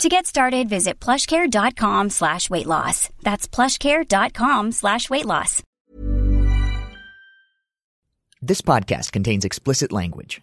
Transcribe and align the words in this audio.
To 0.00 0.08
get 0.08 0.26
started, 0.26 0.68
visit 0.68 0.98
plushcare.com 1.00 2.10
slash 2.10 2.50
weight 2.50 2.66
loss. 2.66 3.08
That's 3.22 3.46
plushcare.com 3.46 4.72
slash 4.72 5.08
weight 5.08 5.26
loss. 5.26 5.62
This 8.40 8.60
podcast 8.60 9.12
contains 9.12 9.44
explicit 9.44 9.92
language. 9.92 10.40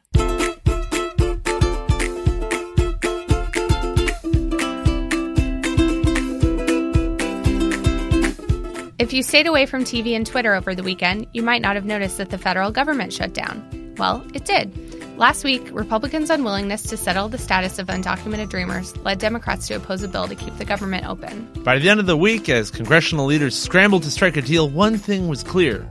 If 8.97 9.13
you 9.13 9.23
stayed 9.23 9.47
away 9.47 9.65
from 9.65 9.83
TV 9.85 10.15
and 10.15 10.25
Twitter 10.25 10.53
over 10.53 10.75
the 10.75 10.83
weekend, 10.83 11.25
you 11.33 11.41
might 11.41 11.61
not 11.61 11.75
have 11.75 11.85
noticed 11.85 12.17
that 12.17 12.29
the 12.29 12.37
federal 12.37 12.69
government 12.69 13.11
shut 13.13 13.33
down. 13.33 13.95
Well, 13.97 14.25
it 14.33 14.45
did. 14.45 14.71
Last 15.19 15.43
week, 15.43 15.67
Republicans' 15.73 16.29
unwillingness 16.29 16.83
to 16.83 16.95
settle 16.95 17.27
the 17.27 17.37
status 17.37 17.77
of 17.77 17.87
undocumented 17.87 18.47
dreamers 18.47 18.95
led 18.99 19.19
Democrats 19.19 19.67
to 19.67 19.73
oppose 19.73 20.01
a 20.01 20.07
bill 20.07 20.29
to 20.29 20.33
keep 20.33 20.57
the 20.57 20.63
government 20.63 21.05
open. 21.05 21.45
By 21.61 21.77
the 21.77 21.89
end 21.89 21.99
of 21.99 22.05
the 22.05 22.15
week, 22.15 22.47
as 22.47 22.71
congressional 22.71 23.25
leaders 23.25 23.53
scrambled 23.53 24.03
to 24.03 24.11
strike 24.11 24.37
a 24.37 24.41
deal, 24.41 24.69
one 24.69 24.97
thing 24.97 25.27
was 25.27 25.43
clear. 25.43 25.85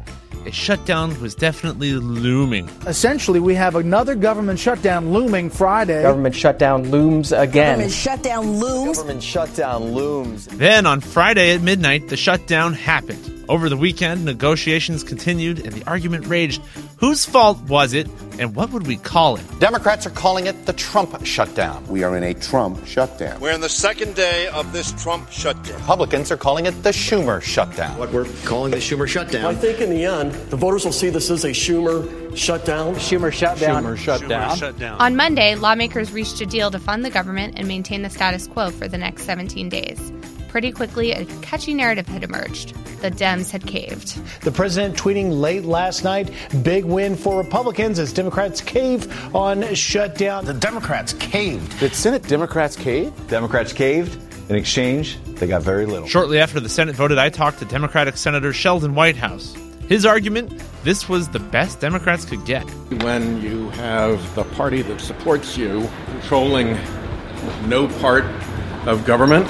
A 0.49 0.51
shutdown 0.51 1.21
was 1.21 1.35
definitely 1.35 1.93
looming. 1.93 2.71
Essentially, 2.87 3.39
we 3.39 3.55
have 3.55 3.75
another 3.75 4.15
government 4.15 4.59
shutdown 4.59 5.13
looming 5.13 5.51
Friday. 5.51 6.01
Government 6.01 6.35
shutdown 6.35 6.89
looms 6.89 7.33
again. 7.33 7.73
Government 7.73 7.93
shutdown 7.93 8.59
looms. 8.59 8.97
Government 8.97 9.23
shutdown 9.23 9.93
looms. 9.93 10.47
Then 10.47 10.87
on 10.87 11.03
Friday 11.03 11.55
at 11.55 11.61
midnight, 11.61 12.09
the 12.09 12.17
shutdown 12.17 12.73
happened. 12.73 13.35
Over 13.51 13.69
the 13.71 13.77
weekend, 13.79 14.25
negotiations 14.25 15.03
continued 15.03 15.59
and 15.59 15.73
the 15.73 15.87
argument 15.87 16.27
raged. 16.27 16.63
Whose 16.99 17.25
fault 17.25 17.59
was 17.63 17.95
it, 17.95 18.07
and 18.39 18.55
what 18.55 18.71
would 18.73 18.87
we 18.87 18.97
call 18.97 19.37
it? 19.37 19.43
Democrats 19.59 20.07
are 20.07 20.11
calling 20.11 20.47
it 20.47 20.67
the 20.67 20.75
Trump 20.75 21.25
shutdown. 21.25 21.87
We 21.89 22.05
are 22.05 22.15
in 22.17 22.23
a 22.25 22.35
Trump 22.35 22.85
shutdown. 22.87 23.41
We're 23.41 23.53
in 23.53 23.63
the 23.63 23.69
second 23.69 24.15
day 24.17 24.49
of 24.49 24.73
this 24.73 24.93
Trump 25.03 25.31
shutdown. 25.31 25.77
Republicans 25.77 26.31
are 26.31 26.37
calling 26.37 26.67
it 26.67 26.83
the 26.83 26.91
Schumer 26.91 27.41
shutdown. 27.41 27.97
What 27.99 28.13
we're 28.13 28.27
calling 28.45 28.71
the 28.71 28.79
Schumer 28.79 29.09
shutdown. 29.09 29.47
I 29.47 29.55
think 29.55 29.81
in 29.81 29.89
the 29.91 30.05
end, 30.05 30.38
the 30.51 30.57
voters 30.57 30.85
will 30.85 30.93
see 30.93 31.11
this 31.11 31.31
as 31.31 31.45
a 31.45 31.51
Schumer 31.51 32.37
shutdown. 32.37 32.95
Schumer 32.95 33.33
shutdown. 33.33 33.85
Schumer 33.85 33.97
shutdown. 33.97 34.51
Schumer 34.51 34.59
shutdown. 34.59 35.01
On 35.01 35.17
Monday, 35.17 35.55
lawmakers 35.55 36.13
reached 36.13 36.41
a 36.41 36.47
deal 36.47 36.71
to 36.71 36.79
fund 36.79 37.05
the 37.05 37.11
government 37.11 37.55
and 37.57 37.69
maintain 37.69 38.03
the 38.03 38.11
status 38.11 38.47
quo 38.47 38.71
for 38.71 38.89
the 38.89 38.99
next 38.99 39.25
17 39.25 39.69
days. 39.69 40.13
Pretty 40.49 40.73
quickly, 40.73 41.13
a 41.13 41.27
catchy 41.43 41.75
narrative 41.75 42.07
had 42.09 42.25
emerged. 42.25 42.75
The 43.03 43.11
Dems 43.11 43.51
had 43.51 43.67
caved. 43.67 44.17
The 44.43 44.51
president 44.51 44.97
tweeting 44.97 45.39
late 45.41 45.65
last 45.65 46.05
night 46.05 46.31
big 46.63 46.85
win 46.85 47.17
for 47.17 47.37
Republicans 47.37 47.99
as 47.99 48.13
Democrats 48.13 48.61
cave 48.61 49.35
on 49.37 49.75
shutdown. 49.75 50.47
The 50.47 50.55
Democrats 50.55 51.13
caved. 51.13 51.79
Did 51.81 51.95
Senate 51.95 52.23
Democrats 52.23 52.77
cave? 52.77 53.13
Democrats 53.29 53.73
caved. 53.73 54.21
In 54.49 54.57
exchange, 54.57 55.23
they 55.35 55.47
got 55.47 55.63
very 55.63 55.85
little. 55.85 56.09
Shortly 56.09 56.39
after 56.39 56.59
the 56.59 56.71
Senate 56.71 56.95
voted, 56.95 57.19
I 57.19 57.29
talked 57.29 57.59
to 57.59 57.67
Democratic 57.67 58.17
Senator 58.17 58.55
Sheldon 58.55 58.95
Whitehouse. 58.95 59.55
His 59.89 60.05
argument 60.05 60.53
this 60.85 61.09
was 61.09 61.29
the 61.29 61.39
best 61.39 61.81
Democrats 61.81 62.25
could 62.25 62.45
get. 62.45 62.63
When 63.03 63.43
you 63.43 63.71
have 63.71 64.35
the 64.35 64.45
party 64.45 64.83
that 64.83 65.01
supports 65.01 65.57
you 65.57 65.89
controlling 66.07 66.79
no 67.67 67.89
part 68.01 68.25
of 68.87 69.05
government, 69.05 69.47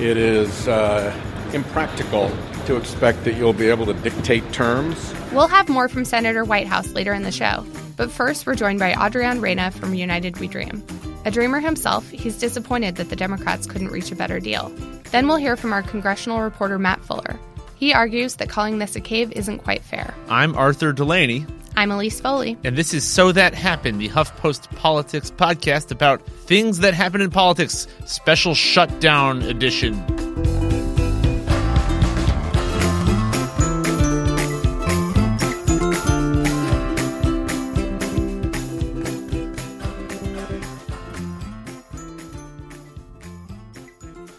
it 0.00 0.16
is 0.16 0.66
uh, 0.68 1.14
impractical 1.52 2.30
to 2.66 2.76
expect 2.76 3.24
that 3.24 3.34
you'll 3.34 3.52
be 3.52 3.68
able 3.68 3.86
to 3.86 3.94
dictate 3.94 4.50
terms. 4.52 5.12
We'll 5.32 5.48
have 5.48 5.68
more 5.68 5.88
from 5.88 6.04
Senator 6.04 6.44
Whitehouse 6.44 6.92
later 6.92 7.12
in 7.12 7.22
the 7.22 7.32
show. 7.32 7.66
But 7.96 8.10
first, 8.10 8.46
we're 8.46 8.54
joined 8.54 8.78
by 8.78 8.94
Adrian 9.04 9.40
Reyna 9.40 9.72
from 9.72 9.94
United 9.94 10.38
We 10.38 10.48
Dream. 10.48 10.82
A 11.24 11.30
dreamer 11.30 11.60
himself, 11.60 12.08
he's 12.08 12.38
disappointed 12.38 12.96
that 12.96 13.10
the 13.10 13.16
Democrats 13.16 13.66
couldn't 13.66 13.88
reach 13.88 14.10
a 14.10 14.16
better 14.16 14.40
deal. 14.40 14.68
Then 15.10 15.28
we'll 15.28 15.36
hear 15.36 15.56
from 15.56 15.72
our 15.72 15.82
congressional 15.82 16.40
reporter 16.40 16.78
Matt 16.78 17.00
Fuller. 17.02 17.38
He 17.82 17.92
argues 17.92 18.36
that 18.36 18.48
calling 18.48 18.78
this 18.78 18.94
a 18.94 19.00
cave 19.00 19.32
isn't 19.32 19.58
quite 19.58 19.82
fair. 19.82 20.14
I'm 20.28 20.54
Arthur 20.54 20.92
Delaney. 20.92 21.46
I'm 21.76 21.90
Elise 21.90 22.20
Foley. 22.20 22.56
And 22.62 22.78
this 22.78 22.94
is 22.94 23.02
So 23.02 23.32
That 23.32 23.54
Happened, 23.54 24.00
the 24.00 24.08
HuffPost 24.08 24.72
Politics 24.76 25.32
podcast 25.32 25.90
about 25.90 26.24
things 26.24 26.78
that 26.78 26.94
happen 26.94 27.20
in 27.20 27.32
politics, 27.32 27.88
special 28.04 28.54
shutdown 28.54 29.42
edition. 29.42 29.96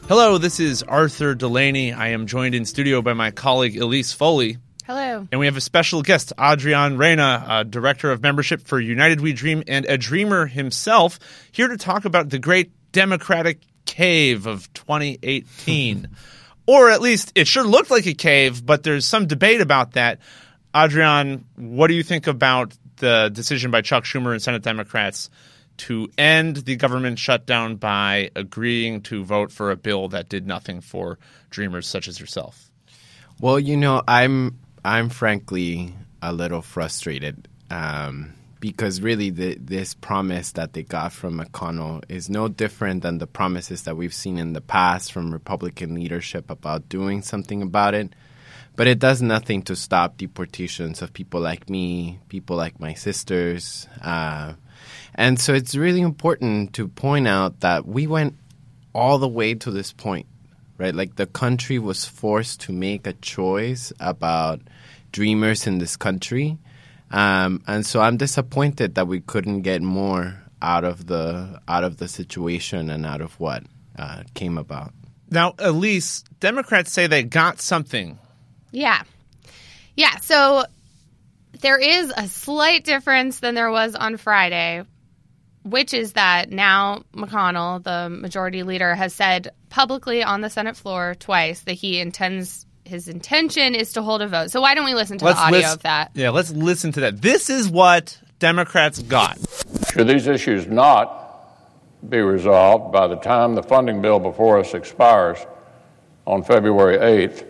Hello, 0.09 0.37
this 0.37 0.59
is 0.59 0.83
Arthur 0.83 1.33
Delaney. 1.33 1.93
I 1.93 2.09
am 2.09 2.27
joined 2.27 2.55
in 2.55 2.65
studio 2.65 3.01
by 3.01 3.13
my 3.13 3.31
colleague 3.31 3.77
Elise 3.77 4.11
Foley. 4.11 4.57
Hello. 4.85 5.25
And 5.31 5.39
we 5.39 5.45
have 5.45 5.55
a 5.55 5.61
special 5.61 6.01
guest, 6.01 6.33
Adrian 6.37 6.97
Reyna, 6.97 7.45
uh, 7.47 7.63
Director 7.63 8.11
of 8.11 8.21
Membership 8.21 8.67
for 8.67 8.81
United 8.81 9.21
We 9.21 9.31
Dream 9.31 9.63
and 9.65 9.85
a 9.85 9.97
dreamer 9.97 10.45
himself, 10.45 11.19
here 11.53 11.69
to 11.69 11.77
talk 11.77 12.03
about 12.03 12.29
the 12.29 12.37
great 12.37 12.73
Democratic 12.91 13.61
cave 13.85 14.45
of 14.45 14.71
2018. 14.73 16.09
or 16.65 16.89
at 16.89 17.01
least 17.01 17.31
it 17.33 17.47
sure 17.47 17.63
looked 17.63 17.89
like 17.89 18.05
a 18.05 18.13
cave, 18.13 18.65
but 18.65 18.83
there's 18.83 19.05
some 19.05 19.25
debate 19.25 19.61
about 19.61 19.93
that. 19.93 20.19
Adrian, 20.75 21.45
what 21.55 21.87
do 21.87 21.93
you 21.93 22.03
think 22.03 22.27
about 22.27 22.73
the 22.97 23.29
decision 23.31 23.71
by 23.71 23.81
Chuck 23.81 24.03
Schumer 24.03 24.33
and 24.33 24.41
Senate 24.41 24.63
Democrats 24.63 25.29
to 25.77 26.09
end 26.17 26.57
the 26.57 26.75
government 26.75 27.19
shutdown 27.19 27.75
by 27.75 28.29
agreeing 28.35 29.01
to 29.01 29.23
vote 29.23 29.51
for 29.51 29.71
a 29.71 29.75
bill 29.75 30.07
that 30.09 30.29
did 30.29 30.47
nothing 30.47 30.81
for 30.81 31.19
dreamers 31.49 31.87
such 31.87 32.07
as 32.07 32.19
yourself? 32.19 32.69
Well, 33.39 33.59
you 33.59 33.77
know, 33.77 34.01
I'm 34.07 34.59
I'm 34.85 35.09
frankly 35.09 35.93
a 36.21 36.31
little 36.33 36.61
frustrated 36.61 37.47
um, 37.69 38.33
because 38.59 39.01
really 39.01 39.29
the, 39.29 39.57
this 39.59 39.93
promise 39.93 40.53
that 40.53 40.73
they 40.73 40.83
got 40.83 41.11
from 41.11 41.39
McConnell 41.39 42.03
is 42.09 42.29
no 42.29 42.47
different 42.47 43.03
than 43.03 43.17
the 43.17 43.27
promises 43.27 43.83
that 43.83 43.97
we've 43.97 44.13
seen 44.13 44.37
in 44.37 44.53
the 44.53 44.61
past 44.61 45.11
from 45.11 45.33
Republican 45.33 45.95
leadership 45.95 46.49
about 46.49 46.87
doing 46.87 47.21
something 47.21 47.61
about 47.61 47.93
it. 47.93 48.13
But 48.75 48.87
it 48.87 48.99
does 48.99 49.21
nothing 49.21 49.63
to 49.63 49.75
stop 49.75 50.17
deportations 50.17 51.01
of 51.01 51.13
people 51.13 51.41
like 51.41 51.69
me, 51.69 52.19
people 52.29 52.55
like 52.55 52.79
my 52.79 52.93
sisters. 52.93 53.87
Uh, 54.01 54.53
and 55.15 55.39
so 55.39 55.53
it's 55.53 55.75
really 55.75 56.01
important 56.01 56.73
to 56.73 56.87
point 56.87 57.27
out 57.27 57.59
that 57.61 57.87
we 57.87 58.07
went 58.07 58.35
all 58.93 59.17
the 59.17 59.27
way 59.27 59.53
to 59.55 59.71
this 59.71 59.91
point, 59.91 60.27
right? 60.77 60.93
Like 60.93 61.15
the 61.15 61.25
country 61.25 61.79
was 61.79 62.05
forced 62.05 62.61
to 62.61 62.71
make 62.71 63.07
a 63.07 63.13
choice 63.13 63.91
about 63.99 64.61
dreamers 65.11 65.67
in 65.67 65.79
this 65.79 65.95
country. 65.95 66.57
Um, 67.11 67.61
and 67.67 67.85
so 67.85 68.01
I'm 68.01 68.17
disappointed 68.17 68.95
that 68.95 69.07
we 69.07 69.21
couldn't 69.21 69.61
get 69.61 69.81
more 69.81 70.41
out 70.61 70.83
of 70.83 71.07
the 71.07 71.61
out 71.67 71.83
of 71.83 71.97
the 71.97 72.07
situation 72.07 72.89
and 72.89 73.05
out 73.05 73.21
of 73.21 73.39
what 73.39 73.63
uh, 73.97 74.23
came 74.33 74.57
about. 74.57 74.93
Now, 75.29 75.53
Elise, 75.59 76.23
Democrats 76.39 76.91
say 76.91 77.07
they 77.07 77.23
got 77.23 77.59
something. 77.59 78.17
Yeah, 78.71 79.03
yeah. 79.95 80.17
So 80.17 80.65
there 81.61 81.77
is 81.77 82.11
a 82.15 82.27
slight 82.27 82.83
difference 82.83 83.39
than 83.39 83.55
there 83.55 83.71
was 83.71 83.95
on 83.95 84.17
Friday, 84.17 84.83
which 85.63 85.93
is 85.93 86.13
that 86.13 86.51
now 86.51 87.03
McConnell, 87.13 87.83
the 87.83 88.09
majority 88.09 88.63
leader, 88.63 88.95
has 88.95 89.13
said 89.13 89.49
publicly 89.69 90.23
on 90.23 90.41
the 90.41 90.49
Senate 90.49 90.75
floor 90.75 91.15
twice 91.19 91.61
that 91.61 91.73
he 91.73 91.99
intends 91.99 92.65
his 92.85 93.07
intention 93.07 93.75
is 93.75 93.93
to 93.93 94.01
hold 94.01 94.21
a 94.21 94.27
vote. 94.27 94.51
So 94.51 94.61
why 94.61 94.75
don't 94.75 94.85
we 94.85 94.93
listen 94.93 95.17
to 95.19 95.25
let's 95.25 95.39
the 95.39 95.45
audio 95.45 95.59
listen, 95.59 95.73
of 95.73 95.83
that? 95.83 96.11
Yeah, 96.15 96.29
let's 96.31 96.51
listen 96.51 96.91
to 96.93 96.99
that. 97.01 97.21
This 97.21 97.49
is 97.49 97.69
what 97.69 98.19
Democrats 98.39 98.99
got. 98.99 99.37
Should 99.93 100.07
these 100.07 100.27
issues 100.27 100.67
not 100.67 101.21
be 102.07 102.19
resolved 102.19 102.91
by 102.91 103.07
the 103.07 103.15
time 103.15 103.55
the 103.55 103.63
funding 103.63 104.01
bill 104.01 104.19
before 104.19 104.59
us 104.59 104.73
expires 104.73 105.37
on 106.27 106.43
February 106.43 106.97
8th, 106.97 107.45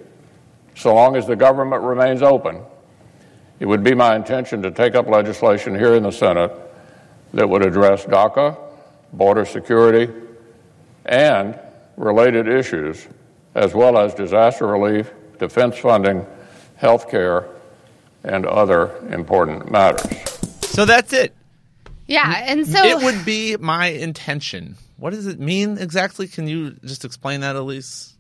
so 0.76 0.94
long 0.94 1.16
as 1.16 1.26
the 1.26 1.36
government 1.36 1.82
remains 1.82 2.22
open, 2.22 2.62
it 3.60 3.66
would 3.66 3.84
be 3.84 3.96
my 3.96 4.16
intention 4.16 4.62
to 4.64 4.72
take 4.72 4.96
up 4.96 5.08
legislation 5.08 5.74
here 5.74 5.96
in 5.96 6.04
the 6.04 6.12
Senate 6.12 6.52
that 7.34 7.50
would 7.50 7.66
address 7.66 8.06
DACA, 8.06 8.58
border 9.12 9.46
security, 9.46 10.12
and 11.06 11.60
related 11.98 12.48
issues, 12.48 13.08
as 13.56 13.74
well 13.74 13.98
as 13.98 14.14
disaster 14.14 14.68
relief, 14.68 15.12
defense 15.40 15.78
funding, 15.78 16.26
health 16.76 17.10
care, 17.10 17.48
and 18.24 18.46
other 18.46 18.96
important 19.10 19.72
matters. 19.72 20.02
So 20.62 20.86
that's 20.86 21.14
it. 21.14 21.36
Yeah, 22.08 22.44
and 22.46 22.68
so 22.68 22.84
it 22.84 23.04
would 23.04 23.26
be 23.26 23.58
my 23.58 23.88
intention. 23.88 24.76
What 24.98 25.12
does 25.12 25.28
it 25.28 25.40
mean 25.40 25.78
exactly? 25.78 26.28
Can 26.28 26.48
you 26.48 26.72
just 26.84 27.06
explain 27.06 27.42
that, 27.42 27.56
Elise? 27.56 28.14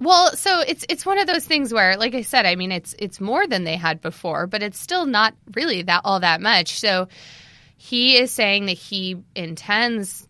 Well, 0.00 0.34
so 0.34 0.60
it's 0.66 0.84
it's 0.88 1.04
one 1.04 1.18
of 1.18 1.26
those 1.26 1.44
things 1.44 1.72
where, 1.72 1.96
like 1.96 2.14
I 2.14 2.22
said, 2.22 2.46
I 2.46 2.56
mean, 2.56 2.72
it's 2.72 2.94
it's 2.98 3.20
more 3.20 3.46
than 3.46 3.64
they 3.64 3.76
had 3.76 4.00
before, 4.00 4.46
but 4.46 4.62
it's 4.62 4.80
still 4.80 5.06
not 5.06 5.34
really 5.54 5.82
that 5.82 6.02
all 6.04 6.20
that 6.20 6.40
much. 6.40 6.78
So 6.80 7.08
he 7.82 8.18
is 8.18 8.30
saying 8.30 8.66
that 8.66 8.76
he 8.76 9.16
intends 9.34 10.28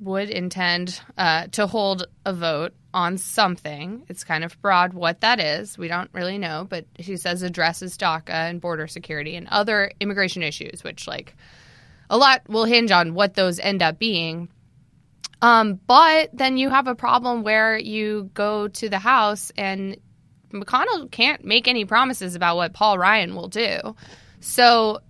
would 0.00 0.30
intend 0.30 0.98
uh, 1.18 1.46
to 1.48 1.66
hold 1.66 2.06
a 2.24 2.32
vote 2.32 2.72
on 2.94 3.18
something. 3.18 4.06
It's 4.08 4.24
kind 4.24 4.42
of 4.42 4.58
broad 4.62 4.94
what 4.94 5.20
that 5.20 5.38
is. 5.38 5.76
We 5.76 5.88
don't 5.88 6.08
really 6.14 6.38
know, 6.38 6.66
but 6.66 6.86
he 6.94 7.18
says 7.18 7.42
addresses 7.42 7.98
DACA 7.98 8.30
and 8.30 8.58
border 8.58 8.86
security 8.86 9.36
and 9.36 9.48
other 9.48 9.92
immigration 10.00 10.42
issues, 10.42 10.82
which 10.82 11.06
like 11.06 11.36
a 12.08 12.16
lot 12.16 12.48
will 12.48 12.64
hinge 12.64 12.90
on 12.90 13.12
what 13.12 13.34
those 13.34 13.60
end 13.60 13.82
up 13.82 13.98
being. 13.98 14.48
Um, 15.42 15.78
but 15.86 16.30
then 16.32 16.56
you 16.56 16.70
have 16.70 16.86
a 16.86 16.94
problem 16.94 17.42
where 17.42 17.76
you 17.76 18.30
go 18.32 18.66
to 18.66 18.88
the 18.88 18.98
House 18.98 19.52
and 19.58 19.98
McConnell 20.54 21.10
can't 21.10 21.44
make 21.44 21.68
any 21.68 21.84
promises 21.84 22.34
about 22.34 22.56
what 22.56 22.72
Paul 22.72 22.96
Ryan 22.96 23.34
will 23.34 23.48
do. 23.48 23.94
So 24.40 25.00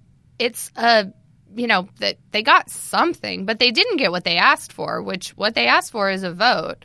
it's 0.41 0.73
a 0.77 1.13
you 1.59 1.67
know 1.67 1.89
that 2.01 2.19
they 2.31 2.43
got 2.43 2.71
something, 2.71 3.45
but 3.45 3.59
they 3.59 3.71
didn't 3.71 3.99
get 3.99 4.11
what 4.11 4.25
they 4.25 4.37
asked 4.37 4.73
for. 4.73 5.03
Which 5.03 5.31
what 5.31 5.55
they 5.55 5.67
asked 5.67 5.93
for 5.93 6.11
is 6.11 6.23
a 6.23 6.33
vote. 6.33 6.85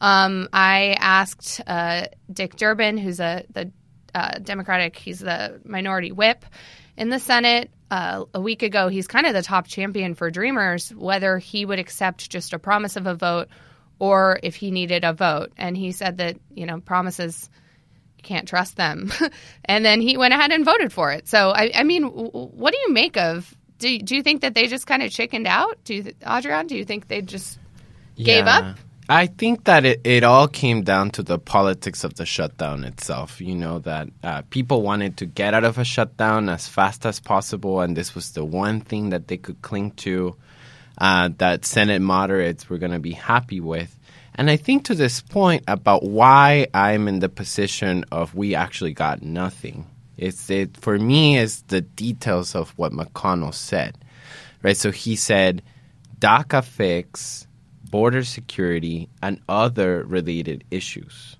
Um, 0.00 0.48
I 0.52 0.96
asked 0.98 1.60
uh, 1.66 2.06
Dick 2.32 2.56
Durbin, 2.56 2.98
who's 2.98 3.20
a 3.20 3.44
the 3.52 3.70
uh, 4.14 4.38
Democratic, 4.38 4.96
he's 4.96 5.20
the 5.20 5.60
minority 5.64 6.10
whip 6.10 6.44
in 6.96 7.10
the 7.10 7.18
Senate 7.18 7.70
uh, 7.90 8.24
a 8.34 8.40
week 8.40 8.62
ago. 8.62 8.88
He's 8.88 9.06
kind 9.06 9.26
of 9.26 9.34
the 9.34 9.42
top 9.42 9.66
champion 9.66 10.14
for 10.14 10.30
Dreamers, 10.30 10.94
whether 10.94 11.38
he 11.38 11.64
would 11.64 11.78
accept 11.78 12.30
just 12.30 12.52
a 12.52 12.58
promise 12.58 12.96
of 12.96 13.06
a 13.06 13.14
vote 13.14 13.48
or 13.98 14.40
if 14.42 14.54
he 14.54 14.70
needed 14.70 15.04
a 15.04 15.12
vote. 15.12 15.52
And 15.56 15.76
he 15.76 15.92
said 15.92 16.18
that, 16.18 16.36
you 16.54 16.66
know, 16.66 16.80
promises, 16.80 17.48
you 18.16 18.22
can't 18.22 18.48
trust 18.48 18.76
them. 18.76 19.12
and 19.64 19.84
then 19.84 20.00
he 20.00 20.16
went 20.16 20.34
ahead 20.34 20.52
and 20.52 20.64
voted 20.64 20.92
for 20.92 21.12
it. 21.12 21.28
So, 21.28 21.50
I, 21.50 21.70
I 21.74 21.82
mean, 21.82 22.04
what 22.04 22.72
do 22.72 22.78
you 22.78 22.92
make 22.92 23.16
of? 23.16 23.54
Do, 23.78 23.98
do 23.98 24.16
you 24.16 24.22
think 24.22 24.40
that 24.40 24.54
they 24.54 24.66
just 24.66 24.86
kind 24.86 25.02
of 25.02 25.10
chickened 25.10 25.46
out? 25.46 25.78
Do 25.84 25.94
you, 25.94 26.12
Adrian, 26.26 26.66
do 26.66 26.76
you 26.76 26.84
think 26.84 27.08
they 27.08 27.22
just 27.22 27.58
gave 28.16 28.46
Yeah. 28.46 28.58
up? 28.58 28.76
I 29.08 29.26
think 29.26 29.64
that 29.64 29.84
it, 29.84 30.00
it 30.02 30.24
all 30.24 30.48
came 30.48 30.82
down 30.82 31.10
to 31.10 31.22
the 31.22 31.38
politics 31.38 32.02
of 32.02 32.14
the 32.14 32.26
shutdown 32.26 32.82
itself. 32.82 33.40
You 33.40 33.54
know, 33.54 33.78
that 33.80 34.08
uh, 34.24 34.42
people 34.50 34.82
wanted 34.82 35.16
to 35.18 35.26
get 35.26 35.54
out 35.54 35.62
of 35.62 35.78
a 35.78 35.84
shutdown 35.84 36.48
as 36.48 36.66
fast 36.66 37.06
as 37.06 37.20
possible, 37.20 37.80
and 37.80 37.96
this 37.96 38.16
was 38.16 38.32
the 38.32 38.44
one 38.44 38.80
thing 38.80 39.10
that 39.10 39.28
they 39.28 39.36
could 39.36 39.62
cling 39.62 39.92
to 39.92 40.34
uh, 40.98 41.30
that 41.38 41.64
Senate 41.64 42.00
moderates 42.02 42.68
were 42.68 42.78
going 42.78 42.92
to 42.92 42.98
be 42.98 43.12
happy 43.12 43.60
with. 43.60 43.96
And 44.34 44.50
I 44.50 44.56
think 44.56 44.84
to 44.86 44.94
this 44.94 45.22
point 45.22 45.62
about 45.68 46.02
why 46.02 46.66
I'm 46.74 47.06
in 47.06 47.20
the 47.20 47.28
position 47.28 48.04
of 48.10 48.34
we 48.34 48.54
actually 48.56 48.92
got 48.92 49.22
nothing. 49.22 49.86
It's 50.16 50.48
it 50.50 50.76
for 50.76 50.98
me 50.98 51.38
is 51.38 51.62
the 51.62 51.82
details 51.82 52.54
of 52.54 52.70
what 52.76 52.92
McConnell 52.92 53.54
said, 53.54 53.96
right? 54.62 54.76
So 54.76 54.90
he 54.90 55.16
said, 55.16 55.62
DACA 56.18 56.64
fix 56.64 57.46
border 57.90 58.24
security, 58.24 59.08
and 59.22 59.40
other 59.48 60.04
related 60.04 60.64
issues. 60.70 61.36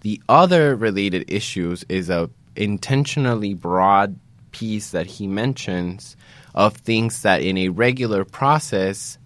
The 0.00 0.20
other 0.28 0.74
related 0.74 1.30
issues 1.30 1.84
is 1.88 2.10
a 2.10 2.30
intentionally 2.56 3.54
broad 3.54 4.18
piece 4.50 4.90
that 4.90 5.06
he 5.06 5.26
mentions 5.26 6.16
of 6.54 6.76
things 6.76 7.22
that 7.22 7.42
in 7.42 7.56
a 7.56 7.68
regular 7.68 8.24
process 8.24 9.18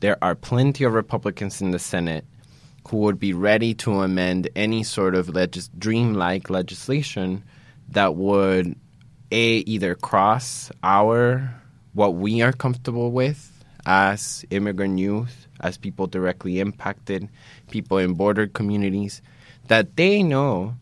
there 0.00 0.18
are 0.20 0.34
plenty 0.34 0.82
of 0.82 0.92
Republicans 0.92 1.62
in 1.62 1.70
the 1.70 1.78
Senate 1.78 2.24
who 2.88 2.96
would 2.96 3.20
be 3.20 3.32
ready 3.32 3.72
to 3.74 4.00
amend 4.00 4.48
any 4.56 4.82
sort 4.82 5.14
of 5.14 5.28
legis- 5.28 5.70
dream-like 5.78 6.50
legislation 6.50 7.44
that 7.92 8.16
would 8.16 8.76
a 9.30 9.58
either 9.58 9.94
cross 9.94 10.70
our 10.82 11.54
what 11.94 12.14
we 12.14 12.42
are 12.42 12.52
comfortable 12.52 13.10
with 13.10 13.64
as 13.84 14.44
immigrant 14.50 14.98
youth, 14.98 15.46
as 15.60 15.76
people 15.76 16.06
directly 16.06 16.60
impacted, 16.60 17.28
people 17.70 17.98
in 17.98 18.14
border 18.14 18.46
communities, 18.46 19.22
that 19.68 19.96
they 19.96 20.22
know 20.22 20.74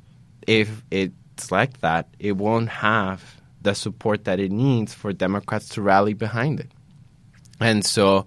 if 0.47 0.83
it's 0.91 1.51
like 1.51 1.81
that, 1.81 2.09
it 2.19 2.33
won't 2.33 2.69
have 2.69 3.41
the 3.63 3.75
support 3.75 4.25
that 4.25 4.41
it 4.41 4.51
needs 4.51 4.95
for 4.95 5.13
Democrats 5.13 5.69
to 5.71 5.83
rally 5.83 6.15
behind 6.15 6.61
it. 6.61 6.71
And 7.61 7.85
so 7.85 8.27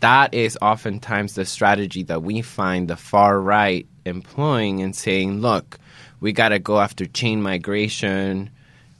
that 0.00 0.32
is 0.34 0.58
oftentimes 0.60 1.34
the 1.34 1.44
strategy 1.44 2.02
that 2.04 2.22
we 2.22 2.42
find 2.42 2.88
the 2.88 2.96
far 2.96 3.38
right 3.38 3.86
employing 4.04 4.80
and 4.82 4.96
saying, 4.96 5.40
look, 5.40 5.78
we 6.20 6.32
got 6.32 6.50
to 6.50 6.58
go 6.58 6.80
after 6.80 7.06
chain 7.06 7.42
migration, 7.42 8.50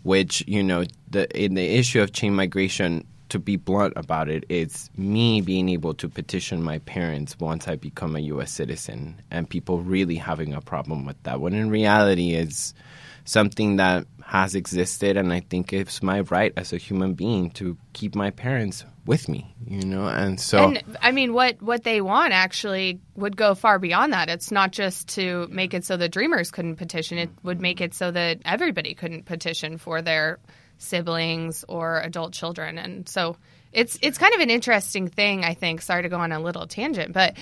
which, 0.02 0.42
you 0.46 0.62
know, 0.62 0.84
the 1.10 1.28
in 1.38 1.54
the 1.54 1.76
issue 1.76 2.00
of 2.00 2.12
chain 2.12 2.34
migration, 2.34 3.06
to 3.28 3.38
be 3.38 3.56
blunt 3.56 3.92
about 3.96 4.28
it, 4.28 4.44
it's 4.48 4.90
me 4.96 5.40
being 5.40 5.68
able 5.68 5.94
to 5.94 6.08
petition 6.08 6.62
my 6.62 6.78
parents 6.80 7.38
once 7.38 7.68
I 7.68 7.76
become 7.76 8.16
a 8.16 8.20
U.S. 8.20 8.50
citizen, 8.50 9.20
and 9.30 9.48
people 9.48 9.82
really 9.82 10.16
having 10.16 10.52
a 10.52 10.60
problem 10.60 11.06
with 11.06 11.22
that. 11.22 11.40
When 11.40 11.54
in 11.54 11.70
reality, 11.70 12.34
it's 12.34 12.74
something 13.24 13.76
that 13.76 14.06
has 14.24 14.54
existed, 14.54 15.16
and 15.16 15.32
I 15.32 15.40
think 15.40 15.72
it's 15.72 16.02
my 16.02 16.20
right 16.20 16.52
as 16.56 16.72
a 16.72 16.76
human 16.78 17.14
being 17.14 17.50
to 17.52 17.76
keep 17.92 18.14
my 18.14 18.30
parents 18.30 18.84
with 19.06 19.28
me, 19.28 19.54
you 19.66 19.82
know. 19.82 20.06
And 20.06 20.40
so, 20.40 20.58
And 20.58 20.82
I 21.00 21.12
mean, 21.12 21.32
what 21.32 21.60
what 21.62 21.84
they 21.84 22.00
want 22.00 22.32
actually 22.32 23.00
would 23.16 23.36
go 23.36 23.54
far 23.54 23.78
beyond 23.78 24.12
that. 24.12 24.28
It's 24.28 24.50
not 24.50 24.72
just 24.72 25.08
to 25.10 25.48
make 25.50 25.74
it 25.74 25.84
so 25.84 25.96
the 25.96 26.08
Dreamers 26.08 26.50
couldn't 26.50 26.76
petition; 26.76 27.18
it 27.18 27.30
would 27.42 27.60
make 27.60 27.80
it 27.80 27.94
so 27.94 28.10
that 28.10 28.40
everybody 28.44 28.94
couldn't 28.94 29.24
petition 29.24 29.78
for 29.78 30.02
their 30.02 30.38
siblings 30.78 31.64
or 31.68 32.00
adult 32.00 32.32
children. 32.32 32.78
And 32.78 33.08
so 33.08 33.36
it's 33.72 33.98
it's 34.02 34.18
kind 34.18 34.34
of 34.34 34.40
an 34.40 34.50
interesting 34.50 35.08
thing, 35.08 35.44
I 35.44 35.54
think. 35.54 35.82
Sorry 35.82 36.02
to 36.02 36.08
go 36.08 36.18
on 36.18 36.32
a 36.32 36.40
little 36.40 36.66
tangent, 36.66 37.12
but 37.12 37.36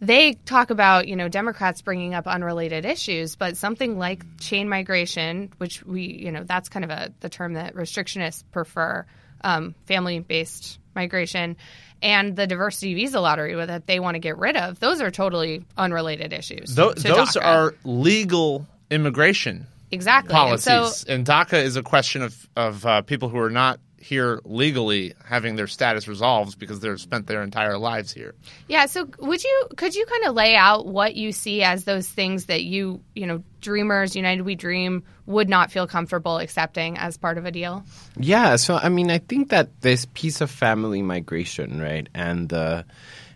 they 0.00 0.32
talk 0.32 0.70
about 0.70 1.06
you 1.06 1.16
know 1.16 1.28
Democrats 1.28 1.82
bringing 1.82 2.14
up 2.14 2.26
unrelated 2.26 2.84
issues, 2.84 3.36
but 3.36 3.56
something 3.56 3.98
like 3.98 4.24
chain 4.38 4.68
migration, 4.68 5.52
which 5.58 5.84
we 5.84 6.02
you 6.02 6.32
know 6.32 6.44
that's 6.44 6.68
kind 6.68 6.84
of 6.84 6.90
a 6.90 7.12
the 7.20 7.28
term 7.28 7.54
that 7.54 7.74
restrictionists 7.74 8.42
prefer, 8.50 9.06
um, 9.42 9.74
family 9.86 10.20
based 10.20 10.78
migration, 10.94 11.56
and 12.02 12.34
the 12.36 12.46
diversity 12.46 12.94
visa 12.94 13.20
lottery 13.20 13.54
that 13.64 13.86
they 13.86 14.00
want 14.00 14.14
to 14.14 14.18
get 14.18 14.38
rid 14.38 14.56
of. 14.56 14.80
Those 14.80 15.00
are 15.00 15.10
totally 15.10 15.64
unrelated 15.76 16.32
issues. 16.32 16.74
Tho- 16.74 16.92
to 16.92 17.02
those 17.08 17.36
DACA. 17.36 17.44
are 17.44 17.74
legal 17.84 18.66
immigration 18.90 19.66
exactly 19.92 20.34
And 20.34 20.60
policies. 20.62 20.96
so 20.96 21.12
And, 21.12 21.24
DACA 21.26 21.62
is 21.62 21.76
a 21.76 21.82
question 21.82 22.22
of 22.22 22.48
of 22.56 22.84
uh, 22.86 23.02
people 23.02 23.28
who 23.28 23.38
are 23.38 23.50
not 23.50 23.78
here 24.00 24.40
legally 24.44 25.12
having 25.24 25.56
their 25.56 25.66
status 25.66 26.08
resolved 26.08 26.58
because 26.58 26.80
they've 26.80 27.00
spent 27.00 27.26
their 27.26 27.42
entire 27.42 27.76
lives 27.76 28.12
here. 28.12 28.34
Yeah, 28.66 28.86
so 28.86 29.08
would 29.18 29.44
you 29.44 29.68
could 29.76 29.94
you 29.94 30.06
kind 30.06 30.24
of 30.24 30.34
lay 30.34 30.56
out 30.56 30.86
what 30.86 31.14
you 31.14 31.32
see 31.32 31.62
as 31.62 31.84
those 31.84 32.08
things 32.08 32.46
that 32.46 32.64
you, 32.64 33.02
you 33.14 33.26
know, 33.26 33.42
dreamers, 33.60 34.16
United 34.16 34.42
We 34.42 34.54
Dream 34.54 35.04
would 35.26 35.48
not 35.48 35.70
feel 35.70 35.86
comfortable 35.86 36.38
accepting 36.38 36.96
as 36.96 37.18
part 37.18 37.36
of 37.36 37.44
a 37.44 37.50
deal? 37.50 37.84
Yeah, 38.16 38.56
so 38.56 38.76
I 38.76 38.88
mean, 38.88 39.10
I 39.10 39.18
think 39.18 39.50
that 39.50 39.82
this 39.82 40.06
piece 40.14 40.40
of 40.40 40.50
family 40.50 41.02
migration, 41.02 41.80
right, 41.80 42.08
and 42.14 42.48
the 42.48 42.86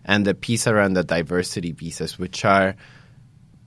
and 0.03 0.25
the 0.25 0.33
piece 0.33 0.67
around 0.67 0.93
the 0.93 1.03
diversity 1.03 1.73
visas, 1.73 2.17
which 2.17 2.43
are 2.43 2.75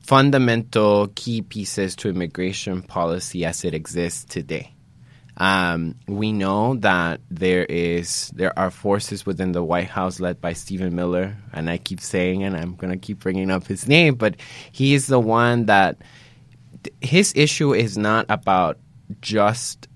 fundamental 0.01 1.09
key 1.15 1.43
pieces 1.43 1.95
to 1.97 2.09
immigration 2.09 2.83
policy 2.83 3.45
as 3.45 3.65
it 3.65 3.75
exists 3.75 4.25
today. 4.25 4.73
Um, 5.39 5.95
we 6.09 6.33
know 6.33 6.75
that 6.77 7.21
there 7.31 7.65
is 7.65 8.31
there 8.35 8.59
are 8.59 8.73
forces 8.73 9.25
within 9.25 9.53
the 9.53 9.63
White 9.63 9.87
House 9.87 10.19
led 10.19 10.41
by 10.41 10.53
Stephen 10.53 10.97
Miller, 10.97 11.37
and 11.53 11.71
I 11.71 11.79
keep 11.79 12.01
saying, 12.01 12.43
and 12.43 12.57
I'm 12.57 12.75
going 12.75 12.93
to 12.93 12.99
keep 12.99 13.21
bringing 13.21 13.51
up 13.51 13.67
his 13.67 13.87
name, 13.87 14.17
but 14.17 14.35
he 14.73 14.95
is 14.95 15.07
the 15.07 15.21
one 15.21 15.67
that 15.67 15.99
his 17.01 17.33
issue 17.37 17.73
is 17.73 17.97
not 17.97 18.27
about 18.29 18.79
just 19.23 19.87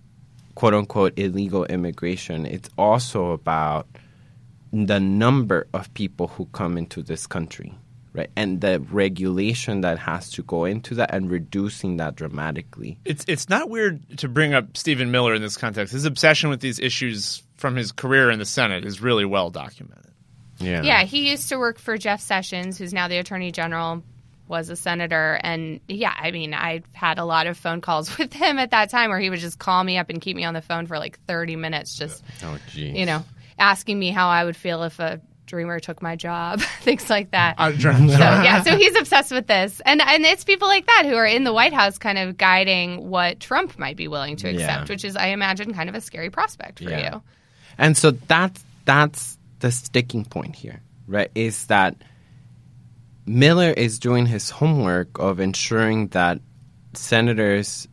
quote 0.54 0.75
unquote 0.75 1.18
illegal 1.18 1.64
immigration. 1.64 2.46
It's 2.46 2.70
also 2.78 3.32
about 3.32 3.88
the 4.72 5.00
number 5.00 5.66
of 5.75 5.92
people 5.94 6.28
who 6.28 6.46
come 6.46 6.78
into 6.78 7.02
this 7.02 7.26
country, 7.26 7.75
right? 8.12 8.31
And 8.37 8.61
the 8.61 8.81
regulation 8.90 9.81
that 9.83 9.99
has 9.99 10.31
to 10.33 10.42
go 10.42 10.64
into 10.64 10.95
that 10.97 11.14
and 11.14 11.31
reducing 11.31 11.97
that 11.97 12.14
dramatically. 12.16 12.99
It's 13.04 13.25
it's 13.28 13.49
not 13.49 13.71
weird 13.71 14.19
to 14.19 14.28
bring 14.28 14.54
up 14.54 14.76
Stephen 14.76 15.11
Miller 15.11 15.35
in 15.35 15.42
this 15.42 15.57
context. 15.57 15.92
His 15.92 16.04
obsession 16.04 16.50
with 16.50 16.61
these 16.61 16.78
issues 16.78 17.42
from 17.57 17.76
his 17.76 17.92
career 17.92 18.31
in 18.31 18.38
the 18.38 18.45
Senate 18.45 18.85
is 18.85 19.00
really 19.00 19.25
well 19.25 19.50
documented. 19.50 20.12
Yeah. 20.59 20.83
Yeah, 20.83 21.02
he 21.04 21.31
used 21.31 21.49
to 21.49 21.57
work 21.57 21.78
for 21.78 21.97
Jeff 21.99 22.21
Sessions, 22.21 22.78
who's 22.78 22.92
now 22.92 23.09
the 23.09 23.19
Attorney 23.19 23.50
General. 23.50 24.02
was 24.47 24.69
a 24.69 24.76
senator. 24.76 25.40
And 25.42 25.81
yeah, 25.88 26.14
I 26.16 26.31
mean, 26.31 26.54
I 26.54 26.83
had 26.92 27.19
a 27.19 27.25
lot 27.25 27.47
of 27.47 27.57
phone 27.57 27.81
calls 27.81 28.16
with 28.19 28.33
him 28.33 28.59
at 28.59 28.71
that 28.71 28.90
time 28.90 29.11
where 29.11 29.19
he 29.19 29.31
would 29.31 29.40
just 29.40 29.59
call 29.59 29.83
me 29.83 29.97
up 29.99 30.11
and 30.11 30.21
keep 30.21 30.37
me 30.37 30.45
on 30.45 30.54
the 30.54 30.62
phone 30.62 30.87
for 30.87 30.99
like 30.99 31.19
30 31.26 31.57
minutes, 31.57 31.97
just, 31.97 32.23
oh, 32.45 32.59
you 32.75 33.07
know, 33.07 33.25
asking 33.59 33.99
me 33.99 34.11
how 34.11 34.28
I 34.28 34.45
would 34.45 34.57
feel 34.57 34.83
if 34.85 34.99
a 35.00 35.21
dreamer 35.52 35.78
took 35.78 36.00
my 36.00 36.16
job, 36.16 36.61
things 36.80 37.11
like 37.11 37.30
that. 37.32 37.59
So 37.59 37.78
yeah, 37.78 38.62
so 38.62 38.75
he's 38.75 38.97
obsessed 38.99 39.30
with 39.30 39.47
this, 39.47 39.82
and 39.85 40.00
and 40.00 40.25
it's 40.25 40.44
people 40.44 40.66
like 40.66 40.87
that 40.87 41.02
who 41.04 41.14
are 41.14 41.26
in 41.26 41.44
the 41.44 41.52
White 41.52 41.75
House, 41.75 41.99
kind 41.99 42.16
of 42.16 42.38
guiding 42.38 43.11
what 43.11 43.38
Trump 43.38 43.78
might 43.78 43.99
be 43.99 44.09
willing 44.09 44.37
to 44.37 44.49
accept, 44.49 44.88
Yeah. 44.88 44.92
which 44.94 45.04
is, 45.04 45.14
I 45.14 45.26
imagine, 45.26 45.75
kind 45.75 45.90
of 45.90 45.94
a 45.94 46.00
scary 46.00 46.30
prospect 46.30 46.78
for 46.82 46.88
Yeah. 46.88 47.16
you. 47.16 47.23
And 47.76 47.99
so 47.99 48.12
that's 48.12 48.64
that's 48.87 49.37
the 49.61 49.71
sticking 49.71 50.25
point 50.25 50.56
here, 50.56 50.80
right? 51.06 51.30
Is 51.35 51.66
that 51.66 51.97
Miller 53.26 53.71
is 53.71 53.99
doing 53.99 54.25
his 54.25 54.49
homework 54.49 55.18
of 55.18 55.38
ensuring 55.38 56.09
that 56.09 56.40
senators 56.94 57.87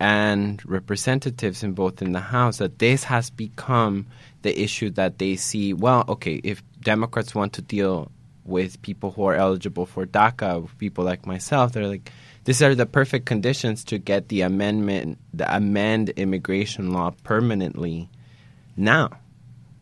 and 0.00 0.60
representatives 0.64 1.62
in 1.62 1.72
both 1.74 2.00
in 2.02 2.12
the 2.12 2.20
House 2.20 2.56
that 2.58 2.78
this 2.78 3.04
has 3.04 3.30
become 3.30 4.06
the 4.42 4.60
issue 4.60 4.90
that 4.90 5.18
they 5.18 5.36
see. 5.36 5.72
Well, 5.72 6.04
okay, 6.08 6.40
if 6.42 6.60
Democrats 6.82 7.34
want 7.34 7.54
to 7.54 7.62
deal 7.62 8.10
with 8.44 8.82
people 8.82 9.12
who 9.12 9.24
are 9.24 9.34
eligible 9.34 9.86
for 9.86 10.04
DACA, 10.04 10.68
people 10.78 11.04
like 11.04 11.26
myself, 11.26 11.72
they're 11.72 11.86
like, 11.86 12.10
these 12.44 12.62
are 12.62 12.74
the 12.74 12.86
perfect 12.86 13.26
conditions 13.26 13.84
to 13.84 13.98
get 13.98 14.28
the 14.28 14.40
amendment, 14.40 15.18
the 15.32 15.54
amend 15.54 16.08
immigration 16.10 16.92
law 16.92 17.14
permanently 17.22 18.08
now. 18.76 19.10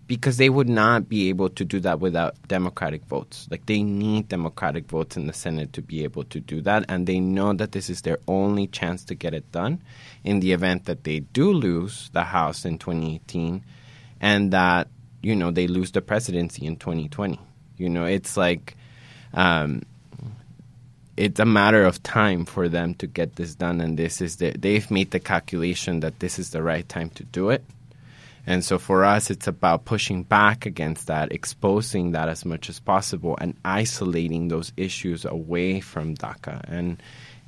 Because 0.07 0.39
they 0.39 0.51
would 0.51 0.69
not 0.69 1.09
be 1.09 1.29
able 1.29 1.51
to 1.51 1.65
do 1.65 1.79
that 1.81 2.01
without 2.01 2.35
democratic 2.49 3.05
votes. 3.05 3.47
Like 3.49 3.67
they 3.67 3.85
need 3.85 4.29
democratic 4.29 4.89
votes 4.89 5.17
in 5.17 5.29
the 5.29 5.33
senate 5.33 5.73
to 5.75 5.83
be 5.83 6.03
able 6.03 6.25
to 6.25 6.41
do 6.41 6.61
that 6.63 6.85
and 6.89 7.07
they 7.07 7.21
know 7.21 7.53
that 7.53 7.71
this 7.71 7.89
is 7.89 8.03
their 8.03 8.19
only 8.27 8.67
chance 8.67 9.05
to 9.05 9.15
get 9.15 9.35
it 9.35 9.51
done 9.53 9.81
in 10.25 10.41
the 10.41 10.53
event 10.53 10.87
that 10.87 11.05
they 11.05 11.21
do 11.21 11.53
lose 11.53 12.11
the 12.13 12.25
house 12.25 12.65
in 12.65 12.77
2018 12.77 13.65
and 14.21 14.53
that 14.53 14.89
you 15.23 15.35
know 15.35 15.51
they 15.51 15.67
lose 15.67 15.93
the 15.93 16.01
presidency 16.01 16.67
in 16.67 16.77
2020 16.77 17.39
you 17.77 17.89
know 17.89 18.05
it's 18.05 18.37
like 18.37 18.77
um, 19.35 19.83
it's 21.17 21.39
a 21.39 21.45
matter 21.45 21.85
of 21.85 22.03
time 22.03 22.45
for 22.45 22.69
them 22.69 22.95
to 22.95 23.07
get 23.07 23.37
this 23.37 23.55
done 23.55 23.81
and 23.81 23.99
this 23.99 24.21
is 24.21 24.37
the, 24.37 24.51
they've 24.53 24.91
made 24.91 25.11
the 25.11 25.21
calculation 25.21 26.01
that 26.01 26.19
this 26.21 26.39
is 26.39 26.51
the 26.51 26.63
right 26.63 26.89
time 26.89 27.11
to 27.11 27.25
do 27.25 27.51
it 27.51 27.65
and 28.47 28.65
so 28.65 28.79
for 28.79 29.05
us, 29.05 29.31
it's 29.31 29.47
about 29.47 29.85
pushing 29.85 30.23
back 30.23 30.67
against 30.67 31.07
that, 31.07 31.33
exposing 31.33 32.13
that 32.13 32.29
as 32.29 32.45
much 32.45 32.69
as 32.69 32.81
possible, 32.81 33.37
and 33.41 33.55
isolating 33.65 34.49
those 34.49 34.73
issues 34.77 35.25
away 35.25 35.81
from 35.81 36.17
DACA. 36.17 36.65
And 36.67 37.03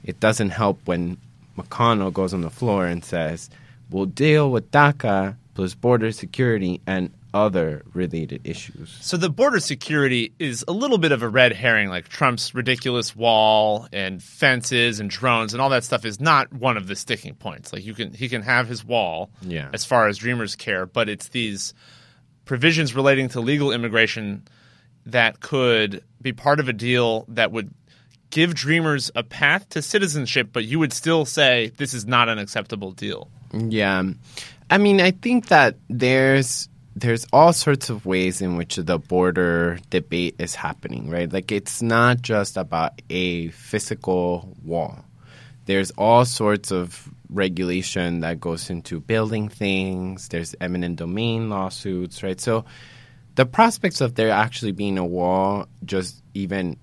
it 0.05 0.21
doesn't 0.21 0.51
help 0.51 0.81
when 0.85 1.17
McConnell 1.57 2.13
goes 2.13 2.35
on 2.35 2.43
the 2.43 2.51
floor 2.51 2.87
and 2.87 3.05
says, 3.05 3.49
we'll 3.91 4.07
deal 4.07 4.51
with 4.51 4.71
DACA 4.71 5.37
plus 5.55 5.75
border 5.75 6.13
security 6.13 6.81
and 6.87 7.13
other 7.35 7.83
related 7.95 8.43
issues. 8.45 8.97
So 9.01 9.17
the 9.17 9.31
border 9.31 9.59
security 9.61 10.33
is 10.39 10.65
a 10.69 10.73
little 10.73 10.99
bit 10.99 11.13
of 11.13 11.23
a 11.23 11.29
red 11.29 11.53
herring, 11.53 11.89
like 11.89 12.09
Trump's 12.09 12.55
ridiculous 12.55 13.17
wall 13.17 13.89
and 13.93 14.23
fences 14.23 15.01
and 15.01 15.09
drones 15.09 15.53
and 15.55 15.63
all 15.63 15.71
that 15.71 15.85
stuff 15.85 16.05
is 16.05 16.21
not 16.21 16.53
one 16.53 16.77
of 16.77 16.87
the 16.87 16.95
sticking 16.97 17.35
points. 17.35 17.73
Like 17.73 17.85
you 17.85 17.95
can 17.95 18.13
he 18.13 18.29
can 18.29 18.43
have 18.43 18.69
his 18.69 18.85
wall 18.85 19.31
Yeah. 19.41 19.71
as 19.73 19.85
far 19.85 20.09
as 20.09 20.19
dreamers 20.19 20.57
care, 20.57 20.85
but 20.87 21.09
it's 21.09 21.29
these 21.29 21.73
provisions 22.45 22.95
relating 22.95 23.29
to 23.31 23.41
legal 23.41 23.73
immigration 23.73 24.47
that 25.07 25.41
could 25.41 26.05
be 26.21 26.33
part 26.33 26.61
of 26.61 26.69
a 26.69 26.73
deal 26.73 27.25
that 27.29 27.51
would 27.51 27.73
give 28.31 28.55
dreamers 28.55 29.11
a 29.15 29.23
path 29.23 29.69
to 29.71 29.83
citizenship, 29.83 30.49
but 30.53 30.65
you 30.65 30.79
would 30.79 30.93
still 30.93 31.25
say 31.25 31.71
this 31.77 31.93
is 31.95 32.07
not 32.07 32.29
an 32.29 32.39
acceptable 32.39 32.93
deal. 32.93 33.31
Yeah. 33.53 34.03
I 34.71 34.79
mean, 34.79 35.01
I 35.01 35.11
think 35.11 35.49
that 35.49 35.77
there's 35.91 36.69
there's 36.95 37.27
all 37.33 37.53
sorts 37.53 37.91
of 37.91 38.05
ways 38.05 38.41
in 38.43 38.57
which 38.57 38.77
the 38.77 38.99
border 38.99 39.79
debate 39.91 40.37
is 40.39 40.55
happening, 40.55 41.09
right? 41.09 41.33
Like 41.33 41.51
it's 41.51 41.81
not 41.81 42.21
just 42.23 42.57
about 42.57 43.01
a 43.09 43.49
physical 43.49 44.57
wall. 44.63 45.05
There's 45.65 45.91
all 45.93 46.25
sorts 46.25 46.71
of 46.71 47.09
regulation 47.31 48.21
that 48.21 48.41
goes 48.41 48.69
into 48.69 49.01
building 49.01 49.49
things. 49.49 50.29
There's 50.29 50.55
eminent 50.61 50.97
domain 50.97 51.49
lawsuits, 51.49 52.23
right? 52.23 52.41
So 52.41 52.65
the 53.37 53.47
prospects 53.47 54.01
of 54.01 54.15
there 54.15 54.31
actually 54.31 54.73
being 54.73 54.99
a 54.99 55.07
wall 55.07 55.67
just 55.85 56.23
even 56.35 56.77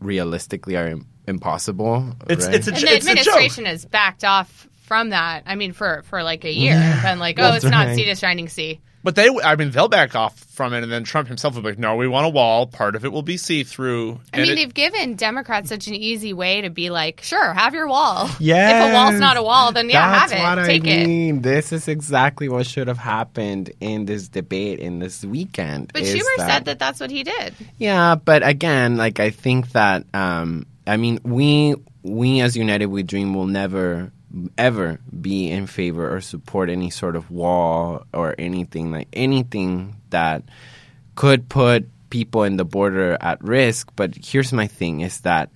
realistically 0.00 0.76
are 0.76 0.88
im- 0.88 1.06
impossible. 1.26 2.14
It's- 2.28 2.46
right? 2.46 2.54
it's 2.54 2.68
a 2.68 2.72
And 2.72 2.80
the 2.82 2.96
administration 2.96 3.66
has 3.66 3.84
backed 3.84 4.24
off 4.24 4.68
from 4.86 5.10
that. 5.10 5.42
I 5.46 5.56
mean, 5.56 5.72
for 5.72 6.02
for 6.04 6.22
like 6.22 6.44
a 6.44 6.52
year, 6.52 6.74
and 6.74 7.02
been 7.02 7.18
like, 7.18 7.38
oh, 7.38 7.42
That's 7.42 7.64
it's 7.64 7.70
not 7.70 7.94
sea 7.94 8.04
to 8.06 8.14
shining 8.14 8.48
sea. 8.48 8.80
But 9.06 9.14
they, 9.14 9.28
I 9.28 9.54
mean, 9.54 9.70
they'll 9.70 9.86
back 9.86 10.16
off 10.16 10.36
from 10.36 10.72
it, 10.72 10.82
and 10.82 10.90
then 10.90 11.04
Trump 11.04 11.28
himself 11.28 11.54
will 11.54 11.62
be 11.62 11.68
like, 11.68 11.78
"No, 11.78 11.94
we 11.94 12.08
want 12.08 12.26
a 12.26 12.28
wall. 12.28 12.66
Part 12.66 12.96
of 12.96 13.04
it 13.04 13.12
will 13.12 13.22
be 13.22 13.36
see-through." 13.36 14.18
I 14.34 14.38
mean, 14.40 14.50
it- 14.50 14.54
they've 14.56 14.74
given 14.74 15.14
Democrats 15.14 15.68
such 15.68 15.86
an 15.86 15.94
easy 15.94 16.32
way 16.32 16.62
to 16.62 16.70
be 16.70 16.90
like, 16.90 17.20
sure, 17.22 17.52
have 17.52 17.72
your 17.72 17.86
wall. 17.86 18.28
Yes. 18.40 18.82
If 18.84 18.90
a 18.90 18.94
wall's 18.94 19.20
not 19.20 19.36
a 19.36 19.44
wall, 19.44 19.70
then 19.70 19.88
yeah, 19.90 20.10
That's 20.10 20.32
have 20.32 20.40
it. 20.56 20.58
what 20.58 20.66
Take 20.66 20.84
I 20.88 20.88
it. 20.88 21.42
This 21.44 21.72
is 21.72 21.86
exactly 21.86 22.48
what 22.48 22.66
should 22.66 22.88
have 22.88 22.98
happened 22.98 23.70
in 23.78 24.06
this 24.06 24.26
debate 24.28 24.80
in 24.80 24.98
this 24.98 25.24
weekend. 25.24 25.92
But 25.92 26.02
Schumer 26.02 26.22
that- 26.38 26.48
said 26.50 26.64
that 26.64 26.80
that's 26.80 26.98
what 26.98 27.12
he 27.12 27.22
did. 27.22 27.54
Yeah, 27.78 28.16
but 28.16 28.44
again, 28.44 28.96
like 28.96 29.20
I 29.20 29.30
think 29.30 29.70
that 29.70 30.04
um, 30.14 30.66
I 30.84 30.96
mean 30.96 31.20
we 31.22 31.76
we 32.02 32.40
as 32.40 32.56
United 32.56 32.86
We 32.86 33.04
Dream 33.04 33.34
will 33.34 33.46
never 33.46 34.10
ever 34.58 34.98
be 35.20 35.50
in 35.50 35.66
favor 35.66 36.14
or 36.14 36.20
support 36.20 36.70
any 36.70 36.90
sort 36.90 37.16
of 37.16 37.30
wall 37.30 38.04
or 38.12 38.34
anything 38.38 38.90
like 38.90 39.08
anything 39.12 39.96
that 40.10 40.42
could 41.14 41.48
put 41.48 41.88
people 42.10 42.44
in 42.44 42.56
the 42.56 42.64
border 42.64 43.16
at 43.20 43.42
risk. 43.42 43.90
But 43.96 44.14
here's 44.14 44.52
my 44.52 44.66
thing: 44.66 45.00
is 45.00 45.20
that 45.20 45.50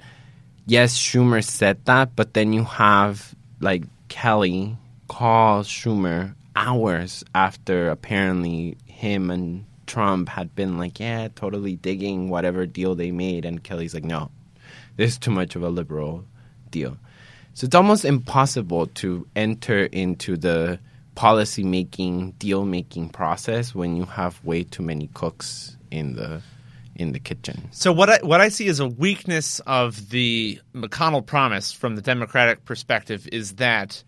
yes, 0.66 0.96
Schumer 0.96 1.44
said 1.44 1.84
that, 1.84 2.16
but 2.16 2.34
then 2.34 2.52
you 2.52 2.64
have 2.64 3.34
like 3.60 3.84
Kelly 4.08 4.76
call 5.08 5.62
Schumer 5.62 6.34
hours 6.56 7.24
after 7.34 7.90
apparently 7.90 8.76
him 8.86 9.30
and 9.30 9.64
Trump 9.86 10.28
had 10.28 10.54
been 10.54 10.78
like, 10.78 11.00
yeah, 11.00 11.28
totally 11.34 11.74
digging 11.74 12.28
whatever 12.28 12.64
deal 12.64 12.94
they 12.94 13.10
made. 13.10 13.44
And 13.44 13.62
Kelly's 13.62 13.94
like, 13.94 14.04
no, 14.04 14.30
this 14.96 15.12
is 15.12 15.18
too 15.18 15.32
much 15.32 15.56
of 15.56 15.62
a 15.62 15.68
liberal 15.68 16.24
deal. 16.70 16.96
So 17.60 17.66
it's 17.66 17.74
almost 17.74 18.06
impossible 18.06 18.86
to 18.86 19.26
enter 19.36 19.84
into 19.84 20.38
the 20.38 20.80
policy 21.14 21.62
making, 21.62 22.30
deal 22.38 22.64
making 22.64 23.10
process 23.10 23.74
when 23.74 23.96
you 23.96 24.06
have 24.06 24.42
way 24.42 24.64
too 24.64 24.82
many 24.82 25.10
cooks 25.12 25.76
in 25.90 26.16
the 26.16 26.40
in 26.94 27.12
the 27.12 27.18
kitchen. 27.18 27.68
So 27.70 27.92
what 27.92 28.08
I 28.08 28.18
what 28.22 28.40
I 28.40 28.48
see 28.48 28.66
as 28.68 28.80
a 28.80 28.88
weakness 28.88 29.60
of 29.66 30.08
the 30.08 30.58
McConnell 30.74 31.26
promise 31.26 31.70
from 31.70 31.96
the 31.96 32.00
Democratic 32.00 32.64
perspective 32.64 33.28
is 33.30 33.56
that 33.56 34.02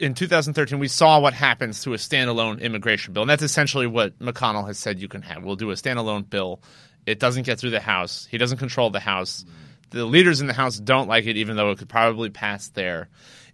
in 0.00 0.14
2013 0.14 0.78
we 0.78 0.88
saw 0.88 1.20
what 1.20 1.34
happens 1.34 1.82
to 1.82 1.92
a 1.92 1.98
standalone 1.98 2.62
immigration 2.62 3.12
bill, 3.12 3.24
and 3.24 3.30
that's 3.30 3.42
essentially 3.42 3.86
what 3.86 4.18
McConnell 4.20 4.66
has 4.68 4.78
said 4.78 5.00
you 5.00 5.08
can 5.08 5.20
have. 5.20 5.44
We'll 5.44 5.56
do 5.56 5.70
a 5.70 5.74
standalone 5.74 6.30
bill. 6.30 6.62
It 7.04 7.20
doesn't 7.20 7.42
get 7.42 7.58
through 7.58 7.72
the 7.72 7.80
House. 7.80 8.26
He 8.30 8.38
doesn't 8.38 8.56
control 8.56 8.88
the 8.88 9.00
House. 9.00 9.44
The 9.90 10.04
leaders 10.04 10.40
in 10.40 10.46
the 10.46 10.52
House 10.52 10.78
don't 10.78 11.08
like 11.08 11.26
it, 11.26 11.36
even 11.36 11.56
though 11.56 11.70
it 11.70 11.78
could 11.78 11.88
probably 11.88 12.30
pass 12.30 12.68
there. 12.68 13.08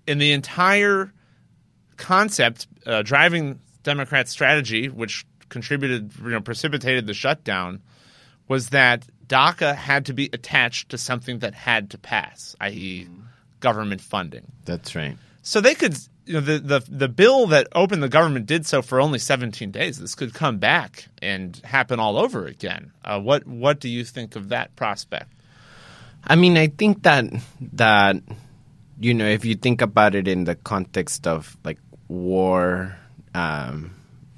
In 0.07 0.19
the 0.19 0.33
entire 0.33 1.13
concept 1.97 2.67
uh, 2.87 3.03
driving 3.03 3.61
Democrats' 3.83 4.31
strategy, 4.31 4.89
which 4.89 5.25
contributed, 5.49 6.13
you 6.23 6.31
know, 6.31 6.41
precipitated 6.41 7.07
the 7.07 7.15
shutdown, 7.15 7.81
was 8.49 8.71
that 8.71 9.07
DACA 9.27 9.75
had 9.75 10.07
to 10.07 10.13
be 10.13 10.29
attached 10.33 10.89
to 10.91 10.99
something 10.99 11.39
that 11.41 11.55
had 11.55 11.91
to 11.91 11.99
pass, 11.99 12.57
i.e., 12.61 13.09
government 13.61 14.01
funding. 14.01 14.51
That's 14.65 14.95
right. 14.95 15.17
So 15.43 15.61
they 15.61 15.75
could, 15.75 15.97
you 16.27 16.35
know, 16.35 16.41
the, 16.41 16.59
the 16.59 16.85
the 16.89 17.09
bill 17.09 17.47
that 17.49 17.69
opened 17.73 18.03
the 18.03 18.09
government 18.09 18.47
did 18.47 18.67
so 18.67 18.83
for 18.83 19.01
only 19.01 19.19
17 19.19 19.71
days. 19.71 19.99
This 19.99 20.15
could 20.15 20.35
come 20.35 20.59
back 20.59 21.09
and 21.21 21.61
happen 21.65 21.99
all 21.99 22.19
over 22.19 22.47
again. 22.47 22.93
Uh, 23.05 23.21
what 23.21 23.47
what 23.47 23.81
do 23.81 23.89
you 23.89 24.05
think 24.05 24.37
of 24.37 24.51
that 24.51 24.75
prospect? 24.77 25.33
I 26.25 26.37
mean, 26.37 26.57
I 26.57 26.69
think 26.69 27.03
that 27.03 27.27
that 27.73 28.17
you 29.01 29.15
know, 29.15 29.27
if 29.27 29.45
you 29.45 29.57
think 29.57 29.83
about 29.83 30.15
it 30.15 30.29
in 30.29 30.45
the 30.45 30.55
context 30.55 31.27
of 31.27 31.57
like 31.65 31.79
war, 32.09 32.97
um, 33.35 33.95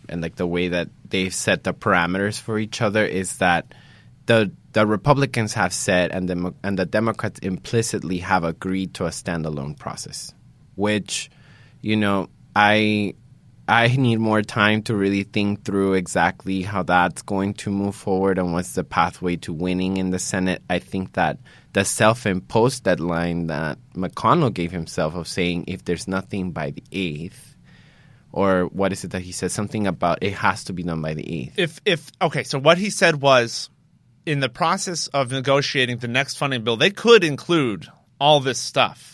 and 0.08 0.22
like 0.22 0.36
the 0.36 0.46
way 0.46 0.68
that 0.68 0.88
they've 1.08 1.34
set 1.34 1.64
the 1.64 1.74
parameters 1.74 2.40
for 2.40 2.58
each 2.58 2.80
other, 2.80 3.04
is 3.04 3.38
that 3.38 3.74
the 4.26 4.50
the 4.72 4.86
Republicans 4.86 5.54
have 5.54 5.72
said 5.72 6.10
and 6.10 6.28
the 6.28 6.54
and 6.62 6.78
the 6.78 6.86
Democrats 6.86 7.38
implicitly 7.40 8.18
have 8.18 8.44
agreed 8.44 8.94
to 8.94 9.04
a 9.04 9.10
standalone 9.10 9.78
process, 9.78 10.32
which 10.76 11.30
you 11.82 11.96
know 11.96 12.28
I 12.56 13.14
I 13.66 13.88
need 13.88 14.18
more 14.18 14.42
time 14.42 14.82
to 14.82 14.94
really 14.94 15.22
think 15.22 15.64
through 15.64 15.94
exactly 15.94 16.62
how 16.62 16.82
that's 16.82 17.22
going 17.22 17.54
to 17.54 17.70
move 17.70 17.96
forward 17.96 18.38
and 18.38 18.52
what's 18.52 18.74
the 18.74 18.84
pathway 18.84 19.36
to 19.36 19.54
winning 19.54 19.96
in 19.96 20.10
the 20.10 20.18
Senate. 20.18 20.62
I 20.68 20.78
think 20.80 21.14
that 21.14 21.38
the 21.72 21.84
self 21.84 22.26
imposed 22.26 22.84
deadline 22.84 23.46
that 23.46 23.78
McConnell 23.94 24.52
gave 24.52 24.70
himself 24.70 25.14
of 25.14 25.26
saying 25.26 25.64
if 25.66 25.84
there's 25.84 26.06
nothing 26.06 26.50
by 26.50 26.72
the 26.72 26.82
8th, 26.92 27.54
or 28.32 28.64
what 28.66 28.92
is 28.92 29.04
it 29.04 29.12
that 29.12 29.22
he 29.22 29.32
said? 29.32 29.50
Something 29.50 29.86
about 29.86 30.18
it 30.22 30.34
has 30.34 30.64
to 30.64 30.74
be 30.74 30.82
done 30.82 31.00
by 31.00 31.14
the 31.14 31.22
8th. 31.22 31.52
If, 31.56 31.80
if, 31.86 32.10
okay, 32.20 32.42
so 32.42 32.58
what 32.58 32.76
he 32.76 32.90
said 32.90 33.22
was 33.22 33.70
in 34.26 34.40
the 34.40 34.50
process 34.50 35.06
of 35.08 35.30
negotiating 35.30 35.98
the 35.98 36.08
next 36.08 36.36
funding 36.36 36.64
bill, 36.64 36.76
they 36.76 36.90
could 36.90 37.24
include 37.24 37.88
all 38.20 38.40
this 38.40 38.58
stuff 38.58 39.13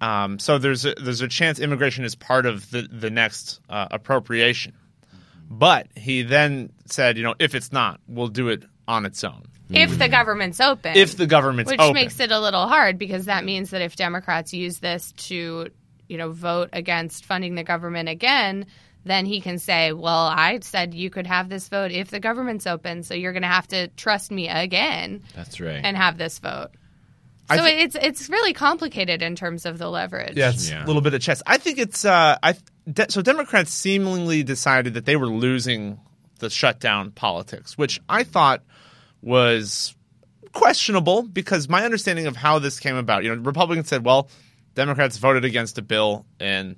um, 0.00 0.38
so 0.38 0.58
there's 0.58 0.84
a, 0.84 0.94
there's 0.94 1.20
a 1.20 1.28
chance 1.28 1.58
immigration 1.58 2.04
is 2.04 2.14
part 2.14 2.46
of 2.46 2.70
the 2.70 2.82
the 2.82 3.10
next 3.10 3.60
uh, 3.68 3.88
appropriation. 3.90 4.74
But 5.50 5.88
he 5.96 6.22
then 6.22 6.72
said, 6.86 7.16
you 7.16 7.24
know, 7.24 7.34
if 7.40 7.56
it's 7.56 7.72
not, 7.72 8.00
we'll 8.06 8.28
do 8.28 8.48
it 8.48 8.62
on 8.86 9.04
its 9.04 9.24
own. 9.24 9.42
If 9.68 9.98
the 9.98 10.08
government's 10.08 10.60
open. 10.60 10.96
If 10.96 11.16
the 11.16 11.26
government's 11.26 11.70
open. 11.70 11.78
which 11.78 11.90
open. 11.90 11.94
makes 11.94 12.20
it 12.20 12.30
a 12.30 12.40
little 12.40 12.66
hard 12.66 12.98
because 12.98 13.26
that 13.26 13.44
means 13.44 13.70
that 13.70 13.82
if 13.82 13.96
Democrats 13.96 14.52
use 14.52 14.78
this 14.78 15.12
to, 15.12 15.68
you 16.08 16.18
know, 16.18 16.30
vote 16.30 16.70
against 16.72 17.24
funding 17.24 17.54
the 17.54 17.62
government 17.62 18.08
again, 18.08 18.66
then 19.04 19.26
he 19.26 19.40
can 19.40 19.58
say, 19.58 19.92
"Well, 19.92 20.26
I 20.26 20.58
said 20.62 20.94
you 20.94 21.08
could 21.10 21.26
have 21.26 21.48
this 21.48 21.68
vote 21.68 21.90
if 21.90 22.10
the 22.10 22.20
government's 22.20 22.66
open, 22.66 23.02
so 23.02 23.14
you're 23.14 23.32
going 23.32 23.42
to 23.42 23.48
have 23.48 23.68
to 23.68 23.88
trust 23.88 24.30
me 24.30 24.48
again." 24.48 25.22
That's 25.34 25.60
right. 25.60 25.80
And 25.82 25.96
have 25.96 26.18
this 26.18 26.38
vote. 26.38 26.70
So 27.56 27.64
th- 27.64 27.84
it's 27.84 27.96
it's 27.96 28.28
really 28.28 28.52
complicated 28.52 29.22
in 29.22 29.34
terms 29.34 29.66
of 29.66 29.78
the 29.78 29.88
leverage. 29.88 30.36
Yeah, 30.36 30.50
it's 30.50 30.70
yeah. 30.70 30.84
a 30.84 30.86
little 30.86 31.02
bit 31.02 31.14
of 31.14 31.20
chess. 31.20 31.42
I 31.46 31.58
think 31.58 31.78
it's 31.78 32.04
uh, 32.04 32.36
I 32.42 32.54
de- 32.90 33.10
so 33.10 33.22
Democrats 33.22 33.72
seemingly 33.72 34.42
decided 34.42 34.94
that 34.94 35.04
they 35.04 35.16
were 35.16 35.26
losing 35.26 36.00
the 36.38 36.50
shutdown 36.50 37.10
politics, 37.10 37.76
which 37.76 38.00
I 38.08 38.24
thought 38.24 38.62
was 39.22 39.94
questionable 40.52 41.22
because 41.22 41.68
my 41.68 41.84
understanding 41.84 42.26
of 42.26 42.36
how 42.36 42.58
this 42.58 42.80
came 42.80 42.96
about, 42.96 43.24
you 43.24 43.34
know, 43.34 43.42
Republicans 43.42 43.88
said, 43.88 44.04
well, 44.04 44.28
Democrats 44.74 45.18
voted 45.18 45.44
against 45.44 45.78
a 45.78 45.82
bill 45.82 46.24
and 46.40 46.76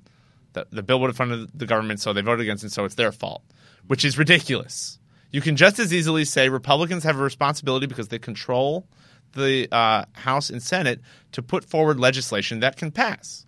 the, 0.52 0.66
the 0.70 0.82
bill 0.82 1.00
would 1.00 1.08
have 1.08 1.16
funded 1.16 1.48
the 1.54 1.64
government, 1.64 2.00
so 2.00 2.12
they 2.12 2.20
voted 2.20 2.42
against 2.42 2.64
it, 2.64 2.72
so 2.72 2.84
it's 2.84 2.96
their 2.96 3.12
fault, 3.12 3.42
which 3.86 4.04
is 4.04 4.18
ridiculous. 4.18 4.98
You 5.30 5.40
can 5.40 5.56
just 5.56 5.78
as 5.78 5.94
easily 5.94 6.24
say 6.24 6.48
Republicans 6.48 7.04
have 7.04 7.18
a 7.18 7.22
responsibility 7.22 7.86
because 7.86 8.08
they 8.08 8.18
control– 8.18 8.86
the 9.32 9.68
uh, 9.72 10.04
House 10.12 10.50
and 10.50 10.62
Senate 10.62 11.00
to 11.32 11.42
put 11.42 11.64
forward 11.64 11.98
legislation 11.98 12.60
that 12.60 12.76
can 12.76 12.90
pass. 12.90 13.46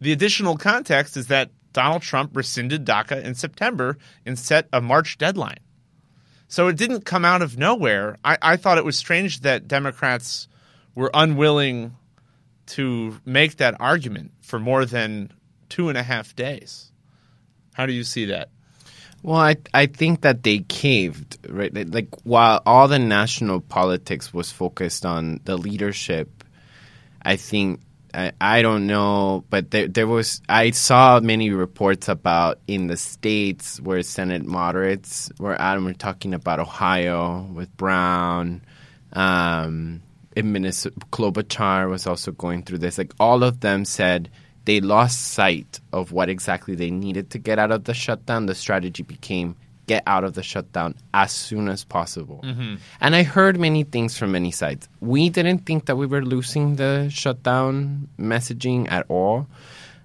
The 0.00 0.12
additional 0.12 0.56
context 0.56 1.16
is 1.16 1.26
that 1.26 1.50
Donald 1.72 2.02
Trump 2.02 2.36
rescinded 2.36 2.84
DACA 2.84 3.22
in 3.22 3.34
September 3.34 3.98
and 4.24 4.38
set 4.38 4.68
a 4.72 4.80
March 4.80 5.18
deadline. 5.18 5.60
So 6.48 6.66
it 6.66 6.76
didn't 6.76 7.04
come 7.04 7.24
out 7.24 7.42
of 7.42 7.58
nowhere. 7.58 8.16
I, 8.24 8.36
I 8.42 8.56
thought 8.56 8.78
it 8.78 8.84
was 8.84 8.98
strange 8.98 9.40
that 9.40 9.68
Democrats 9.68 10.48
were 10.94 11.10
unwilling 11.14 11.94
to 12.66 13.20
make 13.24 13.56
that 13.56 13.76
argument 13.80 14.32
for 14.40 14.58
more 14.58 14.84
than 14.84 15.32
two 15.68 15.88
and 15.88 15.96
a 15.96 16.02
half 16.02 16.34
days. 16.34 16.90
How 17.74 17.86
do 17.86 17.92
you 17.92 18.04
see 18.04 18.24
that? 18.26 18.50
Well, 19.22 19.36
I 19.36 19.56
I 19.74 19.86
think 19.86 20.22
that 20.22 20.42
they 20.42 20.60
caved, 20.60 21.38
right? 21.48 21.74
Like 21.92 22.08
while 22.24 22.62
all 22.64 22.88
the 22.88 22.98
national 22.98 23.60
politics 23.60 24.32
was 24.32 24.50
focused 24.50 25.04
on 25.04 25.40
the 25.44 25.56
leadership, 25.58 26.44
I 27.22 27.36
think 27.36 27.80
I, 28.14 28.32
I 28.40 28.62
don't 28.62 28.86
know, 28.86 29.44
but 29.50 29.70
there 29.70 29.88
there 29.88 30.06
was 30.06 30.40
I 30.48 30.70
saw 30.70 31.20
many 31.20 31.50
reports 31.50 32.08
about 32.08 32.60
in 32.66 32.86
the 32.86 32.96
states 32.96 33.78
where 33.80 34.02
Senate 34.02 34.46
moderates 34.46 35.30
were 35.38 35.60
Adam 35.60 35.84
were 35.84 35.92
talking 35.92 36.32
about 36.32 36.58
Ohio 36.58 37.42
with 37.52 37.76
Brown, 37.76 38.62
um, 39.12 40.02
in 40.34 40.52
Minnesota, 40.52 40.96
Klobuchar 41.12 41.90
was 41.90 42.06
also 42.06 42.32
going 42.32 42.62
through 42.62 42.78
this. 42.78 42.98
Like 42.98 43.12
all 43.20 43.42
of 43.42 43.60
them 43.60 43.84
said 43.84 44.30
they 44.64 44.80
lost 44.80 45.32
sight 45.32 45.80
of 45.92 46.12
what 46.12 46.28
exactly 46.28 46.74
they 46.74 46.90
needed 46.90 47.30
to 47.30 47.38
get 47.38 47.58
out 47.58 47.70
of 47.70 47.84
the 47.84 47.94
shutdown. 47.94 48.46
The 48.46 48.54
strategy 48.54 49.02
became 49.02 49.56
get 49.86 50.04
out 50.06 50.22
of 50.22 50.34
the 50.34 50.42
shutdown 50.42 50.94
as 51.12 51.32
soon 51.32 51.68
as 51.68 51.82
possible. 51.82 52.40
Mm-hmm. 52.44 52.76
And 53.00 53.16
I 53.16 53.24
heard 53.24 53.58
many 53.58 53.82
things 53.82 54.16
from 54.16 54.30
many 54.32 54.52
sides. 54.52 54.88
We 55.00 55.30
didn't 55.30 55.66
think 55.66 55.86
that 55.86 55.96
we 55.96 56.06
were 56.06 56.24
losing 56.24 56.76
the 56.76 57.08
shutdown 57.10 58.08
messaging 58.16 58.88
at 58.90 59.04
all. 59.08 59.48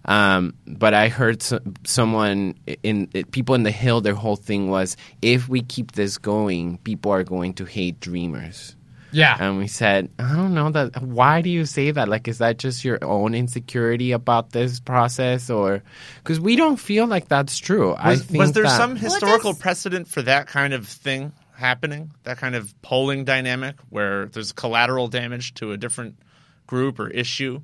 Um, 0.05 0.53
but 0.65 0.93
I 0.93 1.09
heard 1.09 1.43
so, 1.43 1.59
someone 1.83 2.55
in 2.81 3.07
people 3.31 3.55
in 3.55 3.63
the 3.63 3.71
Hill. 3.71 4.01
Their 4.01 4.15
whole 4.15 4.35
thing 4.35 4.69
was, 4.69 4.97
if 5.21 5.49
we 5.49 5.61
keep 5.61 5.93
this 5.93 6.17
going, 6.17 6.77
people 6.79 7.11
are 7.11 7.23
going 7.23 7.53
to 7.55 7.65
hate 7.65 7.99
Dreamers. 7.99 8.75
Yeah. 9.11 9.37
And 9.39 9.57
we 9.57 9.67
said, 9.67 10.09
I 10.19 10.33
don't 10.35 10.53
know 10.53 10.69
that. 10.71 11.01
Why 11.01 11.41
do 11.41 11.49
you 11.49 11.65
say 11.65 11.91
that? 11.91 12.09
Like, 12.09 12.27
is 12.27 12.39
that 12.39 12.57
just 12.57 12.83
your 12.83 12.99
own 13.03 13.33
insecurity 13.33 14.11
about 14.11 14.51
this 14.51 14.79
process, 14.79 15.49
or 15.49 15.83
because 16.23 16.39
we 16.39 16.55
don't 16.55 16.77
feel 16.77 17.07
like 17.07 17.27
that's 17.27 17.57
true? 17.57 17.89
Was, 17.89 17.97
I 17.99 18.15
think 18.17 18.39
was 18.39 18.51
there 18.51 18.63
that, 18.63 18.77
some 18.77 18.95
historical 18.95 19.51
well, 19.51 19.59
precedent 19.59 20.07
for 20.07 20.21
that 20.23 20.47
kind 20.47 20.73
of 20.73 20.87
thing 20.87 21.31
happening? 21.55 22.11
That 22.23 22.37
kind 22.37 22.55
of 22.55 22.73
polling 22.81 23.23
dynamic 23.23 23.75
where 23.89 24.25
there's 24.25 24.51
collateral 24.51 25.07
damage 25.07 25.53
to 25.55 25.71
a 25.71 25.77
different 25.77 26.17
group 26.67 26.99
or 26.99 27.09
issue? 27.09 27.61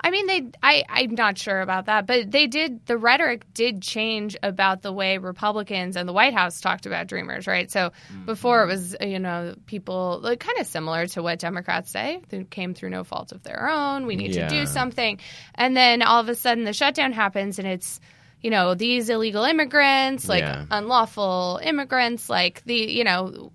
I 0.00 0.10
mean, 0.10 0.26
they. 0.26 0.50
I. 0.62 0.84
I'm 0.88 1.14
not 1.14 1.38
sure 1.38 1.60
about 1.60 1.86
that, 1.86 2.06
but 2.06 2.30
they 2.30 2.46
did. 2.46 2.84
The 2.86 2.96
rhetoric 2.96 3.44
did 3.54 3.82
change 3.82 4.36
about 4.42 4.82
the 4.82 4.92
way 4.92 5.18
Republicans 5.18 5.96
and 5.96 6.08
the 6.08 6.12
White 6.12 6.34
House 6.34 6.60
talked 6.60 6.86
about 6.86 7.06
Dreamers, 7.06 7.46
right? 7.46 7.70
So 7.70 7.90
mm-hmm. 7.90 8.24
before 8.26 8.62
it 8.62 8.66
was, 8.66 8.96
you 9.00 9.18
know, 9.18 9.54
people 9.66 10.20
like 10.22 10.40
kind 10.40 10.58
of 10.58 10.66
similar 10.66 11.06
to 11.08 11.22
what 11.22 11.38
Democrats 11.38 11.90
say. 11.90 12.20
They 12.28 12.44
came 12.44 12.74
through 12.74 12.90
no 12.90 13.04
fault 13.04 13.32
of 13.32 13.42
their 13.42 13.68
own. 13.68 14.06
We 14.06 14.16
need 14.16 14.34
yeah. 14.34 14.48
to 14.48 14.54
do 14.54 14.66
something, 14.66 15.18
and 15.54 15.76
then 15.76 16.02
all 16.02 16.20
of 16.20 16.28
a 16.28 16.34
sudden 16.34 16.64
the 16.64 16.72
shutdown 16.72 17.12
happens, 17.12 17.58
and 17.58 17.66
it's 17.66 18.00
you 18.42 18.50
know 18.50 18.74
these 18.74 19.08
illegal 19.10 19.44
immigrants 19.44 20.28
like 20.28 20.42
yeah. 20.42 20.64
unlawful 20.70 21.60
immigrants 21.62 22.28
like 22.28 22.62
the 22.64 22.74
you 22.74 23.04
know 23.04 23.52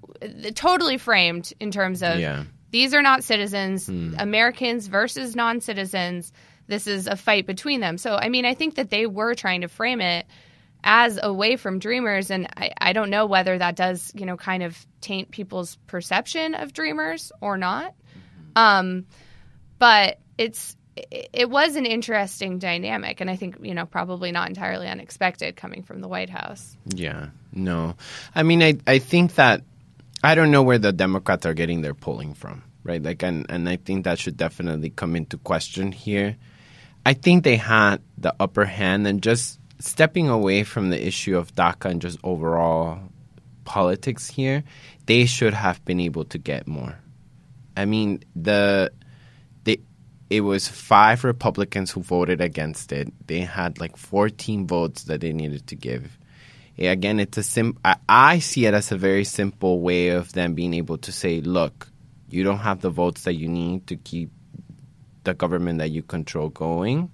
totally 0.54 0.98
framed 0.98 1.54
in 1.60 1.72
terms 1.72 2.04
of 2.04 2.20
yeah. 2.20 2.44
These 2.76 2.94
are 2.94 3.02
not 3.02 3.24
citizens, 3.24 3.88
mm. 3.88 4.22
Americans 4.22 4.88
versus 4.88 5.34
non 5.34 5.62
citizens. 5.62 6.34
This 6.68 6.88
is 6.88 7.08
a 7.08 7.16
fight 7.16 7.46
between 7.48 7.80
them. 7.80 7.98
So, 7.98 8.18
I 8.18 8.28
mean, 8.28 8.44
I 8.44 8.54
think 8.54 8.76
that 8.76 8.90
they 8.90 9.06
were 9.06 9.34
trying 9.34 9.62
to 9.62 9.70
frame 9.70 10.02
it 10.02 10.26
as 10.84 11.18
away 11.24 11.56
from 11.56 11.80
dreamers 11.80 12.32
and 12.32 12.50
I, 12.58 12.72
I 12.78 12.92
don't 12.92 13.10
know 13.10 13.28
whether 13.28 13.58
that 13.58 13.78
does 13.78 14.12
you 14.14 14.26
know 14.26 14.36
kind 14.36 14.62
of 14.62 14.78
taint 15.00 15.32
people's 15.32 15.78
perception 15.88 16.54
of 16.54 16.74
dreamers 16.74 17.32
or 17.40 17.58
not 17.58 17.94
mm-hmm. 17.94 18.52
um, 18.58 19.06
but 19.80 20.20
it's 20.38 20.76
it 20.96 21.50
was 21.50 21.78
an 21.78 21.86
interesting 21.86 22.60
dynamic 22.60 23.20
and 23.20 23.30
i 23.30 23.36
think 23.36 23.58
you 23.62 23.74
know 23.74 23.86
probably 23.86 24.32
not 24.32 24.48
entirely 24.48 24.88
unexpected 24.88 25.56
coming 25.56 25.82
from 25.84 26.00
the 26.00 26.08
white 26.08 26.30
house 26.30 26.78
yeah 26.88 27.28
no 27.52 27.96
i 28.34 28.44
mean 28.44 28.64
i, 28.64 28.78
I 28.88 29.00
think 29.00 29.36
that 29.36 29.62
I 30.24 30.36
don't 30.36 30.52
know 30.52 30.64
where 30.64 30.80
the 30.80 30.92
Democrats 30.92 31.46
are 31.46 31.54
getting 31.54 31.82
their 31.82 31.94
polling 31.94 32.34
from, 32.34 32.64
right? 32.84 33.02
Like, 33.02 33.24
and, 33.24 33.46
and 33.50 33.70
I 33.70 33.78
think 33.78 34.06
that 34.06 34.20
should 34.20 34.38
definitely 34.38 34.90
come 34.90 35.16
into 35.16 35.38
question 35.38 35.92
here. 35.92 36.38
I 37.06 37.14
think 37.14 37.44
they 37.44 37.58
had 37.58 38.02
the 38.18 38.34
upper 38.40 38.66
hand 38.66 39.06
and 39.06 39.22
just 39.22 39.60
stepping 39.80 40.30
away 40.30 40.64
from 40.64 40.90
the 40.90 41.06
issue 41.06 41.38
of 41.38 41.54
DACA 41.54 41.92
and 41.92 42.02
just 42.02 42.18
overall 42.24 43.00
politics 43.66 44.30
here, 44.30 44.64
they 45.06 45.26
should 45.26 45.54
have 45.54 45.84
been 45.86 46.00
able 46.00 46.26
to 46.26 46.38
get 46.38 46.68
more. 46.68 46.98
I 47.76 47.86
mean, 47.86 48.24
the 48.36 48.92
they 49.64 49.80
it 50.30 50.42
was 50.42 50.68
five 50.68 51.24
Republicans 51.24 51.92
who 51.92 52.02
voted 52.02 52.42
against 52.42 52.92
it. 52.92 53.12
They 53.28 53.42
had 53.42 53.80
like 53.80 53.98
14 53.98 54.66
votes 54.66 55.04
that 55.04 55.22
they 55.22 55.34
needed 55.34 55.68
to 55.68 55.76
give 55.76 56.18
again, 56.78 57.20
it's 57.20 57.38
a 57.38 57.44
sim. 57.44 57.78
I, 57.84 57.96
I 58.08 58.40
see 58.40 58.66
it 58.66 58.74
as 58.74 58.92
a 58.92 58.98
very 58.98 59.24
simple 59.24 59.80
way 59.80 60.10
of 60.10 60.34
them 60.34 60.54
being 60.54 60.74
able 60.74 60.98
to 61.00 61.12
say, 61.12 61.42
"Look, 61.42 61.88
you 62.30 62.44
don't 62.44 62.60
have 62.60 62.82
the 62.82 62.90
votes 62.90 63.24
that 63.24 63.36
you 63.36 63.48
need 63.48 63.88
to 63.88 63.96
keep 63.96 64.32
the 65.24 65.34
government 65.34 65.80
that 65.80 65.92
you 65.92 66.04
control 66.04 66.50
going. 66.50 67.12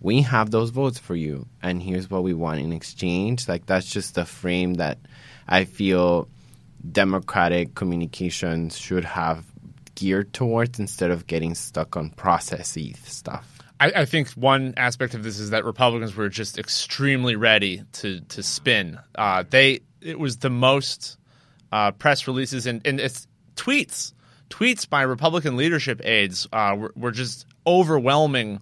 We 0.00 0.22
have 0.22 0.50
those 0.50 0.70
votes 0.70 0.98
for 0.98 1.14
you, 1.14 1.46
and 1.62 1.82
here's 1.82 2.10
what 2.10 2.24
we 2.24 2.34
want 2.34 2.60
in 2.60 2.72
exchange." 2.72 3.48
Like 3.48 3.66
that's 3.66 3.90
just 3.90 4.14
the 4.14 4.24
frame 4.24 4.74
that 4.74 4.98
I 5.46 5.64
feel 5.64 6.28
democratic 6.92 7.74
communications 7.74 8.76
should 8.78 9.04
have 9.04 9.44
geared 9.94 10.32
towards 10.32 10.78
instead 10.78 11.10
of 11.10 11.26
getting 11.26 11.54
stuck 11.54 11.96
on 11.96 12.10
processy 12.10 12.96
stuff. 13.06 13.55
I, 13.78 13.92
I, 13.94 14.04
think 14.04 14.30
one 14.30 14.74
aspect 14.76 15.14
of 15.14 15.22
this 15.22 15.38
is 15.38 15.50
that 15.50 15.64
Republicans 15.64 16.16
were 16.16 16.28
just 16.28 16.58
extremely 16.58 17.36
ready 17.36 17.82
to 17.94 18.20
to 18.20 18.42
spin. 18.42 18.98
Uh, 19.14 19.44
they 19.48 19.80
it 20.00 20.18
was 20.18 20.38
the 20.38 20.50
most 20.50 21.18
uh, 21.72 21.90
press 21.92 22.26
releases 22.26 22.66
and, 22.66 22.86
and 22.86 23.00
it's 23.00 23.26
tweets 23.54 24.12
tweets 24.50 24.88
by 24.88 25.02
Republican 25.02 25.56
leadership 25.56 26.00
aides 26.04 26.46
uh, 26.52 26.74
were, 26.78 26.92
were, 26.94 27.10
just 27.10 27.46
overwhelming 27.66 28.60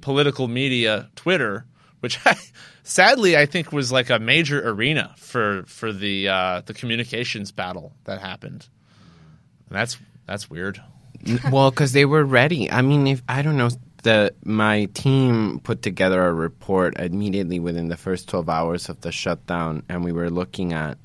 political 0.00 0.48
media 0.48 1.08
Twitter 1.14 1.64
which 2.00 2.18
I, 2.26 2.36
sadly 2.82 3.36
I 3.36 3.46
think 3.46 3.72
was 3.72 3.92
like 3.92 4.10
a 4.10 4.18
major 4.18 4.68
arena 4.68 5.14
for 5.16 5.62
for 5.66 5.92
the 5.92 6.28
uh, 6.28 6.62
the 6.66 6.74
communications 6.74 7.52
battle 7.52 7.92
that 8.04 8.20
happened. 8.20 8.68
And 9.68 9.78
that's 9.78 9.96
that's 10.26 10.50
weird. 10.50 10.82
well, 11.52 11.70
because 11.70 11.92
they 11.92 12.04
were 12.04 12.24
ready. 12.24 12.70
I 12.70 12.82
mean, 12.82 13.06
if 13.06 13.22
I 13.28 13.42
don't 13.42 13.56
know, 13.56 13.70
the 14.02 14.34
my 14.44 14.86
team 14.86 15.60
put 15.60 15.82
together 15.82 16.26
a 16.26 16.32
report 16.32 16.98
immediately 16.98 17.58
within 17.58 17.88
the 17.88 17.96
first 17.96 18.28
twelve 18.28 18.48
hours 18.48 18.88
of 18.88 19.00
the 19.00 19.12
shutdown, 19.12 19.82
and 19.88 20.04
we 20.04 20.12
were 20.12 20.30
looking 20.30 20.72
at 20.72 20.98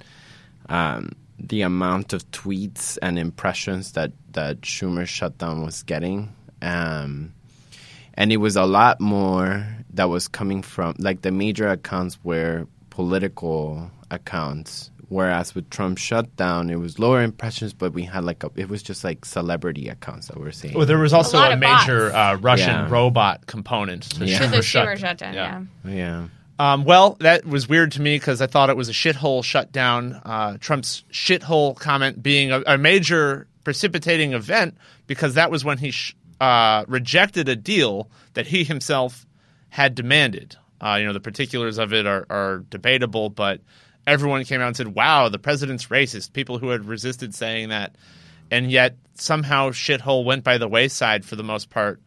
um, 0.70 1.12
the 1.40 1.62
amount 1.62 2.14
of 2.14 2.30
tweets 2.32 2.98
and 3.02 3.20
impressions 3.20 3.94
that 3.94 4.12
that 4.34 4.62
Schumer's 4.62 5.10
shutdown 5.10 5.64
was 5.64 5.84
getting. 5.84 6.34
Um, 6.62 7.34
and 8.14 8.32
it 8.32 8.38
was 8.38 8.56
a 8.56 8.66
lot 8.66 9.02
more 9.02 9.68
that 9.94 10.10
was 10.10 10.28
coming 10.28 10.62
from 10.62 10.96
like 11.00 11.22
the 11.22 11.32
major 11.32 11.68
accounts 11.68 12.18
were 12.24 12.68
political 12.90 13.92
accounts 14.10 14.90
whereas 15.10 15.54
with 15.56 15.70
Trump's 15.70 16.02
shutdown 16.02 16.70
it 16.70 16.76
was 16.78 17.00
lower 17.00 17.22
impressions 17.22 17.74
but 17.74 17.94
we 17.94 18.04
had 18.04 18.24
like 18.24 18.44
a, 18.44 18.50
it 18.56 18.70
was 18.70 18.82
just 18.84 19.04
like 19.04 19.26
celebrity 19.26 19.88
accounts 19.90 20.28
that 20.28 20.38
we 20.38 20.44
were 20.44 20.52
saying 20.52 20.74
well 20.76 20.86
there 20.86 20.98
was 20.98 21.14
also 21.14 21.38
a, 21.38 21.50
a, 21.50 21.54
a 21.54 21.58
major 21.58 22.14
uh, 22.14 22.36
Russian 22.38 22.70
Yeah. 22.70 22.90
robot 22.90 23.46
component 23.48 24.04
to 24.12 24.26
Yeah. 24.26 24.40
The 24.48 24.58
Schumer 24.58 24.64
shut- 24.64 24.88
Schumer 24.88 24.98
shutdown, 24.98 25.34
yeah. 25.34 25.62
yeah 25.86 26.28
Um, 26.58 26.86
well, 26.86 27.18
that 27.20 27.46
was 27.46 27.68
weird 27.68 27.92
to 27.94 28.02
me 28.02 28.16
because 28.18 28.42
I 28.42 28.48
thought 28.48 28.70
it 28.70 28.78
was 28.78 28.88
a 28.88 28.94
shithole 28.94 29.44
shutdown. 29.44 30.22
Uh, 30.24 30.58
Trump's 30.60 31.04
shithole 31.12 31.76
comment 31.76 32.24
being 32.24 32.52
a, 32.52 32.62
a 32.66 32.78
major 32.78 33.48
precipitating 33.66 34.32
event 34.34 34.78
because 35.06 35.34
that 35.34 35.52
was 35.52 35.66
when 35.66 35.78
he 35.80 35.92
sh- 35.92 36.16
uh, 36.40 36.86
rejected 36.88 37.50
a 37.50 37.56
deal 37.58 38.10
that 38.36 38.48
he 38.48 38.64
himself 38.64 39.26
had 39.70 39.96
demanded. 39.96 40.56
Uh, 40.80 40.96
you 41.00 41.06
know, 41.06 41.12
the 41.14 41.20
particulars 41.20 41.78
of 41.78 41.92
it 41.94 42.06
are, 42.06 42.26
are 42.30 42.60
debatable, 42.70 43.30
but 43.30 43.60
everyone 44.08 44.44
came 44.44 44.62
out 44.62 44.68
and 44.68 44.78
said, 44.78 44.96
wow, 44.96 45.30
the 45.30 45.40
president's 45.40 45.88
racist. 45.88 46.34
People 46.34 46.60
who 46.60 46.70
had 46.70 46.86
resisted 46.86 47.34
saying 47.34 47.70
that. 47.70 47.96
And 48.52 48.72
yet 48.72 48.96
somehow 49.16 49.72
shithole 49.72 50.24
went 50.24 50.44
by 50.44 50.58
the 50.58 50.68
wayside 50.68 51.26
for 51.26 51.36
the 51.36 51.44
most 51.44 51.70
part, 51.70 52.00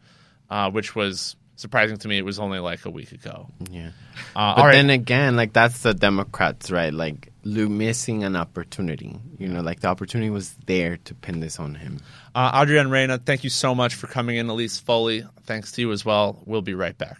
uh, 0.49 0.71
which 0.71 0.95
was 0.95 1.35
surprising 1.57 1.97
to 1.97 2.07
me. 2.07 2.17
It 2.17 2.25
was 2.25 2.39
only 2.39 2.59
like 2.59 2.85
a 2.85 2.89
week 2.89 3.11
ago. 3.11 3.49
Yeah. 3.69 3.91
Uh, 4.35 4.55
but 4.55 4.65
right. 4.65 4.71
then 4.73 4.89
again, 4.89 5.35
like 5.35 5.51
that's 5.51 5.81
the 5.81 5.93
Democrats, 5.93 6.71
right? 6.71 6.93
Like 6.93 7.31
missing 7.43 8.23
an 8.23 8.35
opportunity. 8.35 9.19
You 9.37 9.49
know, 9.49 9.61
like 9.61 9.81
the 9.81 9.87
opportunity 9.87 10.29
was 10.29 10.53
there 10.65 10.97
to 10.97 11.13
pin 11.13 11.41
this 11.41 11.59
on 11.59 11.75
him. 11.75 11.99
Uh, 12.33 12.61
Adrian 12.61 12.89
Reyna, 12.89 13.17
thank 13.17 13.43
you 13.43 13.49
so 13.49 13.75
much 13.75 13.95
for 13.95 14.07
coming 14.07 14.37
in. 14.37 14.47
Elise 14.47 14.79
Foley, 14.79 15.25
thanks 15.43 15.73
to 15.73 15.81
you 15.81 15.91
as 15.91 16.05
well. 16.05 16.41
We'll 16.45 16.61
be 16.61 16.73
right 16.73 16.97
back. 16.97 17.19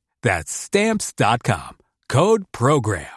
That's 0.23 0.51
stamps.com. 0.51 1.77
Code 2.09 2.45
program. 2.51 3.07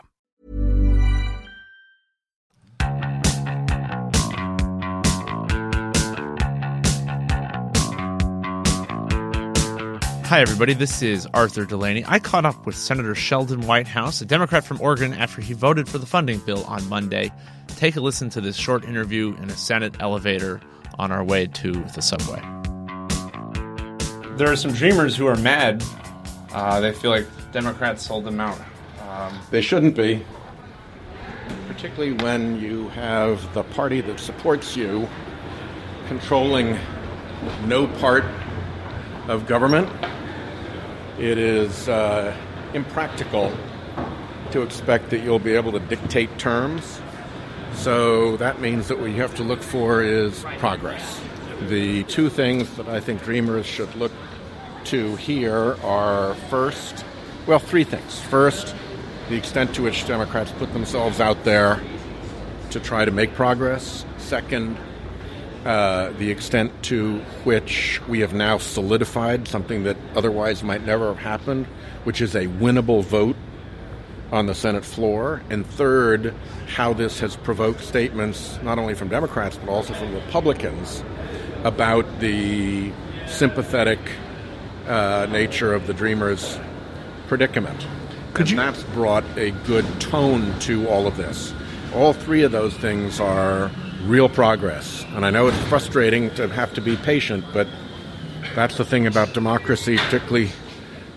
Hi, 10.26 10.40
everybody. 10.40 10.74
This 10.74 11.02
is 11.02 11.28
Arthur 11.32 11.64
Delaney. 11.64 12.02
I 12.08 12.18
caught 12.18 12.44
up 12.44 12.66
with 12.66 12.74
Senator 12.74 13.14
Sheldon 13.14 13.60
Whitehouse, 13.66 14.20
a 14.20 14.26
Democrat 14.26 14.64
from 14.64 14.80
Oregon, 14.80 15.12
after 15.12 15.40
he 15.40 15.52
voted 15.52 15.88
for 15.88 15.98
the 15.98 16.06
funding 16.06 16.38
bill 16.40 16.64
on 16.64 16.88
Monday. 16.88 17.30
Take 17.68 17.94
a 17.94 18.00
listen 18.00 18.30
to 18.30 18.40
this 18.40 18.56
short 18.56 18.84
interview 18.84 19.36
in 19.36 19.50
a 19.50 19.56
Senate 19.56 19.94
elevator 20.00 20.60
on 20.98 21.12
our 21.12 21.22
way 21.22 21.46
to 21.46 21.72
the 21.72 22.00
subway. 22.00 22.40
There 24.36 24.50
are 24.50 24.56
some 24.56 24.72
dreamers 24.72 25.14
who 25.14 25.26
are 25.26 25.36
mad. 25.36 25.84
Uh, 26.54 26.80
they 26.80 26.92
feel 26.92 27.10
like 27.10 27.26
Democrats 27.52 28.06
sold 28.06 28.24
them 28.24 28.40
out. 28.40 28.58
Um, 29.08 29.38
They 29.50 29.60
shouldn't 29.60 29.96
be, 29.96 30.24
particularly 31.66 32.12
when 32.22 32.60
you 32.60 32.88
have 32.90 33.52
the 33.54 33.64
party 33.64 34.00
that 34.02 34.20
supports 34.20 34.76
you 34.76 35.08
controlling 36.06 36.78
no 37.66 37.88
part 37.98 38.24
of 39.28 39.46
government. 39.46 39.88
It 41.18 41.38
is 41.38 41.88
uh, 41.88 42.36
impractical 42.72 43.52
to 44.52 44.62
expect 44.62 45.10
that 45.10 45.22
you'll 45.22 45.38
be 45.38 45.54
able 45.54 45.72
to 45.72 45.80
dictate 45.80 46.38
terms. 46.38 47.00
So 47.74 48.36
that 48.36 48.60
means 48.60 48.86
that 48.88 49.00
what 49.00 49.10
you 49.10 49.16
have 49.16 49.34
to 49.36 49.42
look 49.42 49.60
for 49.60 50.02
is 50.02 50.44
progress. 50.58 51.20
The 51.68 52.04
two 52.04 52.28
things 52.28 52.72
that 52.76 52.88
I 52.88 53.00
think 53.00 53.22
dreamers 53.24 53.66
should 53.66 53.92
look 53.96 54.12
to 54.86 55.16
here 55.16 55.76
are 55.82 56.34
first, 56.48 57.04
well, 57.46 57.58
three 57.58 57.84
things. 57.84 58.20
First, 58.20 58.74
the 59.28 59.36
extent 59.36 59.74
to 59.76 59.82
which 59.82 60.06
Democrats 60.06 60.52
put 60.52 60.72
themselves 60.72 61.20
out 61.20 61.44
there 61.44 61.80
to 62.70 62.80
try 62.80 63.04
to 63.04 63.10
make 63.10 63.34
progress. 63.34 64.04
Second, 64.18 64.76
uh, 65.64 66.10
the 66.18 66.30
extent 66.30 66.70
to 66.82 67.18
which 67.44 68.00
we 68.08 68.20
have 68.20 68.34
now 68.34 68.58
solidified 68.58 69.48
something 69.48 69.84
that 69.84 69.96
otherwise 70.14 70.62
might 70.62 70.84
never 70.84 71.08
have 71.08 71.18
happened, 71.18 71.66
which 72.04 72.20
is 72.20 72.34
a 72.34 72.46
winnable 72.46 73.02
vote 73.02 73.36
on 74.30 74.46
the 74.46 74.54
Senate 74.54 74.84
floor. 74.84 75.42
And 75.48 75.64
third, 75.64 76.34
how 76.66 76.92
this 76.92 77.20
has 77.20 77.36
provoked 77.36 77.80
statements 77.80 78.58
not 78.62 78.78
only 78.78 78.94
from 78.94 79.08
Democrats 79.08 79.56
but 79.56 79.70
also 79.70 79.94
from 79.94 80.14
Republicans 80.14 81.02
about 81.62 82.20
the 82.20 82.92
sympathetic 83.26 83.98
uh, 84.86 85.26
nature 85.30 85.72
of 85.72 85.86
the 85.86 85.94
Dreamers' 85.94 86.58
predicament. 87.28 87.86
Could 88.34 88.50
and 88.50 88.58
that's 88.58 88.82
brought 88.82 89.24
a 89.36 89.52
good 89.66 89.86
tone 90.00 90.58
to 90.60 90.88
all 90.88 91.06
of 91.06 91.16
this. 91.16 91.54
All 91.94 92.12
three 92.12 92.42
of 92.42 92.52
those 92.52 92.74
things 92.74 93.20
are 93.20 93.70
real 94.02 94.28
progress. 94.28 95.04
And 95.10 95.24
I 95.24 95.30
know 95.30 95.46
it's 95.46 95.56
frustrating 95.68 96.34
to 96.34 96.48
have 96.48 96.74
to 96.74 96.80
be 96.80 96.96
patient, 96.96 97.44
but 97.52 97.68
that's 98.54 98.76
the 98.76 98.84
thing 98.84 99.06
about 99.06 99.32
democracy, 99.32 99.96
particularly 99.96 100.50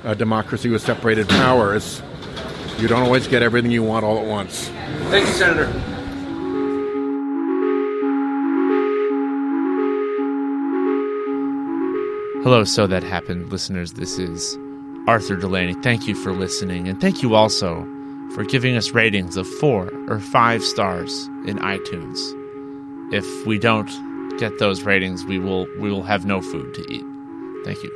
a 0.03 0.15
democracy 0.15 0.69
with 0.69 0.81
separated 0.81 1.27
powers. 1.27 2.01
You 2.77 2.87
don't 2.87 3.01
always 3.01 3.27
get 3.27 3.41
everything 3.41 3.71
you 3.71 3.83
want 3.83 4.05
all 4.05 4.19
at 4.19 4.25
once. 4.25 4.69
Thank 5.09 5.27
you, 5.27 5.33
Senator. 5.33 5.96
Hello, 12.47 12.63
So 12.63 12.87
That 12.87 13.03
Happened 13.03 13.51
listeners. 13.51 13.91
This 13.91 14.17
is 14.17 14.57
Arthur 15.05 15.35
Delaney. 15.35 15.73
Thank 15.83 16.07
you 16.07 16.15
for 16.15 16.31
listening. 16.31 16.87
And 16.87 17.01
thank 17.01 17.21
you 17.21 17.35
also 17.35 17.85
for 18.33 18.45
giving 18.45 18.77
us 18.77 18.91
ratings 18.91 19.35
of 19.35 19.45
four 19.45 19.91
or 20.07 20.21
five 20.21 20.63
stars 20.63 21.27
in 21.45 21.57
iTunes. 21.57 22.17
If 23.13 23.45
we 23.45 23.59
don't 23.59 23.89
get 24.39 24.59
those 24.59 24.83
ratings, 24.83 25.25
we 25.25 25.39
will 25.39 25.67
we 25.77 25.91
will 25.91 26.03
have 26.03 26.25
no 26.25 26.41
food 26.41 26.73
to 26.75 26.89
eat. 26.89 27.03
Thank 27.65 27.83
you. 27.83 27.91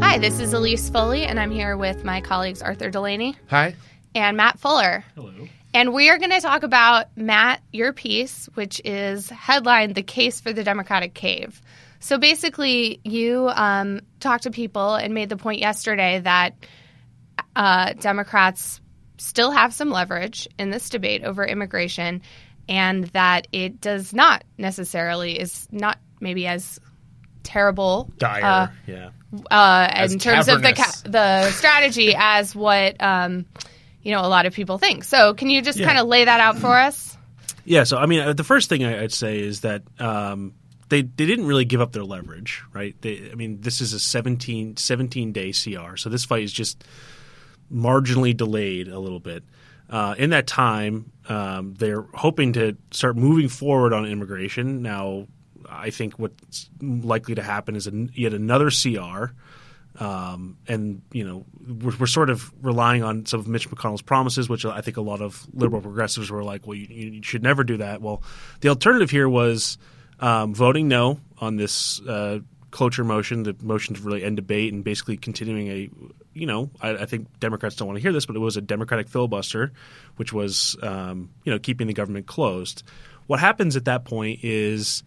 Hi, 0.00 0.18
this 0.18 0.40
is 0.40 0.52
Elise 0.52 0.90
Foley, 0.90 1.22
and 1.22 1.38
I'm 1.38 1.52
here 1.52 1.76
with 1.76 2.04
my 2.04 2.20
colleagues 2.20 2.60
Arthur 2.60 2.90
Delaney 2.90 3.36
Hi. 3.50 3.76
And 4.14 4.36
Matt 4.36 4.58
Fuller. 4.58 5.04
Hello. 5.14 5.32
And 5.74 5.94
we 5.94 6.10
are 6.10 6.18
going 6.18 6.30
to 6.30 6.40
talk 6.40 6.64
about, 6.64 7.16
Matt, 7.16 7.62
your 7.72 7.92
piece, 7.92 8.48
which 8.54 8.80
is 8.84 9.30
headlined 9.30 9.94
The 9.94 10.02
Case 10.02 10.40
for 10.40 10.52
the 10.52 10.64
Democratic 10.64 11.14
Cave. 11.14 11.60
So 12.00 12.18
basically, 12.18 13.00
you 13.04 13.48
um, 13.48 14.00
talked 14.20 14.42
to 14.42 14.50
people 14.50 14.94
and 14.94 15.14
made 15.14 15.28
the 15.28 15.36
point 15.36 15.60
yesterday 15.60 16.20
that 16.20 16.54
uh, 17.56 17.94
Democrats 17.94 18.80
still 19.16 19.50
have 19.50 19.72
some 19.72 19.90
leverage 19.90 20.48
in 20.58 20.70
this 20.70 20.90
debate 20.90 21.24
over 21.24 21.44
immigration 21.44 22.22
and 22.68 23.04
that 23.08 23.46
it 23.52 23.80
does 23.80 24.12
not 24.12 24.44
necessarily, 24.58 25.38
is 25.38 25.68
not 25.70 25.98
maybe 26.20 26.46
as 26.46 26.80
terrible. 27.42 28.10
Dire, 28.18 28.44
uh, 28.44 28.66
yeah. 28.86 29.10
uh, 29.50 30.06
in 30.10 30.18
terms 30.18 30.48
of 30.48 30.62
the 30.62 30.72
ca- 30.72 31.02
the 31.04 31.50
strategy 31.50 32.14
as 32.18 32.54
what 32.54 33.02
um, 33.02 33.46
you 34.02 34.12
know 34.12 34.20
a 34.20 34.28
lot 34.28 34.46
of 34.46 34.54
people 34.54 34.78
think. 34.78 35.04
So 35.04 35.34
can 35.34 35.50
you 35.50 35.62
just 35.62 35.78
Yeah. 35.78 35.86
kind 35.86 35.98
of 35.98 36.06
lay 36.06 36.24
that 36.24 36.40
out 36.40 36.58
for 36.58 36.76
us? 36.76 37.16
Yeah, 37.64 37.84
so 37.84 37.96
I 37.98 38.06
mean, 38.06 38.20
uh, 38.20 38.32
the 38.32 38.44
first 38.44 38.68
thing 38.68 38.84
I'd 38.84 39.12
say 39.12 39.38
is 39.40 39.60
that 39.60 39.82
um, 40.00 40.52
they 40.88 41.02
they 41.02 41.26
didn't 41.26 41.46
really 41.46 41.64
give 41.64 41.80
up 41.80 41.92
their 41.92 42.04
leverage, 42.04 42.62
right? 42.72 42.94
They, 43.00 43.30
I 43.30 43.34
mean, 43.36 43.60
this 43.60 43.80
is 43.80 43.92
a 43.92 44.00
17, 44.00 44.76
17 44.76 45.32
day 45.32 45.52
CR, 45.52 45.96
so 45.96 46.08
this 46.10 46.24
fight 46.24 46.42
is 46.42 46.52
just 46.52 46.82
marginally 47.72 48.36
delayed 48.36 48.88
a 48.88 48.98
little 48.98 49.20
bit. 49.20 49.44
Uh, 49.88 50.14
in 50.18 50.30
that 50.30 50.46
time, 50.46 51.12
um, 51.28 51.74
they're 51.74 52.02
hoping 52.14 52.54
to 52.54 52.76
start 52.90 53.16
moving 53.16 53.48
forward 53.48 53.92
on 53.92 54.06
immigration. 54.06 54.82
Now, 54.82 55.26
I 55.68 55.90
think 55.90 56.18
what's 56.18 56.68
likely 56.80 57.34
to 57.34 57.42
happen 57.42 57.76
is 57.76 57.86
an, 57.86 58.10
yet 58.14 58.32
another 58.34 58.70
CR. 58.70 59.32
Um, 59.98 60.56
and 60.66 61.02
you 61.12 61.24
know 61.24 61.44
we're, 61.66 61.96
we're 61.98 62.06
sort 62.06 62.30
of 62.30 62.50
relying 62.62 63.02
on 63.02 63.26
some 63.26 63.40
of 63.40 63.48
Mitch 63.48 63.68
McConnell's 63.68 64.02
promises, 64.02 64.48
which 64.48 64.64
I 64.64 64.80
think 64.80 64.96
a 64.96 65.02
lot 65.02 65.20
of 65.20 65.46
liberal 65.52 65.82
progressives 65.82 66.30
were 66.30 66.42
like, 66.42 66.66
"Well, 66.66 66.76
you, 66.76 66.86
you 66.88 67.22
should 67.22 67.42
never 67.42 67.62
do 67.62 67.76
that." 67.78 68.00
Well, 68.00 68.22
the 68.60 68.68
alternative 68.70 69.10
here 69.10 69.28
was 69.28 69.76
um, 70.20 70.54
voting 70.54 70.88
no 70.88 71.20
on 71.38 71.56
this 71.56 72.00
uh, 72.00 72.38
cloture 72.72 73.04
motion, 73.04 73.44
the 73.44 73.54
motion 73.62 73.94
to 73.94 74.02
really 74.02 74.24
end 74.24 74.36
debate, 74.36 74.72
and 74.72 74.82
basically 74.82 75.16
continuing 75.16 75.68
a, 75.68 75.90
you 76.32 76.46
know, 76.46 76.70
I, 76.80 76.90
I 76.90 77.06
think 77.06 77.38
Democrats 77.38 77.76
don't 77.76 77.86
want 77.86 77.98
to 77.98 78.02
hear 78.02 78.12
this, 78.12 78.26
but 78.26 78.34
it 78.34 78.40
was 78.40 78.56
a 78.56 78.60
Democratic 78.60 79.08
filibuster, 79.08 79.72
which 80.16 80.32
was, 80.32 80.76
um, 80.82 81.30
you 81.44 81.52
know, 81.52 81.58
keeping 81.58 81.86
the 81.86 81.92
government 81.92 82.26
closed. 82.26 82.82
What 83.26 83.38
happens 83.38 83.76
at 83.76 83.84
that 83.84 84.04
point 84.04 84.40
is 84.42 85.04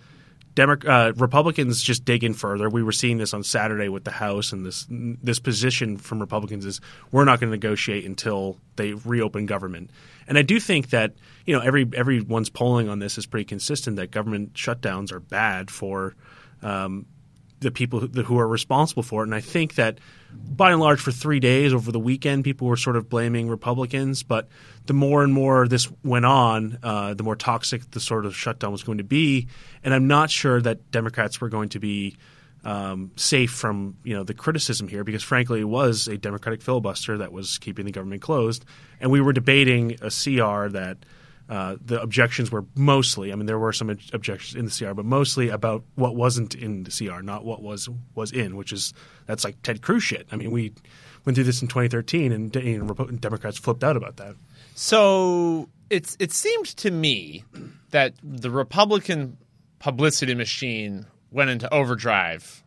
Demo- 0.55 0.77
uh, 0.87 1.11
Republicans 1.17 1.81
just 1.81 2.05
dig 2.05 2.23
in 2.23 2.33
further. 2.33 2.69
We 2.69 2.81
were 2.81 2.93
seeing 2.93 3.17
this 3.17 3.33
on 3.33 3.43
Saturday 3.43 3.89
with 3.89 4.05
the 4.05 4.11
House, 4.11 4.53
and 4.53 4.65
this 4.65 4.87
this 4.89 5.37
position 5.37 5.97
from 5.97 6.19
Republicans 6.19 6.65
is 6.65 6.79
we're 7.11 7.25
not 7.25 7.41
going 7.41 7.51
to 7.51 7.55
negotiate 7.55 8.05
until 8.05 8.57
they 8.77 8.93
reopen 8.93 9.45
government. 9.45 9.91
And 10.27 10.37
I 10.37 10.41
do 10.41 10.59
think 10.59 10.89
that 10.91 11.13
you 11.45 11.53
know 11.53 11.61
every 11.61 11.87
everyone's 11.93 12.49
polling 12.49 12.87
on 12.87 12.99
this 12.99 13.17
is 13.17 13.25
pretty 13.25 13.45
consistent 13.45 13.97
that 13.97 14.11
government 14.11 14.53
shutdowns 14.53 15.11
are 15.11 15.19
bad 15.19 15.69
for 15.69 16.15
um, 16.63 17.05
the 17.59 17.71
people 17.71 17.99
who, 17.99 18.07
who 18.23 18.39
are 18.39 18.47
responsible 18.47 19.03
for 19.03 19.23
it. 19.23 19.25
And 19.25 19.35
I 19.35 19.41
think 19.41 19.75
that 19.75 19.99
by 20.35 20.71
and 20.71 20.79
large, 20.79 20.99
for 20.99 21.11
three 21.11 21.39
days 21.39 21.73
over 21.73 21.91
the 21.91 21.99
weekend, 21.99 22.43
people 22.43 22.67
were 22.67 22.77
sort 22.77 22.95
of 22.95 23.09
blaming 23.09 23.49
Republicans. 23.49 24.23
But 24.23 24.47
the 24.85 24.93
more 24.93 25.23
and 25.23 25.33
more 25.33 25.67
this 25.67 25.91
went 26.03 26.25
on, 26.25 26.77
uh, 26.83 27.13
the 27.13 27.23
more 27.23 27.35
toxic 27.35 27.91
the 27.91 27.99
sort 27.99 28.25
of 28.25 28.35
shutdown 28.35 28.71
was 28.71 28.83
going 28.83 28.99
to 28.99 29.03
be. 29.03 29.47
And 29.83 29.93
I'm 29.93 30.07
not 30.07 30.29
sure 30.29 30.61
that 30.61 30.91
Democrats 30.91 31.41
were 31.41 31.49
going 31.49 31.69
to 31.69 31.79
be 31.79 32.15
um, 32.63 33.11
safe 33.15 33.51
from 33.51 33.95
you 34.03 34.15
know 34.15 34.23
the 34.23 34.33
criticism 34.33 34.87
here 34.87 35.03
because 35.03 35.21
frankly 35.21 35.61
it 35.61 35.65
was 35.65 36.07
a 36.07 36.17
Democratic 36.17 36.63
filibuster 36.63 37.19
that 37.19 37.31
was 37.31 37.59
keeping 37.59 37.85
the 37.85 37.91
government 37.91 38.21
closed, 38.21 38.65
and 38.99 39.11
we 39.11 39.21
were 39.21 39.33
debating 39.33 39.97
a 40.01 40.09
CR 40.09 40.69
that. 40.69 40.97
Uh, 41.47 41.75
the 41.83 42.01
objections 42.01 42.51
were 42.51 42.65
mostly, 42.75 43.31
I 43.31 43.35
mean, 43.35 43.45
there 43.45 43.59
were 43.59 43.71
some 43.71 43.89
objections 43.89 44.55
in 44.55 44.65
the 44.65 44.71
CR, 44.71 44.95
but 44.95 45.05
mostly 45.05 45.49
about 45.49 45.83
what 45.93 46.15
wasn't 46.15 46.55
in 46.55 46.83
the 46.83 46.91
CR, 46.91 47.21
not 47.21 47.45
what 47.45 47.61
was 47.61 47.87
was 48.15 48.31
in, 48.31 48.55
which 48.55 48.71
is 48.71 48.93
that's 49.27 49.43
like 49.43 49.61
Ted 49.61 49.83
Cruz 49.83 50.01
shit. 50.01 50.27
I 50.31 50.37
mean, 50.37 50.49
we 50.49 50.73
went 51.23 51.35
through 51.35 51.43
this 51.43 51.61
in 51.61 51.67
2013, 51.67 52.31
and, 52.31 52.55
and 52.55 53.21
Democrats 53.21 53.59
flipped 53.59 53.83
out 53.83 53.95
about 53.95 54.17
that. 54.17 54.35
So 54.73 55.69
it's 55.91 56.17
it 56.19 56.31
seemed 56.31 56.65
to 56.77 56.89
me 56.89 57.43
that 57.91 58.13
the 58.23 58.49
Republican 58.49 59.37
publicity 59.77 60.33
machine 60.33 61.05
went 61.29 61.51
into 61.51 61.71
overdrive, 61.71 62.63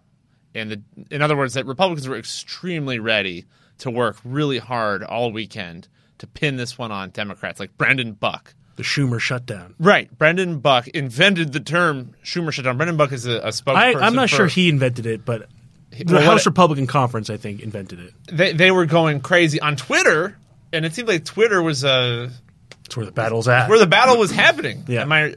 and 0.55 0.71
the 0.71 0.83
in 1.11 1.21
other 1.21 1.37
words, 1.37 1.55
that 1.55 1.67
Republicans 1.67 2.09
were 2.09 2.17
extremely 2.17 3.01
ready 3.01 3.47
to 3.79 3.91
work 3.91 4.19
really 4.25 4.59
hard 4.59 5.03
all 5.03 5.33
weekend 5.33 5.89
to 6.19 6.27
pin 6.27 6.57
this 6.57 6.79
one 6.79 6.93
on 6.93 7.11
Democrats, 7.11 7.59
like 7.59 7.77
Brendan 7.77 8.13
Buck. 8.13 8.55
The 8.79 8.85
Schumer 8.85 9.19
shutdown. 9.21 9.75
Right. 9.81 10.09
Brendan 10.17 10.61
Buck 10.61 10.87
invented 10.89 11.53
the 11.53 11.59
term 11.61 12.15
Schumer 12.25 12.53
shutdown. 12.53 12.77
Brendan 12.77 12.97
Buck 12.97 13.11
is 13.13 13.27
a, 13.27 13.33
a 13.41 13.47
I, 13.47 13.51
spokesperson. 13.51 14.03
I'm 14.03 14.15
not 14.15 14.31
for- 14.31 14.37
sure 14.37 14.47
he 14.47 14.69
invented 14.69 15.05
it, 15.05 15.25
but 15.25 15.49
the 15.91 16.05
Well, 16.07 16.15
what- 16.15 16.25
House 16.25 16.47
Republican 16.47 16.87
Conference, 16.87 17.29
I 17.29 17.37
think, 17.39 17.61
invented 17.61 17.99
it. 17.99 18.15
They, 18.31 18.53
they 18.53 18.71
were 18.71 18.87
going 18.87 19.21
crazy 19.21 19.61
on 19.61 19.75
Twitter, 19.75 20.39
and 20.73 20.87
it 20.87 20.95
seemed 20.95 21.09
like 21.09 21.25
Twitter 21.25 21.61
was 21.61 21.85
uh, 21.85 22.31
It's 22.87 22.97
where 22.97 23.05
the 23.05 23.11
battle's 23.13 23.49
at. 23.49 23.69
where 23.69 23.81
the 23.81 23.87
battle 23.89 24.17
was 24.17 24.31
happening. 24.31 24.85
Yeah. 24.87 25.03
Am 25.03 25.11
I, 25.13 25.35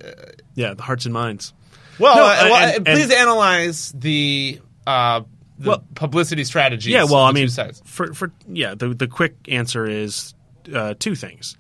yeah, 0.54 0.76
the 0.76 0.84
hearts 0.84 1.06
and 1.06 1.14
minds. 1.14 1.52
Well, 1.98 2.16
No, 2.16 2.22
uh, 2.24 2.50
well 2.50 2.56
and- 2.76 2.88
uh, 2.88 2.94
please 2.94 3.06
and- 3.06 3.14
analyze 3.14 3.92
the 3.94 4.62
uh, 4.86 5.22
the 5.58 5.70
Well- 5.70 5.84
publicity 5.96 6.44
strategies. 6.44 6.94
Yeah, 6.94 7.06
well, 7.06 7.24
I 7.24 7.32
mean, 7.32 7.50
for 7.86 8.14
for 8.14 8.32
yeah, 8.48 8.76
the 8.76 8.90
the 8.90 9.08
quick 9.08 9.36
answer 9.48 9.88
is 9.88 10.36
uh, 10.72 10.94
two 11.00 11.16
things. 11.16 11.58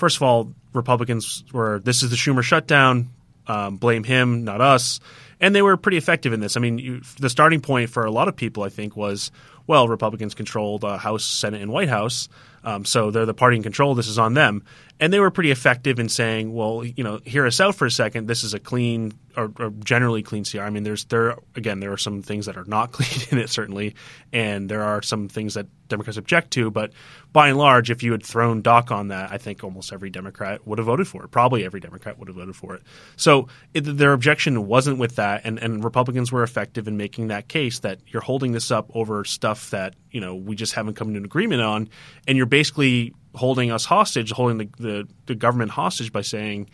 First 0.00 0.16
of 0.16 0.22
all, 0.22 0.54
Republicans 0.72 1.44
were 1.52 1.78
this 1.78 2.02
is 2.02 2.08
the 2.08 2.16
Schumer 2.16 2.42
shutdown. 2.42 3.10
Um, 3.46 3.76
blame 3.76 4.02
him, 4.02 4.44
not 4.44 4.62
us. 4.62 4.98
And 5.40 5.54
they 5.54 5.60
were 5.60 5.76
pretty 5.76 5.98
effective 5.98 6.32
in 6.32 6.40
this. 6.40 6.56
I 6.56 6.60
mean, 6.60 6.78
you, 6.78 7.02
the 7.18 7.28
starting 7.28 7.60
point 7.60 7.90
for 7.90 8.06
a 8.06 8.10
lot 8.10 8.26
of 8.26 8.34
people, 8.34 8.62
I 8.62 8.70
think, 8.70 8.96
was 8.96 9.30
well, 9.70 9.86
Republicans 9.86 10.34
controlled 10.34 10.80
the 10.80 10.98
House, 10.98 11.24
Senate, 11.24 11.62
and 11.62 11.70
White 11.70 11.88
House, 11.88 12.28
um, 12.64 12.84
so 12.84 13.12
they're 13.12 13.24
the 13.24 13.34
party 13.34 13.56
in 13.56 13.62
control. 13.62 13.94
This 13.94 14.08
is 14.08 14.18
on 14.18 14.34
them, 14.34 14.64
and 14.98 15.12
they 15.12 15.20
were 15.20 15.30
pretty 15.30 15.50
effective 15.50 15.98
in 15.98 16.08
saying, 16.08 16.52
well, 16.52 16.84
you 16.84 17.04
know, 17.04 17.20
hear 17.24 17.46
us 17.46 17.60
out 17.60 17.74
for 17.74 17.86
a 17.86 17.90
second. 17.90 18.26
This 18.26 18.44
is 18.44 18.52
a 18.52 18.58
clean 18.58 19.12
or, 19.36 19.52
or 19.58 19.70
generally 19.70 20.22
clean 20.22 20.44
CR. 20.44 20.60
I 20.60 20.70
mean, 20.70 20.82
there's 20.82 21.04
there 21.04 21.36
again, 21.54 21.80
there 21.80 21.92
are 21.92 21.96
some 21.96 22.20
things 22.20 22.46
that 22.46 22.56
are 22.56 22.64
not 22.64 22.92
clean 22.92 23.28
in 23.30 23.38
it 23.38 23.48
certainly, 23.48 23.94
and 24.32 24.68
there 24.68 24.82
are 24.82 25.00
some 25.02 25.28
things 25.28 25.54
that 25.54 25.66
Democrats 25.88 26.18
object 26.18 26.50
to. 26.52 26.70
But 26.70 26.92
by 27.32 27.48
and 27.48 27.56
large, 27.56 27.90
if 27.90 28.02
you 28.02 28.12
had 28.12 28.24
thrown 28.24 28.62
DACA 28.62 28.92
on 28.92 29.08
that, 29.08 29.32
I 29.32 29.38
think 29.38 29.64
almost 29.64 29.92
every 29.92 30.10
Democrat 30.10 30.66
would 30.66 30.78
have 30.78 30.86
voted 30.86 31.08
for 31.08 31.24
it. 31.24 31.30
Probably 31.30 31.64
every 31.64 31.80
Democrat 31.80 32.18
would 32.18 32.28
have 32.28 32.36
voted 32.36 32.56
for 32.56 32.74
it. 32.74 32.82
So 33.16 33.48
it, 33.72 33.82
their 33.82 34.12
objection 34.12 34.66
wasn't 34.66 34.98
with 34.98 35.16
that, 35.16 35.42
and, 35.44 35.58
and 35.58 35.82
Republicans 35.82 36.30
were 36.30 36.42
effective 36.42 36.88
in 36.88 36.98
making 36.98 37.28
that 37.28 37.48
case 37.48 37.78
that 37.80 38.00
you're 38.06 38.22
holding 38.22 38.52
this 38.52 38.70
up 38.70 38.90
over 38.94 39.24
stuff 39.24 39.59
that 39.70 39.94
you 40.10 40.20
know 40.22 40.34
we 40.34 40.56
just 40.56 40.72
haven't 40.72 40.94
come 40.94 41.12
to 41.12 41.18
an 41.18 41.24
agreement 41.26 41.60
on, 41.60 41.90
and 42.26 42.36
you're 42.38 42.46
basically 42.46 43.12
holding 43.34 43.70
us 43.70 43.84
hostage, 43.84 44.32
holding 44.32 44.56
the, 44.58 44.68
the, 44.82 45.08
the 45.26 45.34
government 45.34 45.70
hostage 45.70 46.12
by 46.12 46.22
saying 46.22 46.68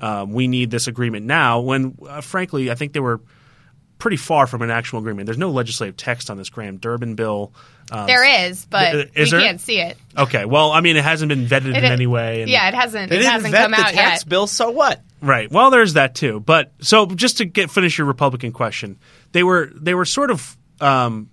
um, 0.00 0.32
we 0.32 0.48
need 0.48 0.70
this 0.70 0.86
agreement 0.88 1.26
now. 1.26 1.60
When 1.60 1.96
uh, 2.08 2.22
frankly, 2.22 2.70
I 2.70 2.74
think 2.74 2.94
they 2.94 3.00
were 3.00 3.20
pretty 3.98 4.16
far 4.16 4.46
from 4.46 4.62
an 4.62 4.70
actual 4.70 4.98
agreement. 4.98 5.26
There's 5.26 5.36
no 5.38 5.50
legislative 5.50 5.94
text 5.96 6.30
on 6.30 6.38
this 6.38 6.48
Graham 6.48 6.78
Durbin 6.78 7.16
bill. 7.16 7.52
Um, 7.92 8.06
there 8.06 8.46
is, 8.48 8.64
but 8.64 8.92
th- 8.92 9.10
is 9.14 9.30
we 9.30 9.38
there? 9.38 9.46
can't 9.46 9.60
see 9.60 9.78
it. 9.78 9.96
Okay, 10.16 10.46
well, 10.46 10.72
I 10.72 10.80
mean, 10.80 10.96
it 10.96 11.04
hasn't 11.04 11.28
been 11.28 11.44
vetted 11.46 11.76
It- 11.76 11.84
in 11.84 11.84
any 11.84 12.06
way. 12.06 12.40
and- 12.42 12.50
yeah, 12.50 12.66
it 12.68 12.74
hasn't. 12.74 13.10
They 13.10 13.16
it 13.16 13.18
didn't 13.18 13.32
hasn't 13.32 13.52
vet 13.52 13.62
come 13.62 13.70
the 13.72 13.76
out 13.78 13.92
tax 13.92 14.22
yet. 14.22 14.28
bill, 14.28 14.46
so 14.46 14.70
what? 14.70 15.02
Right. 15.20 15.50
Well, 15.52 15.70
there's 15.70 15.92
that 15.94 16.14
too. 16.14 16.40
But 16.40 16.72
so 16.80 17.04
just 17.06 17.38
to 17.38 17.44
get 17.44 17.70
finish 17.70 17.98
your 17.98 18.06
Republican 18.06 18.52
question, 18.52 18.98
they 19.32 19.42
were 19.42 19.70
they 19.74 19.92
were 19.94 20.06
sort 20.06 20.30
of 20.30 20.56
um, 20.80 21.28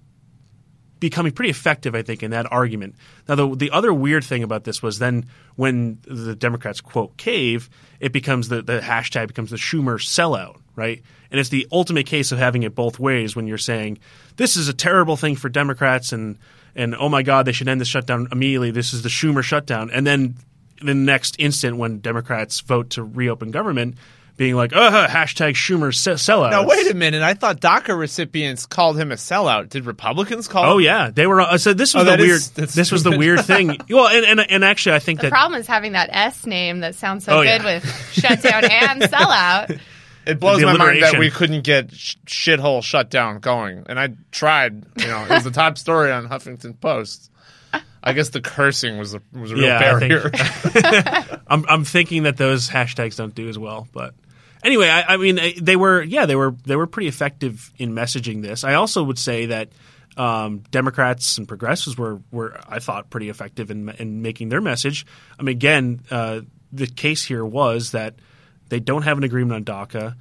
becoming 1.00 1.32
pretty 1.32 1.50
effective, 1.50 1.96
I 1.96 2.02
think, 2.02 2.24
in 2.24 2.32
that 2.32 2.52
argument. 2.52 2.96
Now, 3.28 3.36
the 3.36 3.56
the 3.56 3.72
other 3.72 3.94
weird 3.94 4.24
thing 4.24 4.44
about 4.44 4.64
this 4.64 4.82
was 4.82 5.00
then 5.00 5.26
when 5.56 6.00
the 6.04 6.36
Democrats 6.36 6.82
quote 6.82 7.18
cave, 7.18 7.70
it 8.00 8.12
becomes 8.12 8.50
the 8.50 8.62
the 8.62 8.80
hashtag 8.80 9.28
becomes 9.28 9.52
the 9.52 9.58
Schumer 9.58 10.00
sellout, 10.00 10.60
right? 10.76 11.02
And 11.32 11.40
it's 11.40 11.50
the 11.50 11.68
ultimate 11.72 12.06
case 12.06 12.32
of 12.32 12.40
having 12.40 12.64
it 12.64 12.76
both 12.76 13.00
ways 13.00 13.36
when 13.36 13.48
you're 13.48 13.58
saying 13.58 14.00
this 14.38 14.56
is 14.56 14.68
a 14.70 14.74
terrible 14.74 15.18
thing 15.18 15.36
for 15.36 15.50
Democrats 15.50 16.14
and 16.14 16.38
and 16.76 16.96
oh 16.96 17.10
my 17.10 17.24
God, 17.24 17.46
they 17.46 17.52
should 17.52 17.68
end 17.68 17.82
the 17.82 17.86
shutdown 17.86 18.28
immediately. 18.32 18.72
This 18.72 18.94
is 18.94 19.02
the 19.02 19.10
Schumer 19.10 19.44
shutdown, 19.44 19.90
and 19.92 20.06
then 20.06 20.36
the 20.82 20.94
next 20.94 21.36
instant 21.40 21.78
when 21.78 22.00
Democrats 22.00 22.62
vote 22.62 22.92
to 22.92 23.04
reopen 23.04 23.52
government, 23.52 23.96
being 24.38 24.56
like, 24.56 24.74
"Uh, 24.76 25.08
hashtag 25.08 25.52
Schumer 25.56 25.94
se- 25.94 26.14
sellout." 26.14 26.52
Now 26.52 26.66
wait 26.66 26.90
a 26.90 26.94
minute. 26.94 27.22
I 27.24 27.34
thought 27.34 27.60
DACA 27.60 27.98
recipients 27.98 28.66
called 28.66 28.98
him 28.98 29.12
a 29.12 29.16
sellout. 29.16 29.70
Did 29.70 29.86
Republicans 29.86 30.48
call? 30.48 30.66
Oh 30.66 30.78
him? 30.78 30.84
yeah, 30.86 31.10
they 31.10 31.28
were. 31.28 31.42
Uh, 31.42 31.58
so 31.58 31.74
this 31.74 31.94
was 31.94 32.08
Oh, 32.08 32.12
the 32.16 32.24
weird. 32.24 32.30
is- 32.38 32.52
that's 32.52 32.74
this 32.74 32.92
was 32.92 33.04
the 33.04 33.18
weird 33.18 33.42
thing. 33.46 33.78
Well, 33.90 34.08
and, 34.08 34.26
and 34.26 34.52
and 34.52 34.64
actually, 34.64 34.96
I 34.96 35.00
think 35.00 35.20
The 35.20 35.24
that 35.24 35.32
problem 35.32 35.60
is 35.60 35.68
having 35.68 35.92
that 35.94 36.10
S 36.14 36.46
name 36.46 36.80
that 36.80 36.96
sounds 36.96 37.26
so 37.26 37.40
Oh, 37.40 37.44
good 37.44 37.62
yeah. 37.64 37.76
with 37.76 38.12
shutdown 38.14 38.64
and 38.66 39.02
sellout. 39.02 39.80
It 40.28 40.42
blows 40.42 40.62
my 40.62 40.76
mind 40.76 41.02
that 41.04 41.18
we 41.18 41.30
couldn't 41.30 41.64
get 41.64 41.94
sh- 41.96 42.18
shithole 42.26 42.84
shutdown 42.84 43.40
going, 43.40 43.86
and 43.88 43.98
I 43.98 44.10
tried. 44.30 44.84
You 45.00 45.08
know, 45.08 45.24
it 45.24 45.30
was 45.30 45.46
the 45.46 45.52
top 45.52 45.78
story 45.78 46.12
on 46.12 46.28
Huffington 46.28 46.78
Post. 46.82 47.32
I 48.04 48.12
guess 48.12 48.28
the 48.30 48.42
cursing 48.42 48.98
was 48.98 49.14
a 49.14 49.22
was 49.32 49.52
a 49.54 49.56
real 49.56 49.64
Yeah, 49.64 49.78
I 49.78 49.80
barrier. 50.00 50.30
think- 50.30 51.42
I'm 51.48 51.66
I'm 51.70 51.84
thinking 51.86 52.24
that 52.24 52.36
those 52.36 52.70
hashtags 52.70 53.16
don't 53.16 53.34
do 53.34 53.48
as 53.48 53.58
well, 53.58 53.88
but 53.94 54.16
anyway, 54.64 54.90
I, 54.90 55.14
I 55.14 55.18
mean, 55.18 55.40
they 55.62 55.76
were 55.76 56.02
yeah, 56.02 56.26
they 56.26 56.36
were 56.36 56.52
they 56.66 56.76
were 56.76 56.88
pretty 56.88 57.08
effective 57.08 57.72
in 57.78 57.94
messaging 57.94 58.42
this. 58.42 58.64
I 58.64 58.76
also 58.76 59.04
would 59.04 59.20
say 59.20 59.48
that 59.48 59.70
um, 60.18 60.60
Democrats 60.72 61.38
and 61.38 61.48
progressives 61.48 61.98
were 61.98 62.22
were 62.32 62.60
I 62.68 62.80
thought 62.80 63.10
pretty 63.10 63.30
effective 63.30 63.72
in 63.72 63.90
in 63.90 64.22
making 64.22 64.50
their 64.50 64.62
message. 64.62 65.06
I 65.40 65.44
mean, 65.44 65.56
again, 65.56 66.02
uh, 66.10 66.42
the 66.72 66.88
case 66.88 67.24
here 67.24 67.46
was 67.46 67.92
that 67.92 68.16
they 68.70 68.80
don't 68.80 69.04
have 69.04 69.18
an 69.18 69.24
agreement 69.24 69.70
on 69.70 69.88
DACA, 69.88 70.16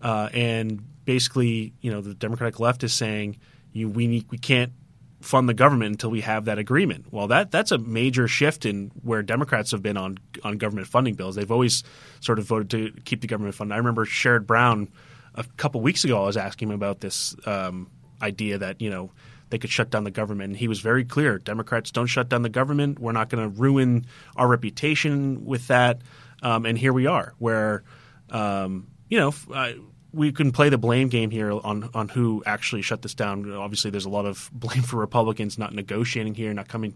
uh, 0.00 0.28
and 0.32 0.82
basically, 1.04 1.74
you 1.80 1.90
know, 1.90 2.00
the 2.00 2.14
Democratic 2.14 2.60
left 2.60 2.84
is 2.84 2.92
saying 2.92 3.36
you 3.72 3.88
we 3.88 4.06
need, 4.06 4.26
we 4.30 4.38
can't 4.38 4.72
fund 5.20 5.48
the 5.48 5.54
government 5.54 5.92
until 5.92 6.10
we 6.10 6.22
have 6.22 6.46
that 6.46 6.58
agreement. 6.58 7.06
Well, 7.10 7.28
that 7.28 7.50
that's 7.50 7.72
a 7.72 7.78
major 7.78 8.26
shift 8.26 8.64
in 8.64 8.90
where 9.02 9.22
Democrats 9.22 9.70
have 9.72 9.82
been 9.82 9.96
on 9.96 10.18
on 10.42 10.58
government 10.58 10.86
funding 10.86 11.14
bills. 11.14 11.34
They've 11.34 11.50
always 11.50 11.84
sort 12.20 12.38
of 12.38 12.46
voted 12.46 12.70
to 12.70 13.00
keep 13.02 13.20
the 13.20 13.26
government 13.26 13.54
funded. 13.54 13.74
I 13.74 13.78
remember 13.78 14.06
Sherrod 14.06 14.46
Brown 14.46 14.88
a 15.34 15.44
couple 15.56 15.80
weeks 15.80 16.04
ago. 16.04 16.22
I 16.22 16.26
was 16.26 16.36
asking 16.36 16.68
him 16.68 16.74
about 16.74 17.00
this 17.00 17.36
um, 17.46 17.90
idea 18.22 18.58
that 18.58 18.80
you 18.80 18.90
know 18.90 19.10
they 19.50 19.58
could 19.58 19.70
shut 19.70 19.90
down 19.90 20.04
the 20.04 20.10
government, 20.10 20.50
and 20.50 20.56
he 20.56 20.68
was 20.68 20.80
very 20.80 21.04
clear: 21.04 21.38
Democrats 21.38 21.90
don't 21.90 22.06
shut 22.06 22.28
down 22.28 22.42
the 22.42 22.48
government. 22.48 22.98
We're 22.98 23.12
not 23.12 23.28
going 23.28 23.42
to 23.42 23.60
ruin 23.60 24.06
our 24.36 24.48
reputation 24.48 25.44
with 25.44 25.68
that. 25.68 26.00
Um, 26.42 26.64
and 26.64 26.78
here 26.78 26.94
we 26.94 27.06
are, 27.06 27.34
where 27.38 27.84
um, 28.30 28.88
you 29.08 29.18
know. 29.18 29.34
I, 29.52 29.76
we 30.12 30.32
can 30.32 30.50
play 30.50 30.68
the 30.68 30.78
blame 30.78 31.08
game 31.08 31.30
here 31.30 31.52
on 31.52 31.90
on 31.94 32.08
who 32.08 32.42
actually 32.46 32.82
shut 32.82 33.02
this 33.02 33.14
down. 33.14 33.50
Obviously, 33.52 33.90
there's 33.90 34.04
a 34.04 34.10
lot 34.10 34.26
of 34.26 34.50
blame 34.52 34.82
for 34.82 34.96
Republicans 34.96 35.58
not 35.58 35.74
negotiating 35.74 36.34
here, 36.34 36.52
not 36.52 36.68
coming 36.68 36.94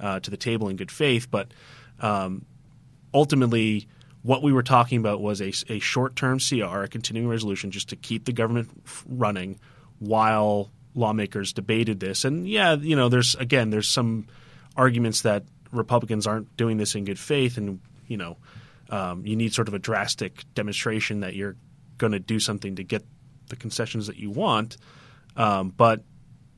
uh, 0.00 0.20
to 0.20 0.30
the 0.30 0.36
table 0.36 0.68
in 0.68 0.76
good 0.76 0.90
faith. 0.90 1.30
But 1.30 1.48
um, 2.00 2.44
ultimately, 3.14 3.88
what 4.22 4.42
we 4.42 4.52
were 4.52 4.62
talking 4.62 4.98
about 4.98 5.20
was 5.20 5.40
a, 5.40 5.52
a 5.72 5.78
short 5.78 6.16
term 6.16 6.38
CR, 6.38 6.82
a 6.82 6.88
continuing 6.88 7.28
resolution, 7.28 7.70
just 7.70 7.90
to 7.90 7.96
keep 7.96 8.24
the 8.24 8.32
government 8.32 8.70
running 9.08 9.58
while 9.98 10.70
lawmakers 10.94 11.52
debated 11.52 12.00
this. 12.00 12.24
And 12.24 12.48
yeah, 12.48 12.74
you 12.74 12.96
know, 12.96 13.08
there's 13.08 13.34
again, 13.36 13.70
there's 13.70 13.88
some 13.88 14.26
arguments 14.76 15.22
that 15.22 15.44
Republicans 15.70 16.26
aren't 16.26 16.56
doing 16.56 16.76
this 16.78 16.94
in 16.94 17.04
good 17.04 17.18
faith, 17.18 17.56
and 17.56 17.80
you 18.08 18.16
know, 18.16 18.36
um, 18.90 19.24
you 19.26 19.36
need 19.36 19.52
sort 19.52 19.68
of 19.68 19.74
a 19.74 19.78
drastic 19.78 20.44
demonstration 20.54 21.20
that 21.20 21.34
you're 21.34 21.56
going 21.98 22.12
to 22.12 22.20
do 22.20 22.38
something 22.40 22.76
to 22.76 22.84
get 22.84 23.04
the 23.48 23.56
concessions 23.56 24.06
that 24.06 24.16
you 24.16 24.30
want. 24.30 24.76
Um, 25.36 25.70
but 25.70 26.02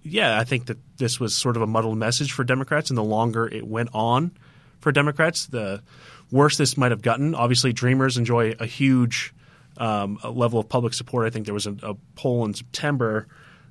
yeah, 0.03 0.39
I 0.39 0.45
think 0.45 0.67
that 0.67 0.79
this 0.97 1.19
was 1.21 1.35
sort 1.35 1.57
of 1.57 1.63
a 1.63 1.67
muddled 1.67 1.99
message 1.99 2.33
for 2.33 2.45
Democrats, 2.45 2.91
and 2.91 2.97
the 2.97 3.05
longer 3.05 3.47
it 3.47 3.67
went 3.67 3.91
on 3.93 4.33
for 4.81 4.93
Democrats, 4.93 5.47
the 5.47 5.83
worse 6.31 6.57
this 6.57 6.77
might 6.77 6.93
have 6.93 7.03
gotten. 7.03 7.35
Obviously, 7.35 7.73
Dreamers 7.73 8.17
enjoy 8.17 8.55
a 8.59 8.67
huge 8.67 9.35
um, 9.77 10.19
level 10.25 10.61
of 10.61 10.69
public 10.69 10.95
support. 10.95 11.27
I 11.27 11.31
think 11.31 11.47
there 11.47 11.55
was 11.55 11.67
a, 11.67 11.77
a 11.83 11.95
poll 12.15 12.45
in 12.45 12.55
September 12.55 13.27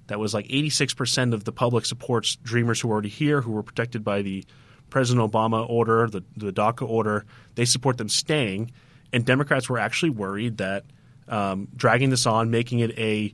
that 0.08 0.20
was 0.20 0.34
like 0.34 0.48
86% 0.48 1.34
of 1.34 1.44
the 1.44 1.52
public 1.52 1.86
supports 1.86 2.36
Dreamers 2.38 2.82
who 2.82 2.90
are 2.90 2.94
already 2.94 3.10
here, 3.10 3.42
who 3.42 3.52
were 3.52 3.64
protected 3.64 4.04
by 4.04 4.22
the 4.22 4.46
President 4.90 5.30
Obama 5.30 5.70
order, 5.70 6.08
the, 6.10 6.24
the 6.38 6.52
DACA 6.52 6.88
order. 6.88 7.26
They 7.56 7.66
support 7.66 7.98
them 7.98 8.10
staying. 8.10 8.72
And 9.12 9.26
Democrats 9.26 9.70
were 9.70 9.78
actually 9.78 10.12
worried 10.12 10.58
that 10.58 10.86
um, 11.28 11.68
dragging 11.76 12.10
this 12.10 12.26
on, 12.26 12.52
making 12.52 12.80
it 12.80 12.98
a 12.98 13.34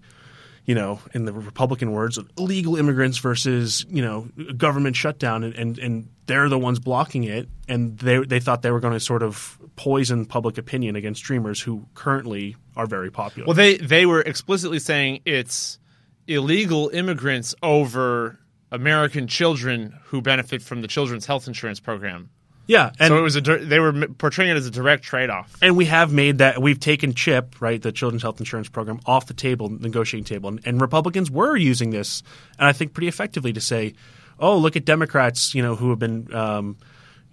you 0.65 0.75
know, 0.75 0.99
in 1.13 1.25
the 1.25 1.33
Republican 1.33 1.91
words, 1.91 2.17
illegal 2.37 2.77
immigrants 2.77 3.17
versus 3.17 3.85
you 3.89 4.01
know 4.01 4.27
government 4.55 4.95
shutdown, 4.95 5.43
and 5.43 5.53
and, 5.55 5.79
and 5.79 6.09
they're 6.25 6.47
the 6.47 6.59
ones 6.59 6.79
blocking 6.79 7.23
it, 7.25 7.49
and 7.67 7.97
they 7.99 8.19
they 8.19 8.39
thought 8.39 8.61
they 8.61 8.71
were 8.71 8.79
going 8.79 8.93
to 8.93 8.99
sort 8.99 9.23
of 9.23 9.59
poison 9.75 10.25
public 10.25 10.57
opinion 10.57 10.95
against 10.95 11.23
Dreamers, 11.23 11.59
who 11.59 11.85
currently 11.95 12.55
are 12.75 12.85
very 12.85 13.11
popular. 13.11 13.45
Well, 13.45 13.55
they 13.55 13.77
they 13.77 14.05
were 14.05 14.21
explicitly 14.21 14.79
saying 14.79 15.21
it's 15.25 15.79
illegal 16.27 16.89
immigrants 16.93 17.53
over 17.61 18.39
American 18.71 19.27
children 19.27 19.99
who 20.05 20.21
benefit 20.21 20.61
from 20.61 20.81
the 20.81 20.87
children's 20.87 21.25
health 21.25 21.47
insurance 21.47 21.81
program. 21.81 22.29
Yeah, 22.65 22.91
and 22.99 23.09
so 23.09 23.17
it 23.17 23.21
was 23.21 23.35
a 23.35 23.41
they 23.41 23.79
were 23.79 24.07
portraying 24.07 24.51
it 24.51 24.57
as 24.57 24.65
a 24.65 24.71
direct 24.71 25.03
trade 25.03 25.29
off. 25.29 25.55
And 25.61 25.75
we 25.75 25.85
have 25.85 26.13
made 26.13 26.37
that 26.37 26.61
we've 26.61 26.79
taken 26.79 27.13
CHIP, 27.13 27.61
right, 27.61 27.81
the 27.81 27.91
Children's 27.91 28.21
Health 28.21 28.39
Insurance 28.39 28.69
Program, 28.69 29.01
off 29.05 29.25
the 29.25 29.33
table, 29.33 29.69
negotiating 29.69 30.23
table, 30.23 30.49
and, 30.49 30.61
and 30.65 30.79
Republicans 30.79 31.29
were 31.29 31.57
using 31.57 31.89
this, 31.89 32.23
and 32.57 32.67
I 32.67 32.71
think 32.71 32.93
pretty 32.93 33.09
effectively 33.09 33.51
to 33.53 33.61
say, 33.61 33.95
"Oh, 34.39 34.57
look 34.57 34.77
at 34.77 34.85
Democrats, 34.85 35.53
you 35.53 35.61
know, 35.61 35.75
who 35.75 35.89
have 35.89 35.99
been, 35.99 36.33
um, 36.33 36.77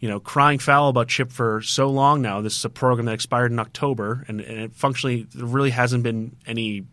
you 0.01 0.09
know, 0.09 0.19
crying 0.19 0.59
foul 0.59 0.89
about 0.89 1.07
CHIP 1.09 1.31
for 1.31 1.63
so 1.63 1.89
long 1.89 2.23
now. 2.23 2.41
This 2.41 2.57
is 2.57 2.65
a 2.65 2.71
program 2.71 3.07
that 3.07 3.13
expired 3.13 3.53
in 3.53 3.61
October, 3.61 4.25
and, 4.27 4.41
and 4.41 4.59
it 4.59 4.75
functionally 4.75 5.29
there 5.33 5.47
really 5.47 5.71
hasn't 5.71 6.03
been 6.03 6.37
any 6.45 6.87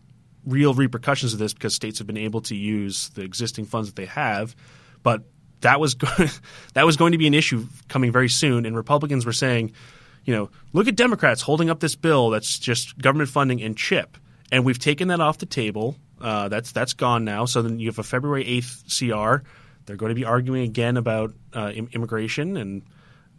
real 0.46 0.74
repercussions 0.74 1.32
of 1.32 1.40
this 1.40 1.52
because 1.52 1.74
states 1.74 1.98
have 1.98 2.06
been 2.06 2.16
able 2.16 2.40
to 2.42 2.54
use 2.54 3.08
the 3.10 3.22
existing 3.22 3.64
funds 3.64 3.88
that 3.88 3.96
they 3.96 4.06
have, 4.06 4.54
but." 5.02 5.24
That 5.60 5.80
was 5.80 5.94
that 6.74 6.86
was 6.86 6.96
going 6.96 7.12
to 7.12 7.18
be 7.18 7.26
an 7.26 7.34
issue 7.34 7.66
coming 7.88 8.12
very 8.12 8.28
soon, 8.28 8.66
and 8.66 8.76
Republicans 8.76 9.26
were 9.26 9.32
saying, 9.32 9.72
you 10.24 10.34
know, 10.34 10.50
look 10.72 10.88
at 10.88 10.96
Democrats 10.96 11.42
holding 11.42 11.70
up 11.70 11.80
this 11.80 11.94
bill 11.94 12.30
that's 12.30 12.58
just 12.58 12.98
government 12.98 13.30
funding 13.30 13.62
and 13.62 13.76
chip, 13.76 14.16
and 14.52 14.64
we've 14.64 14.78
taken 14.78 15.08
that 15.08 15.20
off 15.20 15.38
the 15.38 15.46
table. 15.46 15.96
Uh, 16.20 16.48
that's 16.48 16.72
that's 16.72 16.94
gone 16.94 17.24
now. 17.24 17.44
So 17.44 17.62
then 17.62 17.78
you 17.78 17.88
have 17.88 17.98
a 17.98 18.02
February 18.02 18.46
eighth 18.46 18.84
CR. 18.86 19.36
They're 19.86 19.96
going 19.96 20.10
to 20.10 20.14
be 20.14 20.24
arguing 20.24 20.64
again 20.64 20.96
about 20.96 21.32
uh, 21.54 21.72
im- 21.74 21.88
immigration, 21.92 22.56
and 22.56 22.82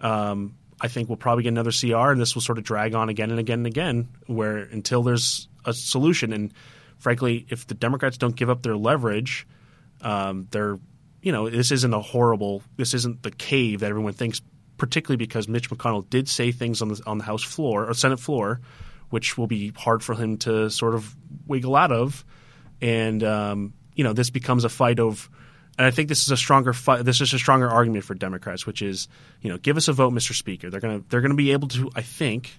um, 0.01 0.55
I 0.81 0.87
think 0.87 1.09
we'll 1.09 1.17
probably 1.17 1.43
get 1.43 1.49
another 1.49 1.71
CR, 1.71 2.11
and 2.11 2.19
this 2.19 2.35
will 2.35 2.41
sort 2.41 2.57
of 2.57 2.63
drag 2.63 2.95
on 2.95 3.09
again 3.09 3.31
and 3.31 3.39
again 3.39 3.59
and 3.59 3.67
again, 3.67 4.07
where 4.27 4.57
until 4.57 5.03
there's 5.03 5.47
a 5.65 5.73
solution. 5.73 6.33
And 6.33 6.53
frankly, 6.97 7.45
if 7.49 7.67
the 7.67 7.75
Democrats 7.75 8.17
don't 8.17 8.35
give 8.35 8.49
up 8.49 8.63
their 8.63 8.77
leverage, 8.77 9.45
um, 10.01 10.47
they're 10.51 10.79
you 11.21 11.31
know 11.31 11.49
this 11.49 11.71
isn't 11.71 11.93
a 11.93 12.01
horrible, 12.01 12.63
this 12.77 12.93
isn't 12.93 13.23
the 13.23 13.31
cave 13.31 13.81
that 13.81 13.89
everyone 13.89 14.13
thinks 14.13 14.41
particularly 14.79 15.17
because 15.17 15.47
Mitch 15.47 15.69
McConnell 15.69 16.09
did 16.09 16.27
say 16.27 16.51
things 16.51 16.81
on 16.81 16.87
the 16.87 17.01
on 17.05 17.19
the 17.19 17.23
House 17.23 17.43
floor 17.43 17.87
or 17.87 17.93
Senate 17.93 18.19
floor, 18.19 18.61
which 19.09 19.37
will 19.37 19.47
be 19.47 19.71
hard 19.75 20.01
for 20.01 20.15
him 20.15 20.37
to 20.37 20.69
sort 20.71 20.95
of 20.95 21.15
wiggle 21.45 21.75
out 21.75 21.91
of, 21.91 22.25
and 22.81 23.23
um, 23.23 23.73
you 23.93 24.03
know 24.03 24.13
this 24.13 24.31
becomes 24.31 24.63
a 24.63 24.69
fight 24.69 24.99
of. 24.99 25.29
And 25.77 25.85
I 25.85 25.91
think 25.91 26.09
this 26.09 26.23
is 26.23 26.31
a 26.31 26.35
stronger 26.35 26.73
fight. 26.73 27.05
This 27.05 27.21
is 27.21 27.33
a 27.33 27.39
stronger 27.39 27.69
argument 27.69 28.03
for 28.03 28.13
Democrats, 28.13 28.65
which 28.65 28.81
is, 28.81 29.07
you 29.41 29.49
know, 29.49 29.57
give 29.57 29.77
us 29.77 29.87
a 29.87 29.93
vote, 29.93 30.11
Mr. 30.11 30.33
Speaker. 30.33 30.69
They're 30.69 30.81
gonna 30.81 31.03
they're 31.07 31.21
gonna 31.21 31.35
be 31.35 31.53
able 31.53 31.69
to, 31.69 31.89
I 31.95 32.01
think, 32.01 32.51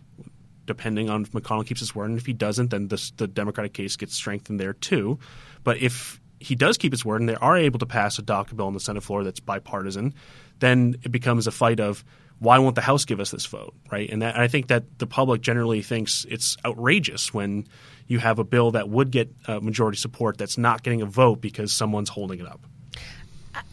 depending 0.66 1.10
on 1.10 1.22
if 1.22 1.32
McConnell 1.32 1.66
keeps 1.66 1.80
his 1.80 1.94
word, 1.94 2.10
and 2.10 2.18
if 2.18 2.24
he 2.24 2.32
doesn't, 2.32 2.70
then 2.70 2.88
this, 2.88 3.10
the 3.12 3.26
Democratic 3.26 3.74
case 3.74 3.96
gets 3.96 4.14
strengthened 4.14 4.58
there 4.58 4.72
too. 4.72 5.18
But 5.64 5.78
if 5.78 6.19
he 6.40 6.54
does 6.54 6.78
keep 6.78 6.92
his 6.92 7.04
word 7.04 7.20
and 7.20 7.28
they 7.28 7.36
are 7.36 7.56
able 7.56 7.78
to 7.78 7.86
pass 7.86 8.18
a 8.18 8.22
DACA 8.22 8.56
bill 8.56 8.66
on 8.66 8.74
the 8.74 8.80
Senate 8.80 9.02
floor 9.02 9.22
that's 9.22 9.40
bipartisan, 9.40 10.14
then 10.58 10.96
it 11.02 11.12
becomes 11.12 11.46
a 11.46 11.50
fight 11.50 11.78
of 11.78 12.04
why 12.38 12.58
won't 12.58 12.74
the 12.74 12.80
House 12.80 13.04
give 13.04 13.20
us 13.20 13.30
this 13.30 13.44
vote, 13.44 13.74
right? 13.92 14.08
And 14.10 14.22
that, 14.22 14.38
I 14.38 14.48
think 14.48 14.68
that 14.68 14.98
the 14.98 15.06
public 15.06 15.42
generally 15.42 15.82
thinks 15.82 16.26
it's 16.28 16.56
outrageous 16.64 17.34
when 17.34 17.68
you 18.06 18.18
have 18.18 18.38
a 18.38 18.44
bill 18.44 18.70
that 18.72 18.88
would 18.88 19.10
get 19.10 19.30
uh, 19.46 19.60
majority 19.60 19.98
support 19.98 20.38
that's 20.38 20.56
not 20.56 20.82
getting 20.82 21.02
a 21.02 21.06
vote 21.06 21.42
because 21.42 21.72
someone's 21.72 22.08
holding 22.08 22.40
it 22.40 22.46
up. 22.46 22.60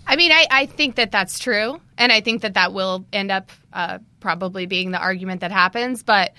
I 0.06 0.18
mean, 0.18 0.32
I, 0.32 0.46
I 0.52 0.66
think 0.66 0.96
that 0.96 1.12
that's 1.12 1.40
true, 1.40 1.80
and 1.98 2.12
I 2.12 2.22
think 2.22 2.42
that 2.42 2.56
that 2.56 2.74
will 2.74 3.06
end 3.14 3.32
up 3.32 3.52
uh, 3.72 4.00
probably 4.20 4.66
being 4.66 4.92
the 4.92 5.00
argument 5.00 5.42
that 5.42 5.52
happens. 5.52 6.04
But 6.04 6.34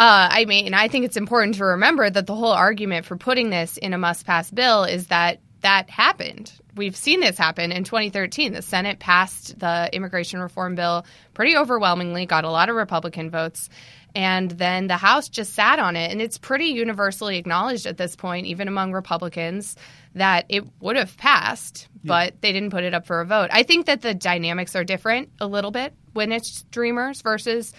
uh, 0.00 0.28
I 0.32 0.46
mean, 0.46 0.72
I 0.72 0.88
think 0.88 1.04
it's 1.04 1.18
important 1.18 1.56
to 1.56 1.64
remember 1.66 2.08
that 2.08 2.26
the 2.26 2.34
whole 2.34 2.54
argument 2.54 3.04
for 3.04 3.18
putting 3.18 3.50
this 3.50 3.76
in 3.76 3.92
a 3.92 3.98
must-pass 3.98 4.50
bill 4.50 4.84
is 4.84 5.08
that 5.08 5.40
that 5.60 5.90
happened. 5.90 6.50
We've 6.74 6.96
seen 6.96 7.20
this 7.20 7.36
happen 7.36 7.70
in 7.70 7.84
2013. 7.84 8.54
The 8.54 8.62
Senate 8.62 8.98
passed 8.98 9.58
the 9.58 9.90
immigration 9.92 10.40
reform 10.40 10.74
bill 10.74 11.04
pretty 11.34 11.54
overwhelmingly, 11.54 12.24
got 12.24 12.44
a 12.44 12.50
lot 12.50 12.70
of 12.70 12.76
Republican 12.76 13.28
votes, 13.28 13.68
and 14.14 14.50
then 14.50 14.86
the 14.86 14.96
House 14.96 15.28
just 15.28 15.52
sat 15.52 15.78
on 15.78 15.96
it. 15.96 16.10
And 16.10 16.22
it's 16.22 16.38
pretty 16.38 16.68
universally 16.68 17.36
acknowledged 17.36 17.84
at 17.84 17.98
this 17.98 18.16
point, 18.16 18.46
even 18.46 18.68
among 18.68 18.92
Republicans, 18.94 19.76
that 20.14 20.46
it 20.48 20.64
would 20.80 20.96
have 20.96 21.14
passed, 21.18 21.88
but 22.02 22.40
they 22.40 22.52
didn't 22.52 22.70
put 22.70 22.84
it 22.84 22.94
up 22.94 23.04
for 23.04 23.20
a 23.20 23.26
vote. 23.26 23.50
I 23.52 23.64
think 23.64 23.84
that 23.84 24.00
the 24.00 24.14
dynamics 24.14 24.74
are 24.74 24.82
different 24.82 25.28
a 25.42 25.46
little 25.46 25.72
bit 25.72 25.92
when 26.14 26.32
it's 26.32 26.62
Dreamers 26.70 27.20
versus 27.20 27.74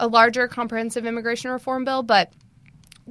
a 0.00 0.08
larger 0.08 0.48
comprehensive 0.48 1.06
immigration 1.06 1.50
reform 1.50 1.84
bill, 1.84 2.02
but 2.02 2.32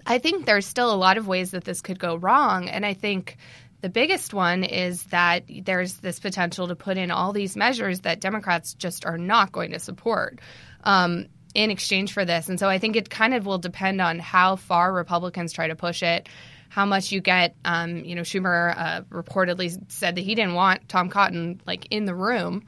I 0.05 0.17
think 0.17 0.45
there's 0.45 0.65
still 0.65 0.93
a 0.93 0.95
lot 0.95 1.17
of 1.17 1.27
ways 1.27 1.51
that 1.51 1.63
this 1.63 1.81
could 1.81 1.99
go 1.99 2.15
wrong. 2.15 2.67
And 2.67 2.85
I 2.85 2.93
think 2.93 3.37
the 3.81 3.89
biggest 3.89 4.33
one 4.33 4.63
is 4.63 5.03
that 5.05 5.43
there's 5.63 5.93
this 5.95 6.19
potential 6.19 6.67
to 6.67 6.75
put 6.75 6.97
in 6.97 7.11
all 7.11 7.31
these 7.31 7.55
measures 7.55 8.01
that 8.01 8.19
Democrats 8.19 8.73
just 8.73 9.05
are 9.05 9.17
not 9.17 9.51
going 9.51 9.71
to 9.71 9.79
support. 9.79 10.39
Um, 10.83 11.27
in 11.55 11.71
exchange 11.71 12.13
for 12.13 12.25
this. 12.25 12.47
And 12.47 12.59
so 12.59 12.69
I 12.69 12.77
think 12.77 12.95
it 12.95 13.09
kind 13.09 13.33
of 13.33 13.45
will 13.45 13.57
depend 13.57 14.01
on 14.01 14.19
how 14.19 14.55
far 14.55 14.93
Republicans 14.93 15.51
try 15.51 15.67
to 15.67 15.75
push 15.75 16.03
it, 16.03 16.29
how 16.69 16.85
much 16.85 17.11
you 17.11 17.21
get. 17.21 17.55
Um, 17.65 18.03
you 18.05 18.15
know, 18.15 18.21
Schumer 18.21 18.77
uh, 18.77 19.01
reportedly 19.09 19.91
said 19.91 20.15
that 20.15 20.21
he 20.21 20.35
didn't 20.35 20.53
want 20.53 20.87
Tom 20.87 21.09
Cotton 21.09 21.59
like 21.65 21.87
in 21.89 22.05
the 22.05 22.13
room. 22.13 22.65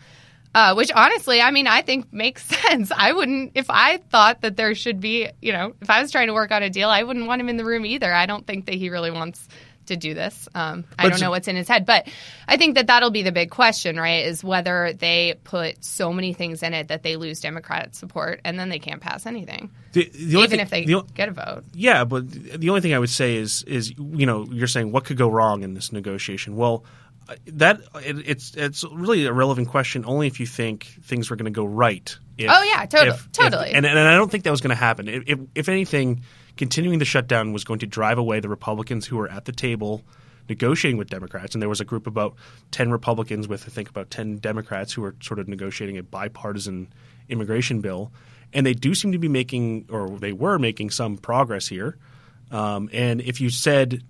Uh, 0.53 0.73
which 0.73 0.91
honestly, 0.91 1.39
I 1.41 1.51
mean, 1.51 1.65
I 1.67 1.81
think 1.81 2.11
makes 2.11 2.43
sense. 2.63 2.91
I 2.95 3.13
wouldn't, 3.13 3.53
if 3.55 3.69
I 3.69 3.97
thought 3.97 4.41
that 4.41 4.57
there 4.57 4.75
should 4.75 4.99
be, 4.99 5.29
you 5.41 5.53
know, 5.53 5.73
if 5.81 5.89
I 5.89 6.01
was 6.01 6.11
trying 6.11 6.27
to 6.27 6.33
work 6.33 6.51
out 6.51 6.61
a 6.61 6.69
deal, 6.69 6.89
I 6.89 7.03
wouldn't 7.03 7.25
want 7.27 7.39
him 7.41 7.47
in 7.49 7.57
the 7.57 7.65
room 7.65 7.85
either. 7.85 8.13
I 8.13 8.25
don't 8.25 8.45
think 8.45 8.65
that 8.65 8.75
he 8.75 8.89
really 8.89 9.11
wants 9.11 9.47
to 9.87 9.95
do 9.97 10.13
this. 10.13 10.47
Um, 10.53 10.85
I 10.99 11.09
don't 11.09 11.19
know 11.19 11.31
what's 11.31 11.47
in 11.47 11.55
his 11.55 11.67
head, 11.67 11.85
but 11.85 12.07
I 12.47 12.55
think 12.57 12.75
that 12.75 12.87
that'll 12.87 13.09
be 13.09 13.23
the 13.23 13.31
big 13.31 13.49
question, 13.49 13.97
right? 13.97 14.25
Is 14.25 14.43
whether 14.43 14.93
they 14.93 15.39
put 15.43 15.83
so 15.83 16.13
many 16.13 16.33
things 16.33 16.61
in 16.63 16.73
it 16.73 16.89
that 16.89 17.01
they 17.01 17.15
lose 17.15 17.39
Democrat 17.39 17.95
support 17.95 18.41
and 18.45 18.59
then 18.59 18.69
they 18.69 18.77
can't 18.77 19.01
pass 19.01 19.25
anything, 19.25 19.71
The, 19.93 20.07
the 20.13 20.35
only 20.35 20.43
even 20.43 20.49
thing- 20.49 20.59
if 20.59 20.69
they 20.69 20.85
the 20.85 21.01
get 21.15 21.29
a 21.29 21.31
vote. 21.31 21.63
Yeah, 21.73 22.03
but 22.03 22.29
the 22.29 22.69
only 22.69 22.81
thing 22.81 22.93
I 22.93 22.99
would 22.99 23.09
say 23.09 23.35
is 23.37 23.63
is 23.63 23.89
you 23.97 24.25
know 24.27 24.45
you're 24.51 24.67
saying 24.67 24.91
what 24.91 25.05
could 25.05 25.17
go 25.17 25.29
wrong 25.29 25.63
in 25.63 25.73
this 25.73 25.91
negotiation. 25.91 26.55
Well, 26.55 26.85
that 27.47 27.81
it, 28.03 28.17
it's 28.27 28.55
it's 28.55 28.83
really 28.91 29.25
a 29.25 29.33
relevant 29.33 29.69
question 29.69 30.03
only 30.05 30.27
if 30.27 30.39
you 30.39 30.45
think 30.45 30.85
things 31.03 31.29
were 31.29 31.35
going 31.35 31.45
to 31.45 31.51
go 31.51 31.65
right. 31.65 32.17
If- 32.37 32.49
Oh, 32.49 32.63
yeah, 32.63 32.85
tot- 32.85 33.07
if- 33.07 33.15
if- 33.25 33.31
totally. 33.31 33.71
and 33.71 33.85
and 33.85 33.97
I 33.99 34.15
don't 34.15 34.29
think 34.31 34.43
that 34.43 34.51
was 34.51 34.61
going 34.61 34.69
to 34.75 34.75
happen. 34.75 35.07
If, 35.07 35.23
if 35.27 35.39
if 35.55 35.69
anything, 35.69 36.21
continuing 36.57 36.99
the 36.99 37.05
shutdown 37.05 37.53
was 37.53 37.63
going 37.63 37.79
to 37.79 37.85
drive 37.87 38.17
away 38.17 38.39
the 38.39 38.49
Republicans 38.49 39.05
who 39.05 39.17
were 39.17 39.29
at 39.29 39.45
the 39.45 39.51
table 39.51 40.03
negotiating 40.49 40.97
with 40.97 41.09
Democrats, 41.09 41.55
and 41.55 41.61
there 41.61 41.69
was 41.69 41.79
a 41.79 41.85
group 41.85 42.07
of 42.07 42.13
about 42.13 42.35
ten 42.71 42.91
Republicans 42.91 43.47
with 43.47 43.63
I 43.65 43.69
think 43.69 43.89
about 43.89 44.09
ten 44.09 44.37
Democrats 44.37 44.91
who 44.91 45.01
were 45.03 45.15
sort 45.21 45.39
of 45.39 45.47
negotiating 45.47 45.97
a 45.97 46.03
bipartisan 46.03 46.91
immigration 47.29 47.79
bill, 47.81 48.11
and 48.51 48.65
they 48.65 48.73
do 48.73 48.93
seem 48.95 49.11
to 49.13 49.19
be 49.19 49.29
making, 49.29 49.85
or 49.89 50.09
they 50.17 50.33
were 50.33 50.57
making 50.59 50.89
some 50.89 51.17
progress 51.17 51.67
here. 51.67 51.97
Um, 52.49 52.89
and 52.91 53.21
if 53.21 53.39
you 53.39 53.49
said 53.49 54.03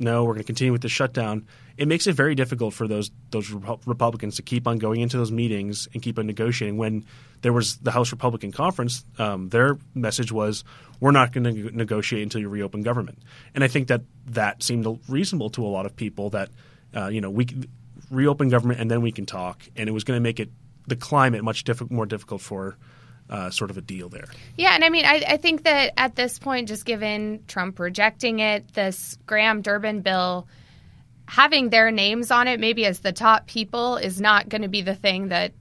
no, 0.00 0.22
we're 0.24 0.34
going 0.34 0.42
to 0.42 0.46
continue 0.46 0.72
with 0.72 0.82
the 0.82 0.88
shutdown, 0.88 1.46
it 1.78 1.86
makes 1.86 2.08
it 2.08 2.14
very 2.14 2.34
difficult 2.34 2.74
for 2.74 2.88
those 2.88 3.10
those 3.30 3.50
Republicans 3.50 4.36
to 4.36 4.42
keep 4.42 4.66
on 4.66 4.78
going 4.78 5.00
into 5.00 5.16
those 5.16 5.30
meetings 5.30 5.88
and 5.94 6.02
keep 6.02 6.18
on 6.18 6.26
negotiating. 6.26 6.76
When 6.76 7.06
there 7.42 7.52
was 7.52 7.76
the 7.76 7.92
House 7.92 8.10
Republican 8.10 8.50
Conference, 8.50 9.04
um, 9.18 9.48
their 9.48 9.78
message 9.94 10.32
was, 10.32 10.64
"We're 10.98 11.12
not 11.12 11.32
going 11.32 11.44
to 11.44 11.76
negotiate 11.76 12.24
until 12.24 12.40
you 12.40 12.48
reopen 12.48 12.82
government." 12.82 13.20
And 13.54 13.62
I 13.62 13.68
think 13.68 13.88
that 13.88 14.02
that 14.26 14.62
seemed 14.62 14.86
reasonable 15.08 15.50
to 15.50 15.64
a 15.64 15.68
lot 15.68 15.86
of 15.86 15.94
people. 15.94 16.30
That 16.30 16.50
uh, 16.94 17.06
you 17.06 17.20
know 17.20 17.30
we 17.30 17.46
reopen 18.10 18.48
government 18.48 18.80
and 18.80 18.90
then 18.90 19.00
we 19.00 19.12
can 19.12 19.24
talk, 19.24 19.62
and 19.76 19.88
it 19.88 19.92
was 19.92 20.02
going 20.02 20.16
to 20.16 20.22
make 20.22 20.40
it 20.40 20.50
the 20.88 20.96
climate 20.96 21.44
much 21.44 21.62
diffi- 21.62 21.90
more 21.90 22.06
difficult 22.06 22.40
for 22.40 22.76
uh, 23.30 23.50
sort 23.50 23.70
of 23.70 23.78
a 23.78 23.82
deal 23.82 24.08
there. 24.08 24.26
Yeah, 24.56 24.74
and 24.74 24.82
I 24.82 24.88
mean, 24.88 25.04
I, 25.04 25.22
I 25.28 25.36
think 25.36 25.62
that 25.62 25.92
at 25.96 26.16
this 26.16 26.40
point, 26.40 26.66
just 26.66 26.84
given 26.84 27.44
Trump 27.46 27.78
rejecting 27.78 28.40
it, 28.40 28.72
this 28.74 29.16
Graham 29.26 29.62
Durbin 29.62 30.00
bill 30.00 30.48
having 31.28 31.68
their 31.68 31.90
names 31.90 32.30
on 32.30 32.48
it, 32.48 32.58
maybe 32.58 32.86
as 32.86 33.00
the 33.00 33.12
top 33.12 33.46
people, 33.46 33.96
is 33.96 34.18
not 34.18 34.48
going 34.48 34.62
to 34.62 34.68
be 34.68 34.80
the 34.80 34.94
thing 34.94 35.28
that 35.28 35.52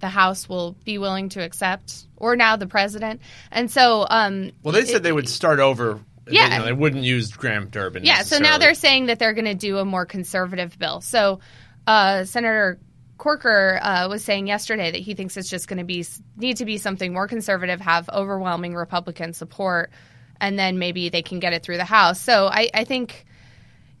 the 0.00 0.08
House 0.08 0.50
will 0.50 0.76
be 0.84 0.98
willing 0.98 1.30
to 1.30 1.42
accept, 1.42 2.04
or 2.18 2.36
now 2.36 2.56
the 2.56 2.66
president. 2.66 3.22
And 3.50 3.70
so, 3.70 4.06
um, 4.08 4.52
Well, 4.62 4.74
they 4.74 4.84
said 4.84 5.02
they 5.02 5.12
would 5.12 5.30
start 5.30 5.60
over. 5.60 5.98
Yeah. 6.28 6.48
They, 6.48 6.54
you 6.54 6.58
know, 6.60 6.64
they 6.66 6.72
wouldn't 6.74 7.04
use 7.04 7.32
Graham 7.32 7.68
Durbin. 7.68 8.04
Yeah, 8.04 8.22
so 8.22 8.38
now 8.38 8.58
they're 8.58 8.74
saying 8.74 9.06
that 9.06 9.18
they're 9.18 9.32
going 9.32 9.46
to 9.46 9.54
do 9.54 9.78
a 9.78 9.84
more 9.86 10.04
conservative 10.04 10.78
bill. 10.78 11.00
So 11.00 11.40
uh, 11.86 12.24
Senator 12.24 12.78
Corker 13.16 13.78
uh, 13.80 14.08
was 14.10 14.22
saying 14.22 14.46
yesterday 14.46 14.90
that 14.90 15.00
he 15.00 15.14
thinks 15.14 15.38
it's 15.38 15.48
just 15.48 15.68
going 15.68 15.78
to 15.78 15.84
be 15.84 16.04
need 16.36 16.58
to 16.58 16.66
be 16.66 16.76
something 16.76 17.14
more 17.14 17.28
conservative, 17.28 17.80
have 17.80 18.10
overwhelming 18.10 18.74
Republican 18.74 19.32
support, 19.32 19.90
and 20.38 20.58
then 20.58 20.78
maybe 20.78 21.08
they 21.08 21.22
can 21.22 21.38
get 21.38 21.54
it 21.54 21.62
through 21.62 21.78
the 21.78 21.84
House. 21.84 22.20
So 22.20 22.46
I, 22.46 22.68
I 22.74 22.84
think. 22.84 23.24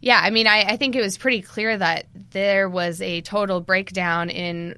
Yeah, 0.04 0.20
I 0.22 0.28
mean, 0.28 0.46
I, 0.46 0.64
I 0.64 0.76
think 0.76 0.96
it 0.96 1.00
was 1.00 1.16
pretty 1.16 1.40
clear 1.40 1.78
that 1.78 2.04
there 2.32 2.68
was 2.68 3.00
a 3.00 3.22
total 3.22 3.62
breakdown 3.62 4.28
in 4.28 4.76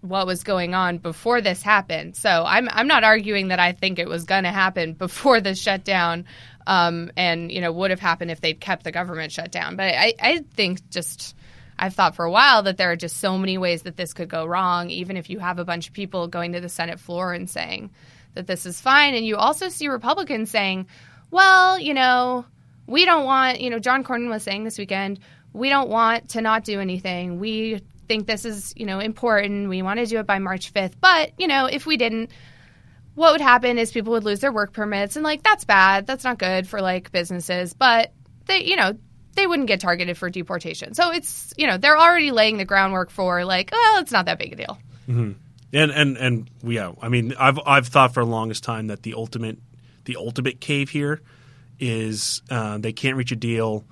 what 0.00 0.28
was 0.28 0.44
going 0.44 0.74
on 0.74 0.98
before 0.98 1.40
this 1.40 1.60
happened. 1.60 2.14
So 2.14 2.44
I'm 2.46 2.68
I'm 2.70 2.86
not 2.86 3.02
arguing 3.02 3.48
that 3.48 3.58
I 3.58 3.72
think 3.72 3.98
it 3.98 4.08
was 4.08 4.26
going 4.26 4.44
to 4.44 4.52
happen 4.52 4.92
before 5.06 5.40
the 5.40 5.56
shutdown, 5.56 6.24
um, 6.68 7.10
and 7.16 7.50
you 7.50 7.60
know 7.60 7.72
would 7.72 7.90
have 7.90 7.98
happened 7.98 8.30
if 8.30 8.40
they'd 8.40 8.60
kept 8.60 8.84
the 8.84 8.92
government 8.92 9.32
shut 9.32 9.50
down. 9.50 9.74
But 9.74 9.92
I, 9.92 10.14
I 10.20 10.44
think 10.54 10.88
just 10.88 11.34
I've 11.76 11.94
thought 11.94 12.14
for 12.14 12.24
a 12.24 12.30
while 12.30 12.62
that 12.62 12.76
there 12.76 12.92
are 12.92 12.96
just 12.96 13.16
so 13.16 13.36
many 13.36 13.58
ways 13.58 13.82
that 13.82 13.96
this 13.96 14.12
could 14.12 14.28
go 14.28 14.46
wrong. 14.46 14.88
Even 14.90 15.16
if 15.16 15.30
you 15.30 15.40
have 15.40 15.58
a 15.58 15.64
bunch 15.64 15.88
of 15.88 15.94
people 15.94 16.28
going 16.28 16.52
to 16.52 16.60
the 16.60 16.68
Senate 16.68 17.00
floor 17.00 17.32
and 17.32 17.50
saying 17.50 17.90
that 18.34 18.46
this 18.46 18.66
is 18.66 18.80
fine, 18.80 19.16
and 19.16 19.26
you 19.26 19.36
also 19.36 19.68
see 19.68 19.88
Republicans 19.88 20.48
saying, 20.48 20.86
well, 21.32 21.76
you 21.76 21.92
know, 21.92 22.44
we 22.90 23.04
don't 23.04 23.24
want, 23.24 23.60
you 23.60 23.70
know, 23.70 23.78
John 23.78 24.02
Cornyn 24.02 24.28
was 24.28 24.42
saying 24.42 24.64
this 24.64 24.76
weekend, 24.76 25.20
we 25.52 25.68
don't 25.68 25.88
want 25.88 26.30
to 26.30 26.40
not 26.40 26.64
do 26.64 26.80
anything. 26.80 27.38
We 27.38 27.80
think 28.08 28.26
this 28.26 28.44
is, 28.44 28.74
you 28.76 28.84
know, 28.84 28.98
important. 28.98 29.68
We 29.68 29.82
want 29.82 30.00
to 30.00 30.06
do 30.06 30.18
it 30.18 30.26
by 30.26 30.40
March 30.40 30.72
5th. 30.72 30.94
But, 31.00 31.32
you 31.38 31.46
know, 31.46 31.66
if 31.66 31.86
we 31.86 31.96
didn't, 31.96 32.30
what 33.14 33.32
would 33.32 33.40
happen 33.40 33.78
is 33.78 33.92
people 33.92 34.14
would 34.14 34.24
lose 34.24 34.40
their 34.40 34.50
work 34.50 34.72
permits 34.72 35.14
and 35.14 35.22
like 35.22 35.44
that's 35.44 35.64
bad. 35.64 36.06
That's 36.06 36.24
not 36.24 36.38
good 36.38 36.66
for 36.66 36.80
like 36.80 37.12
businesses, 37.12 37.74
but 37.74 38.12
they, 38.46 38.64
you 38.64 38.74
know, 38.74 38.94
they 39.34 39.46
wouldn't 39.46 39.68
get 39.68 39.78
targeted 39.78 40.18
for 40.18 40.28
deportation. 40.28 40.94
So 40.94 41.12
it's, 41.12 41.54
you 41.56 41.68
know, 41.68 41.76
they're 41.76 41.98
already 41.98 42.32
laying 42.32 42.56
the 42.56 42.64
groundwork 42.64 43.10
for 43.10 43.44
like, 43.44 43.70
well, 43.70 44.00
it's 44.00 44.10
not 44.10 44.26
that 44.26 44.38
big 44.38 44.52
a 44.52 44.56
deal. 44.56 44.78
hmm 45.06 45.32
And 45.72 45.90
and 45.92 46.16
and 46.16 46.50
yeah, 46.64 46.90
I 47.00 47.08
mean, 47.08 47.34
I've 47.38 47.60
I've 47.64 47.86
thought 47.86 48.14
for 48.14 48.24
the 48.24 48.30
longest 48.30 48.64
time 48.64 48.88
that 48.88 49.04
the 49.04 49.14
ultimate 49.14 49.58
the 50.06 50.16
ultimate 50.16 50.60
cave 50.60 50.90
here 50.90 51.20
is 51.80 52.42
uh, 52.50 52.78
they 52.78 52.92
can't 52.92 53.16
reach 53.16 53.32
a 53.32 53.36
deal, 53.36 53.84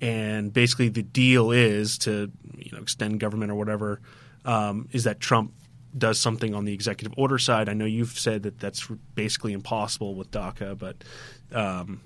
and 0.00 0.52
basically 0.52 0.88
the 0.88 1.02
deal 1.02 1.50
is 1.50 1.98
to 1.98 2.30
you 2.56 2.70
know 2.72 2.78
extend 2.78 3.18
government 3.18 3.50
or 3.50 3.56
whatever. 3.56 4.00
Um, 4.44 4.88
is 4.92 5.04
that 5.04 5.20
Trump 5.20 5.52
does 5.96 6.20
something 6.20 6.54
on 6.54 6.64
the 6.64 6.72
executive 6.72 7.12
order 7.18 7.38
side? 7.38 7.68
I 7.68 7.74
know 7.74 7.84
you've 7.84 8.18
said 8.18 8.44
that 8.44 8.58
that's 8.58 8.86
basically 9.14 9.52
impossible 9.52 10.14
with 10.14 10.30
DACA, 10.30 10.78
but 10.78 11.02
um, 11.52 12.00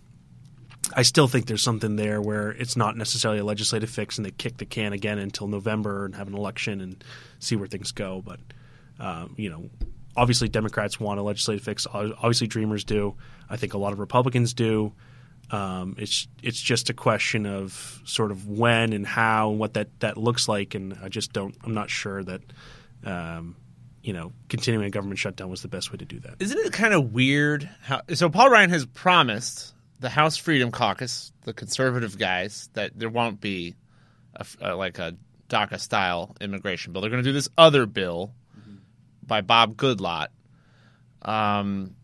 I 0.95 1.03
still 1.03 1.29
think 1.29 1.47
there's 1.47 1.63
something 1.63 1.97
there 1.97 2.21
where 2.21 2.51
it's 2.51 2.77
not 2.77 2.97
necessarily 2.97 3.41
a 3.41 3.45
legislative 3.45 3.91
fix, 3.91 4.19
and 4.19 4.25
they 4.25 4.31
kick 4.31 4.57
the 4.57 4.67
can 4.67 4.93
again 4.93 5.19
until 5.19 5.49
November 5.49 6.07
and 6.07 6.15
have 6.15 6.29
an 6.29 6.35
election 6.35 6.81
and 6.81 7.03
see 7.39 7.57
where 7.57 7.69
things 7.69 7.93
go. 7.93 8.23
But 8.25 8.41
um, 8.99 9.35
you 9.37 9.51
know, 9.51 9.69
obviously 10.17 10.49
Democrats 10.49 11.01
want 11.01 11.21
a 11.21 11.23
legislative 11.23 11.65
fix. 11.65 11.87
Obviously, 11.93 12.47
Dreamers 12.47 12.85
do. 12.85 13.15
I 13.49 13.57
think 13.57 13.75
a 13.75 13.79
lot 13.79 13.93
of 13.93 13.99
Republicans 13.99 14.55
do. 14.55 14.93
Um, 15.51 15.97
it's 15.99 16.27
it's 16.43 16.61
just 16.61 16.91
a 16.91 16.95
question 16.95 17.47
of 17.47 18.01
sort 18.05 18.31
of 18.31 18.49
when 18.49 18.93
and 18.93 19.07
how 19.07 19.51
and 19.51 19.59
what 19.59 19.75
that, 19.75 19.89
that 20.01 20.17
looks 20.17 20.49
like, 20.49 20.75
and 20.75 20.99
I 21.03 21.09
just 21.09 21.33
don't. 21.33 21.55
I'm 21.63 21.75
not 21.75 21.91
sure 21.91 22.23
that 22.25 22.41
um, 23.05 23.57
you 24.03 24.13
know 24.13 24.33
continuing 24.49 24.87
a 24.87 24.91
government 24.91 25.19
shutdown 25.19 25.51
was 25.51 25.63
the 25.63 25.69
best 25.69 25.93
way 25.93 25.99
to 25.99 26.05
do 26.05 26.21
that. 26.21 26.37
Isn't 26.41 26.59
it 26.59 26.73
kind 26.73 26.95
of 26.95 27.13
weird 27.13 27.69
how? 27.83 28.01
So 28.15 28.31
Paul 28.31 28.51
Ryan 28.51 28.71
has 28.71 28.87
promised 28.87 29.75
the 30.01 30.09
House 30.09 30.37
Freedom 30.37 30.71
Caucus, 30.71 31.33
the 31.43 31.53
conservative 31.53 32.19
guys, 32.19 32.69
that 32.75 32.93
there 32.95 33.11
won't 33.11 33.41
be 33.41 33.75
a, 34.35 34.47
a, 34.61 34.75
like 34.75 34.99
a 34.99 35.17
DACA 35.49 35.79
style 35.79 36.37
immigration 36.41 36.93
bill. 36.93 37.03
They're 37.03 37.11
going 37.11 37.23
to 37.23 37.29
do 37.29 37.35
this 37.35 37.49
other 37.57 37.87
bill 37.87 38.33
by 39.27 39.41
Bob 39.41 39.77
Goodlatte. 39.77 40.29
Um, 41.23 41.95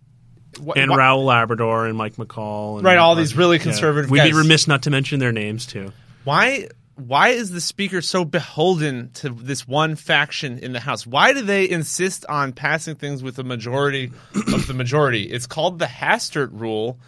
wh- 0.59 0.77
and 0.77 0.91
wh- 0.91 0.97
Raul 0.97 1.25
Labrador 1.25 1.87
and 1.87 1.97
Mike 1.97 2.17
McCaul, 2.17 2.77
and 2.77 2.85
Right, 2.85 2.99
all 2.99 3.15
these 3.15 3.37
really 3.37 3.57
Yeah. 3.59 3.65
conservative 3.65 4.11
We'd 4.11 4.23
be 4.25 4.33
remiss 4.33 4.67
not 4.69 4.83
to 4.83 4.91
mention 4.91 5.21
their 5.21 5.33
names 5.33 5.67
too. 5.67 5.93
Why? 6.25 6.69
Why 6.97 7.29
is 7.29 7.51
the 7.51 7.63
speaker 7.63 8.03
so 8.03 8.27
beholden 8.27 9.11
to 9.15 9.31
this 9.31 9.67
one 9.67 9.97
faction 9.97 10.59
in 10.59 10.73
the 10.75 10.81
House? 10.81 11.07
Why 11.07 11.33
do 11.33 11.41
they 11.41 11.69
insist 11.71 12.27
on 12.29 12.53
passing 12.53 12.95
things 12.95 13.23
with 13.23 13.39
a 13.39 13.43
majority 13.43 14.13
of 14.53 14.67
the 14.67 14.75
majority? 14.75 15.23
It's 15.23 15.47
called 15.47 15.79
the 15.79 15.87
Hastert 15.87 16.51
rule, 16.53 16.99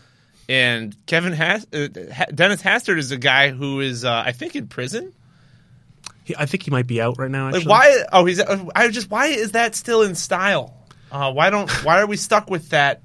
and 0.48 0.96
Kevin 1.06 1.34
Has- 1.34 1.66
uh, 1.74 1.88
Ha- 2.14 2.24
Dennis 2.34 2.62
Hastert 2.62 2.96
is 2.98 3.10
a 3.10 3.18
guy 3.18 3.50
who 3.50 3.80
is, 3.80 4.02
uh, 4.04 4.22
I 4.24 4.32
think, 4.32 4.56
in 4.56 4.66
prison. 4.66 5.12
He, 6.24 6.34
I 6.38 6.46
think 6.46 6.62
he 6.62 6.70
might 6.70 6.86
be 6.86 7.02
out 7.02 7.18
right 7.18 7.30
now. 7.30 7.50
Like 7.50 7.66
why? 7.66 8.04
Oh, 8.12 8.24
he's. 8.24 8.40
uh, 8.40 8.64
I 8.74 8.88
just 8.88 9.10
why 9.10 9.26
is 9.26 9.52
that 9.52 9.74
still 9.74 10.00
in 10.02 10.14
style? 10.14 10.72
Uh, 11.10 11.32
why 11.32 11.50
don't? 11.50 11.68
Why 11.84 12.00
are 12.00 12.06
we 12.06 12.16
stuck 12.16 12.48
with 12.48 12.70
that? 12.70 13.02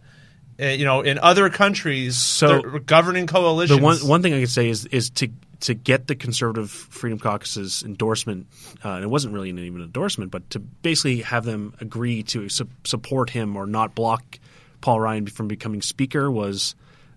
Uh, 0.60 0.68
you 0.68 0.86
know, 0.86 1.02
in 1.02 1.20
other 1.20 1.50
countries, 1.50 2.18
So- 2.18 2.62
the 2.62 2.80
governing 2.80 3.28
coalitions. 3.28 3.80
The 3.80 3.84
one 3.84 3.98
one 3.98 4.22
thing 4.22 4.34
I 4.34 4.40
could 4.40 4.50
say 4.50 4.70
is 4.70 4.86
is 4.86 5.10
to 5.12 5.30
to 5.62 5.74
get 5.74 6.08
the 6.08 6.16
Conservative 6.16 6.70
Freedom 6.70 7.18
Caucus's 7.18 7.84
endorsement, 7.84 8.48
uh, 8.86 8.90
and 8.90 9.04
it 9.04 9.08
wasn't 9.08 9.34
really 9.34 9.50
an 9.50 9.58
even 9.60 9.82
endorsement, 9.82 10.32
but 10.32 10.48
to 10.52 10.60
basically 10.60 11.22
have 11.22 11.46
them 11.46 11.74
agree 11.82 12.24
to 12.24 12.48
su- 12.50 12.70
support 12.84 13.30
him 13.32 13.56
or 13.56 13.66
not 13.66 13.96
block 13.96 14.40
Paul 14.82 15.00
Ryan 15.00 15.26
from 15.28 15.48
becoming 15.48 15.82
Speaker 15.82 16.30
was 16.30 16.76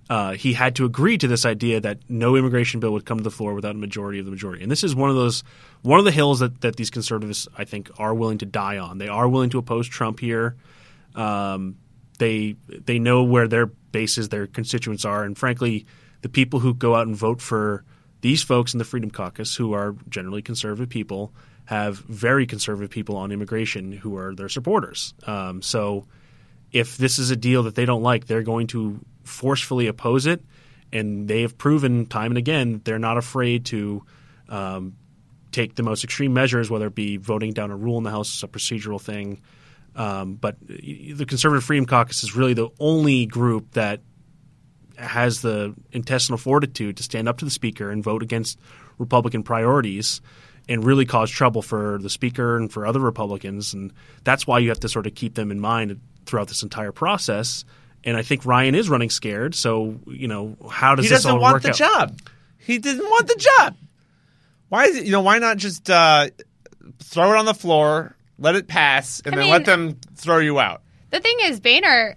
uh, 0.08 0.32
he 0.32 0.54
had 0.54 0.74
to 0.76 0.84
agree 0.84 1.16
to 1.18 1.28
this 1.28 1.46
idea 1.46 1.80
that 1.80 1.98
no 2.08 2.34
immigration 2.34 2.80
bill 2.80 2.92
would 2.92 3.04
come 3.04 3.18
to 3.18 3.22
the 3.22 3.30
floor 3.30 3.54
without 3.54 3.74
a 3.74 3.78
majority 3.78 4.18
of 4.18 4.24
the 4.24 4.30
majority. 4.30 4.62
And 4.62 4.70
this 4.70 4.82
is 4.82 4.94
one 4.94 5.08
of 5.10 5.16
those 5.16 5.44
one 5.82 5.98
of 5.98 6.04
the 6.04 6.10
hills 6.10 6.40
that, 6.40 6.60
that 6.62 6.76
these 6.76 6.90
conservatives, 6.90 7.46
I 7.56 7.64
think, 7.64 7.90
are 7.98 8.14
willing 8.14 8.38
to 8.38 8.46
die 8.46 8.78
on. 8.78 8.98
They 8.98 9.08
are 9.08 9.28
willing 9.28 9.50
to 9.50 9.58
oppose 9.58 9.86
Trump 9.86 10.18
here. 10.20 10.56
Um, 11.14 11.76
they 12.20 12.54
they 12.68 13.00
know 13.00 13.24
where 13.24 13.48
their 13.48 13.66
bases, 13.66 14.28
their 14.28 14.46
constituents 14.46 15.04
are, 15.04 15.24
and 15.24 15.36
frankly, 15.36 15.86
the 16.20 16.28
people 16.28 16.60
who 16.60 16.72
go 16.74 16.94
out 16.94 17.08
and 17.08 17.16
vote 17.16 17.40
for 17.40 17.82
these 18.20 18.42
folks 18.42 18.74
in 18.74 18.78
the 18.78 18.84
Freedom 18.84 19.10
Caucus, 19.10 19.56
who 19.56 19.72
are 19.72 19.96
generally 20.08 20.42
conservative 20.42 20.90
people, 20.90 21.32
have 21.64 21.98
very 21.98 22.46
conservative 22.46 22.90
people 22.90 23.16
on 23.16 23.32
immigration 23.32 23.90
who 23.90 24.16
are 24.16 24.34
their 24.34 24.50
supporters. 24.50 25.14
Um, 25.26 25.62
so, 25.62 26.06
if 26.70 26.96
this 26.98 27.18
is 27.18 27.30
a 27.30 27.36
deal 27.36 27.64
that 27.64 27.74
they 27.74 27.86
don't 27.86 28.02
like, 28.02 28.26
they're 28.26 28.42
going 28.42 28.68
to 28.68 29.00
forcefully 29.24 29.86
oppose 29.86 30.26
it, 30.26 30.44
and 30.92 31.26
they 31.26 31.40
have 31.42 31.56
proven 31.56 32.06
time 32.06 32.32
and 32.32 32.38
again 32.38 32.82
they're 32.84 32.98
not 32.98 33.16
afraid 33.16 33.64
to 33.66 34.04
um, 34.48 34.96
take 35.52 35.74
the 35.74 35.82
most 35.82 36.04
extreme 36.04 36.34
measures, 36.34 36.70
whether 36.70 36.88
it 36.88 36.94
be 36.94 37.16
voting 37.16 37.54
down 37.54 37.70
a 37.70 37.76
rule 37.76 37.96
in 37.96 38.04
the 38.04 38.10
House 38.10 38.42
a 38.42 38.48
procedural 38.48 39.00
thing. 39.00 39.40
Um, 39.96 40.34
but 40.34 40.56
the 40.60 41.26
Conservative 41.26 41.64
Freedom 41.64 41.86
Caucus 41.86 42.22
is 42.22 42.36
really 42.36 42.54
the 42.54 42.68
only 42.78 43.26
group 43.26 43.72
that 43.72 44.00
has 44.96 45.40
the 45.40 45.74
intestinal 45.92 46.38
fortitude 46.38 46.98
to 46.98 47.02
stand 47.02 47.28
up 47.28 47.38
to 47.38 47.44
the 47.44 47.50
Speaker 47.50 47.90
and 47.90 48.04
vote 48.04 48.22
against 48.22 48.58
Republican 48.98 49.42
priorities 49.42 50.20
and 50.68 50.84
really 50.84 51.06
cause 51.06 51.30
trouble 51.30 51.62
for 51.62 51.98
the 52.00 52.10
Speaker 52.10 52.56
and 52.56 52.72
for 52.72 52.86
other 52.86 53.00
Republicans. 53.00 53.74
And 53.74 53.92
that's 54.24 54.46
why 54.46 54.58
you 54.58 54.68
have 54.68 54.80
to 54.80 54.88
sort 54.88 55.06
of 55.06 55.14
keep 55.14 55.34
them 55.34 55.50
in 55.50 55.58
mind 55.58 56.00
throughout 56.26 56.48
this 56.48 56.62
entire 56.62 56.92
process. 56.92 57.64
And 58.04 58.16
I 58.16 58.22
think 58.22 58.46
Ryan 58.46 58.74
is 58.74 58.88
running 58.88 59.10
scared. 59.10 59.54
So, 59.54 59.98
you 60.06 60.28
know, 60.28 60.56
how 60.70 60.94
does 60.94 61.06
he 61.06 61.08
this 61.08 61.18
doesn't 61.18 61.32
all 61.32 61.40
want 61.40 61.54
work 61.54 61.62
the 61.62 61.70
out? 61.70 61.74
job. 61.74 62.20
He 62.58 62.78
didn't 62.78 63.04
want 63.04 63.26
the 63.26 63.48
job. 63.58 63.76
Why 64.68 64.84
is 64.84 64.96
it? 64.96 65.04
You 65.04 65.12
know, 65.12 65.22
why 65.22 65.38
not 65.38 65.56
just 65.56 65.90
uh, 65.90 66.28
throw 67.00 67.32
it 67.32 67.36
on 67.36 67.46
the 67.46 67.54
floor, 67.54 68.16
let 68.40 68.56
it 68.56 68.66
pass, 68.66 69.20
and 69.24 69.34
I 69.34 69.36
then 69.36 69.44
mean- 69.44 69.52
let 69.52 69.64
them 69.64 69.98
throw 70.16 70.38
you 70.38 70.58
out? 70.58 70.82
The 71.10 71.20
thing 71.20 71.36
is, 71.42 71.60
Boehner, 71.60 72.16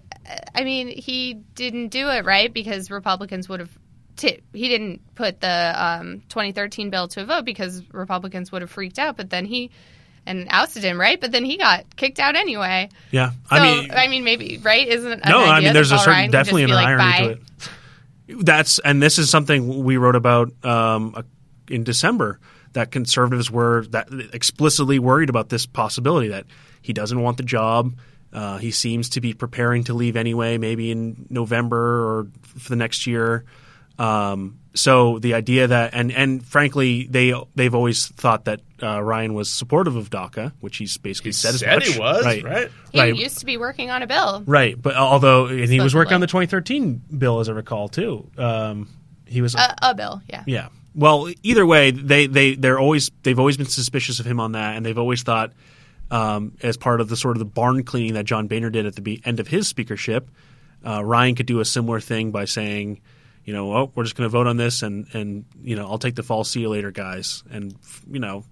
I 0.54 0.64
mean, 0.64 0.88
he 0.88 1.34
didn't 1.34 1.88
do 1.88 2.08
it 2.08 2.24
right 2.24 2.52
because 2.52 2.90
Republicans 2.90 3.48
would 3.48 3.60
have. 3.60 3.70
T- 4.16 4.40
he 4.52 4.68
didn't 4.68 5.14
put 5.16 5.40
the 5.40 5.74
um, 5.76 6.22
2013 6.28 6.90
bill 6.90 7.08
to 7.08 7.22
a 7.22 7.24
vote 7.24 7.44
because 7.44 7.82
Republicans 7.92 8.52
would 8.52 8.62
have 8.62 8.70
freaked 8.70 9.00
out. 9.00 9.16
But 9.16 9.28
then 9.30 9.44
he 9.44 9.72
and 10.24 10.46
ousted 10.50 10.84
him, 10.84 11.00
right? 11.00 11.20
But 11.20 11.32
then 11.32 11.44
he 11.44 11.56
got 11.58 11.96
kicked 11.96 12.20
out 12.20 12.36
anyway. 12.36 12.90
Yeah. 13.10 13.30
So, 13.30 13.56
I 13.56 14.06
mean, 14.06 14.22
maybe 14.22 14.58
right? 14.62 14.86
Isn't 14.86 15.12
an 15.12 15.20
no, 15.26 15.40
idea 15.40 15.52
I 15.52 15.60
mean, 15.60 15.72
there's 15.72 15.90
a 15.90 15.98
certain 15.98 16.12
Ryan 16.12 16.30
definitely 16.30 16.62
an 16.62 16.68
be 16.68 16.74
like, 16.74 16.86
irony 16.86 17.02
"Bye." 17.02 17.18
to 17.18 17.30
it. 17.30 18.44
That's 18.46 18.78
and 18.78 19.02
this 19.02 19.18
is 19.18 19.28
something 19.28 19.84
we 19.84 19.96
wrote 19.96 20.16
about 20.16 20.52
um, 20.64 21.24
in 21.68 21.82
December 21.84 22.38
that 22.74 22.90
conservatives 22.90 23.50
were 23.50 23.86
that 23.86 24.08
explicitly 24.32 24.98
worried 24.98 25.30
about 25.30 25.48
this 25.48 25.66
possibility 25.66 26.28
that 26.28 26.46
he 26.82 26.92
doesn't 26.92 27.20
want 27.20 27.38
the 27.38 27.42
job. 27.42 27.96
Uh, 28.32 28.58
he 28.58 28.70
seems 28.70 29.10
to 29.10 29.20
be 29.20 29.32
preparing 29.32 29.84
to 29.84 29.94
leave 29.94 30.16
anyway, 30.16 30.58
maybe 30.58 30.90
in 30.90 31.26
November 31.30 31.78
or 31.78 32.26
for 32.42 32.68
the 32.68 32.76
next 32.76 33.06
year. 33.06 33.44
Um, 33.98 34.58
so 34.74 35.20
the 35.20 35.34
idea 35.34 35.68
that 35.68 35.94
and 35.94 36.10
and 36.10 36.44
frankly 36.44 37.06
they 37.08 37.32
they've 37.54 37.74
always 37.74 38.08
thought 38.08 38.46
that 38.46 38.60
uh, 38.82 39.00
Ryan 39.00 39.34
was 39.34 39.50
supportive 39.52 39.94
of 39.94 40.10
DACA, 40.10 40.52
which 40.60 40.78
he's 40.78 40.98
basically 40.98 41.30
said, 41.30 41.54
as 41.54 41.60
said 41.60 41.76
much. 41.76 41.88
he 41.88 41.98
was, 41.98 42.24
right? 42.24 42.42
right? 42.42 42.70
He 42.92 42.98
right. 42.98 43.14
used 43.14 43.38
to 43.38 43.46
be 43.46 43.56
working 43.56 43.90
on 43.90 44.02
a 44.02 44.08
bill. 44.08 44.42
Right, 44.46 44.80
but 44.80 44.96
although 44.96 45.46
and 45.46 45.68
he 45.68 45.80
was 45.80 45.94
working 45.94 46.14
on 46.14 46.20
the 46.20 46.26
2013 46.26 47.02
bill, 47.16 47.38
as 47.38 47.48
I 47.48 47.52
recall, 47.52 47.88
too. 47.88 48.28
Um, 48.36 48.88
he 49.26 49.40
was, 49.40 49.54
A, 49.54 49.74
a 49.80 49.94
bill, 49.94 50.20
yeah. 50.28 50.42
yeah. 50.46 50.68
Well, 50.94 51.28
either 51.42 51.66
way, 51.66 51.90
they 51.90 52.26
they 52.26 52.54
they're 52.54 52.78
always 52.78 53.10
they've 53.22 53.38
always 53.38 53.56
been 53.56 53.66
suspicious 53.66 54.20
of 54.20 54.26
him 54.26 54.38
on 54.38 54.52
that, 54.52 54.76
and 54.76 54.86
they've 54.86 54.98
always 54.98 55.22
thought, 55.22 55.52
um, 56.10 56.52
as 56.62 56.76
part 56.76 57.00
of 57.00 57.08
the 57.08 57.16
sort 57.16 57.36
of 57.36 57.40
the 57.40 57.44
barn 57.44 57.82
cleaning 57.82 58.14
that 58.14 58.24
John 58.24 58.46
Boehner 58.46 58.70
did 58.70 58.86
at 58.86 58.94
the 58.94 59.02
be- 59.02 59.20
end 59.24 59.40
of 59.40 59.48
his 59.48 59.66
speakership, 59.66 60.28
uh, 60.86 61.04
Ryan 61.04 61.34
could 61.34 61.46
do 61.46 61.60
a 61.60 61.64
similar 61.64 61.98
thing 61.98 62.30
by 62.30 62.44
saying, 62.44 63.00
you 63.44 63.52
know, 63.52 63.72
oh, 63.74 63.92
we're 63.94 64.04
just 64.04 64.14
going 64.16 64.26
to 64.26 64.30
vote 64.30 64.46
on 64.46 64.56
this, 64.56 64.82
and 64.82 65.06
and 65.14 65.44
you 65.62 65.74
know, 65.74 65.86
I'll 65.86 65.98
take 65.98 66.14
the 66.14 66.22
fall. 66.22 66.44
See 66.44 66.60
you 66.60 66.68
later, 66.68 66.92
guys. 66.92 67.42
And 67.50 67.74
you 68.10 68.20
know, 68.20 68.44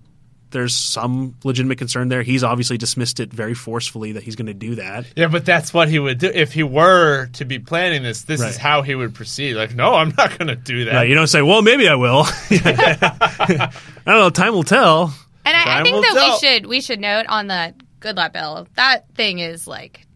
there's 0.52 0.76
some 0.76 1.34
legitimate 1.44 1.78
concern 1.78 2.08
there. 2.08 2.22
He's 2.22 2.44
obviously 2.44 2.78
dismissed 2.78 3.18
it 3.20 3.32
very 3.32 3.54
forcefully 3.54 4.12
that 4.12 4.22
he's 4.22 4.36
going 4.36 4.46
to 4.46 4.54
do 4.54 4.76
that. 4.76 5.06
Yeah, 5.16 5.26
but 5.28 5.44
that's 5.44 5.74
what 5.74 5.88
he 5.88 5.98
would 5.98 6.18
do 6.18 6.28
if 6.32 6.52
he 6.52 6.62
were 6.62 7.26
to 7.34 7.44
be 7.44 7.58
planning 7.58 8.02
this. 8.02 8.22
This 8.22 8.40
Right. 8.40 8.50
is 8.50 8.56
how 8.56 8.82
he 8.82 8.94
would 8.94 9.14
proceed. 9.14 9.54
Like, 9.54 9.74
no, 9.74 9.94
I'm 9.94 10.14
not 10.16 10.38
going 10.38 10.48
to 10.48 10.56
do 10.56 10.84
that. 10.84 10.94
Right, 10.94 11.08
you 11.08 11.14
don't 11.14 11.26
say, 11.26 11.42
well, 11.42 11.62
maybe 11.62 11.88
I 11.88 11.96
will. 11.96 12.24
I 12.50 13.70
don't 14.06 14.18
know. 14.18 14.30
Time 14.30 14.52
will 14.52 14.62
tell. 14.62 15.14
And 15.44 15.56
I, 15.56 15.80
I 15.80 15.82
think 15.82 16.04
that 16.04 16.14
tell. 16.14 16.32
we 16.34 16.38
should 16.38 16.66
we 16.66 16.80
should 16.80 17.00
note 17.00 17.26
on 17.28 17.48
the 17.48 17.74
Goodlatte 18.00 18.32
bill 18.32 18.68
that 18.76 19.08
thing 19.14 19.38
is 19.40 19.66
like 19.66 20.06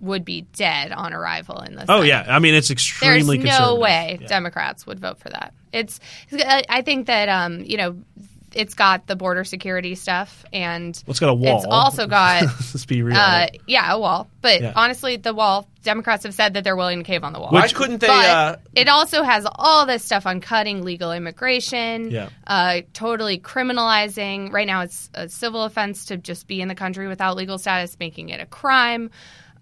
would 0.00 0.24
be 0.24 0.42
dead 0.42 0.92
on 0.92 1.14
arrival 1.14 1.60
in 1.60 1.76
the 1.76 1.82
Oh 1.82 2.02
Senate. 2.02 2.06
yeah, 2.08 2.24
I 2.28 2.38
mean 2.40 2.54
it's 2.54 2.70
extremely. 2.70 3.38
There's 3.38 3.44
extremely 3.44 3.44
no 3.50 3.76
conservative. 3.76 3.80
way 4.20 4.26
Democrats 4.28 4.86
would 4.86 4.98
vote 5.00 5.18
for 5.18 5.28
that. 5.30 5.54
It's 5.72 6.00
I 6.32 6.64
I 6.68 6.82
think 6.82 7.06
that 7.06 7.28
um 7.28 7.60
you 7.60 7.76
know 7.76 7.96
it's 8.56 8.74
got 8.74 9.06
the 9.06 9.16
border 9.16 9.44
security 9.44 9.94
stuff 9.94 10.44
and 10.52 11.00
Well, 11.06 11.10
it's 11.12 11.20
got 11.20 11.30
a 11.30 11.34
wall. 11.34 11.56
It's 11.64 11.66
also 11.68 12.06
got 12.06 12.42
Let's 12.44 12.86
be 12.86 13.02
real. 13.02 13.16
uh, 13.16 13.46
yeah, 13.66 13.92
a 13.92 13.98
wall. 13.98 14.28
But 14.40 14.60
Yeah. 14.60 14.72
honestly, 14.76 15.16
the 15.16 15.32
wall, 15.34 15.68
Democrats 15.82 16.24
have 16.24 16.34
said 16.34 16.54
that 16.54 16.64
they're 16.64 16.76
willing 16.76 16.98
to 16.98 17.04
cave 17.04 17.24
on 17.24 17.32
the 17.32 17.40
wall. 17.40 17.50
Why 17.50 17.68
couldn't 17.68 18.00
they? 18.00 18.06
But 18.06 18.26
Uh, 18.26 18.56
it 18.74 18.88
also 18.88 19.22
has 19.22 19.46
all 19.54 19.86
this 19.86 20.04
stuff 20.04 20.26
on 20.26 20.40
cutting 20.40 20.82
legal 20.82 21.12
immigration, 21.12 22.10
Yeah. 22.10 22.28
uh, 22.46 22.80
totally 22.92 23.38
criminalizing. 23.38 24.52
Right 24.52 24.66
now, 24.66 24.82
it's 24.82 25.10
a 25.14 25.28
civil 25.28 25.64
offense 25.64 26.06
to 26.06 26.16
just 26.16 26.46
be 26.46 26.60
in 26.60 26.68
the 26.68 26.74
country 26.74 27.06
without 27.08 27.36
legal 27.36 27.58
status, 27.58 27.96
making 28.00 28.30
it 28.30 28.40
a 28.40 28.46
crime. 28.46 29.10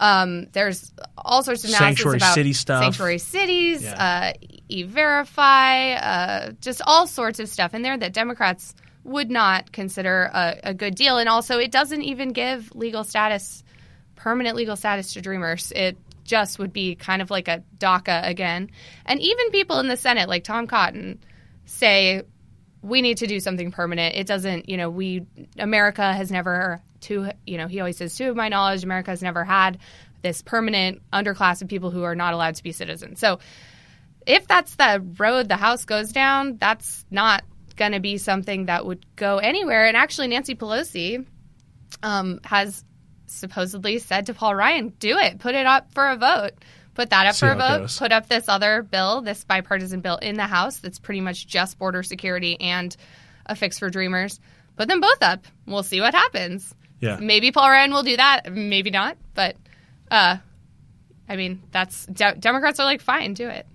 Um, 0.01 0.47
there's 0.53 0.93
all 1.17 1.43
sorts 1.45 1.63
of 1.65 1.71
analysis 1.71 1.79
Sanctuary 1.99 2.17
about 2.19 2.35
city 2.35 2.53
stuff. 2.55 2.83
sanctuary 2.83 3.19
cities, 3.19 3.83
Yeah. 3.85 4.33
uh, 4.33 4.33
e-verify, 4.73 5.93
uh, 5.93 6.53
just 6.61 6.83
all 6.87 7.07
sorts 7.07 7.41
of 7.41 7.49
stuff 7.49 7.75
in 7.75 7.83
there 7.83 7.97
that 7.97 8.13
Democrats 8.13 8.75
would 9.05 9.31
not 9.31 9.73
consider 9.73 10.31
a, 10.33 10.61
a 10.65 10.75
good 10.75 10.95
deal. 10.95 11.19
And 11.19 11.29
also, 11.29 11.59
it 11.59 11.71
doesn't 11.71 12.03
even 12.03 12.33
give 12.33 12.75
legal 12.75 13.05
status, 13.05 13.65
permanent 14.17 14.57
legal 14.57 14.77
status 14.77 15.15
to 15.15 15.21
Dreamers. 15.21 15.73
It 15.75 15.97
just 16.25 16.59
would 16.59 16.73
be 16.73 16.95
kind 16.95 17.21
of 17.21 17.31
like 17.31 17.49
a 17.49 17.63
DACA 17.79 18.27
again. 18.27 18.71
And 19.05 19.21
even 19.21 19.51
people 19.51 19.79
in 19.81 19.89
the 19.89 19.97
Senate, 19.97 20.29
like 20.29 20.45
Tom 20.45 20.67
Cotton, 20.67 21.19
say 21.67 22.23
we 22.83 23.03
need 23.03 23.19
to 23.19 23.27
do 23.27 23.41
something 23.41 23.71
permanent. 23.71 24.17
It 24.17 24.27
doesn't, 24.27 24.69
you 24.69 24.77
know, 24.77 24.91
we 24.91 25.27
America 25.59 26.13
has 26.13 26.31
never 26.31 26.81
to, 27.03 27.33
you 27.47 27.59
know, 27.59 27.67
he 27.67 27.81
always 27.81 27.97
says 27.97 28.17
to 28.17 28.35
my 28.35 28.49
knowledge, 28.49 28.85
America 28.85 29.11
has 29.11 29.23
never 29.23 29.45
had 29.45 29.79
this 30.23 30.43
permanent 30.43 31.03
underclass 31.13 31.63
of 31.63 31.69
people 31.69 31.91
who 31.91 32.05
are 32.05 32.15
not 32.15 32.35
allowed 32.35 32.55
to 32.55 32.63
be 32.63 32.73
citizens. 32.73 33.19
So 33.19 33.41
if 34.27 34.47
that's 34.47 34.75
the 34.77 35.05
road 35.19 35.49
the 35.49 35.57
House 35.57 35.85
goes 35.85 36.13
down, 36.13 36.57
that's 36.59 37.05
not 37.11 37.45
going 37.77 37.93
to 37.93 38.01
be 38.01 38.19
something 38.19 38.67
that 38.67 38.87
would 38.87 39.05
go 39.17 39.39
anywhere. 39.39 39.87
And 39.87 39.97
actually, 39.97 40.29
Nancy 40.29 40.55
Pelosi 40.55 41.27
um, 42.03 42.41
has 42.45 42.85
supposedly 43.27 43.99
said 43.99 44.27
to 44.27 44.35
Paul 44.35 44.55
Ryan, 44.55 44.89
"Do 44.99 45.19
it, 45.19 45.39
put 45.39 45.55
it 45.55 45.67
up 45.67 45.93
for 45.93 46.09
a 46.09 46.17
vote." 46.17 46.53
Put 46.95 47.11
that 47.11 47.27
up 47.27 47.35
See 47.35 47.47
for 47.47 47.53
a 47.53 47.57
vote. 47.57 47.97
Put 47.99 48.13
up 48.13 48.29
this 48.29 48.49
other 48.49 48.83
bill, 48.83 49.23
this 49.23 49.45
bipartisan 49.45 50.01
bill 50.01 50.17
in 50.17 50.37
the 50.37 50.47
House 50.47 50.79
that's 50.79 50.99
pretty 50.99 51.23
much 51.23 51.47
just 51.47 51.79
border 51.79 52.03
security 52.03 52.61
and 52.61 52.95
a 53.47 53.57
fix 53.57 53.79
for 53.79 53.89
Dreamers. 53.89 54.41
Put 54.77 54.89
them 54.89 55.01
both 55.01 55.23
up. 55.23 55.47
We'll 55.67 55.83
see 55.83 56.01
what 56.01 56.15
happens. 56.15 56.75
Yeah. 57.01 57.19
Maybe 57.21 57.51
Paul 57.51 57.71
Ryan 57.71 57.93
will 57.93 58.03
do 58.03 58.17
that. 58.17 58.53
Maybe 58.53 58.91
not. 58.91 59.17
But, 59.35 59.57
uh, 60.11 60.37
I 61.29 61.37
mean, 61.37 61.63
that's 61.71 62.07
de- 62.07 62.37
Democrats 62.37 62.79
are 62.79 62.85
like, 62.85 63.01
fine, 63.01 63.33
do 63.35 63.49
it. 63.49 63.67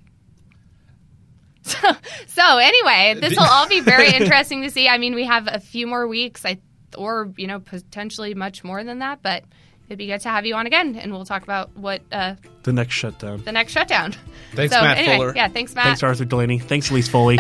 So, 1.82 1.92
so 2.28 2.58
anyway, 2.58 3.20
this 3.20 3.38
will 3.38 3.46
all 3.46 3.68
be 3.68 3.82
very 3.82 4.10
interesting 4.16 4.62
to 4.64 4.70
see. 4.70 4.88
I 4.88 4.98
mean, 4.98 5.16
we 5.16 5.26
have 5.26 5.48
a 5.52 5.60
few 5.60 5.86
more 5.86 6.08
weeks, 6.08 6.46
I 6.46 6.60
or 6.98 7.32
you 7.38 7.48
know, 7.48 7.60
potentially 7.60 8.34
much 8.34 8.64
more 8.64 8.84
than 8.84 9.00
that. 9.00 9.22
But 9.22 9.44
it'd 9.88 9.98
be 9.98 10.08
good 10.08 10.22
to 10.22 10.30
have 10.30 10.46
you 10.46 10.56
on 10.56 10.66
again, 10.66 10.96
and 10.96 11.12
we'll 11.12 11.26
talk 11.26 11.44
about 11.44 11.76
what 11.76 12.02
uh, 12.12 12.36
the 12.64 12.74
next 12.74 12.94
shutdown. 12.94 13.44
the 13.44 13.52
next 13.52 13.74
shutdown. 13.74 14.14
Thanks, 14.54 14.74
so, 14.74 14.82
Matt 14.82 14.98
anyway, 14.98 15.18
Fuller. 15.18 15.34
Yeah, 15.36 15.48
thanks, 15.48 15.76
Matt. 15.76 15.86
Thanks, 15.86 16.04
Arthur 16.04 16.26
Delaney. 16.26 16.60
Thanks, 16.60 16.90
Elise 16.90 17.10
Foley. 17.10 17.38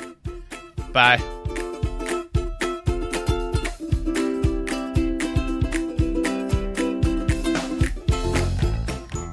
Bye. 0.92 1.66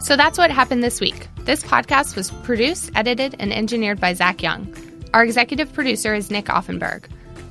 So 0.07 0.15
that's 0.15 0.37
what 0.37 0.51
happened 0.51 0.85
this 0.85 1.01
week. 1.01 1.27
This 1.39 1.61
podcast 1.61 2.15
was 2.15 2.31
produced, 2.31 2.91
edited, 2.95 3.35
and 3.39 3.51
engineered 3.51 3.99
by 3.99 4.13
Zach 4.13 4.41
Young. 4.41 4.73
Our 5.13 5.21
executive 5.21 5.73
producer 5.73 6.15
is 6.15 6.31
Nick 6.31 6.45
Offenberg. 6.45 7.07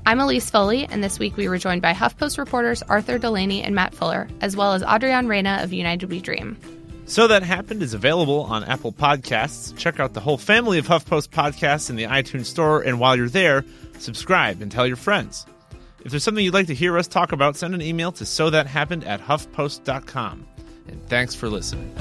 I'm 0.07 0.21
Elise 0.21 0.49
Foley, 0.49 0.87
and 0.87 1.05
this 1.05 1.19
week 1.19 1.37
we 1.37 1.51
were 1.51 1.59
joined 1.59 1.83
by 1.83 1.93
HuffPost 1.93 2.39
reporters 2.39 2.81
Arthur 2.85 3.19
Delaney 3.19 3.63
and 3.63 3.75
Matt 3.75 3.95
Fuller, 3.95 4.27
as 4.41 4.57
well 4.57 4.73
as 4.73 4.83
Adrian 4.83 5.29
Reyna 5.29 5.59
of 5.61 5.75
United 5.75 6.09
We 6.09 6.19
Dream. 6.19 6.57
So 7.05 7.29
That 7.29 7.43
Happened 7.43 7.83
is 7.83 7.93
available 7.93 8.45
on 8.45 8.65
Apple 8.65 8.91
Podcasts. 8.91 9.77
Check 9.77 10.01
out 10.01 10.15
the 10.15 10.21
whole 10.21 10.39
family 10.39 10.79
of 10.79 10.87
HuffPost 10.87 11.29
podcasts 11.29 11.91
in 11.91 11.97
the 11.97 12.05
iTunes 12.05 12.47
Store, 12.47 12.81
and 12.81 12.99
while 12.99 13.17
you're 13.17 13.29
there, 13.29 13.67
subscribe 13.99 14.63
and 14.63 14.73
tell 14.73 14.87
your 14.87 14.97
friends. 14.97 15.45
If 16.07 16.11
there's 16.11 16.25
something 16.25 16.43
you'd 16.43 16.55
like 16.55 16.69
to 16.69 16.75
hear 16.75 16.97
us 16.97 17.07
talk 17.07 17.33
about, 17.33 17.57
send 17.57 17.75
an 17.75 17.83
email 17.83 18.13
to 18.13 18.25
so 18.25 18.49
that 18.49 18.67
happened 18.67 19.05
at 19.05 19.21
huffpost.com. 19.21 20.47
And 20.89 21.07
thanks 21.11 21.35
for 21.35 21.51
listening. 21.51 21.95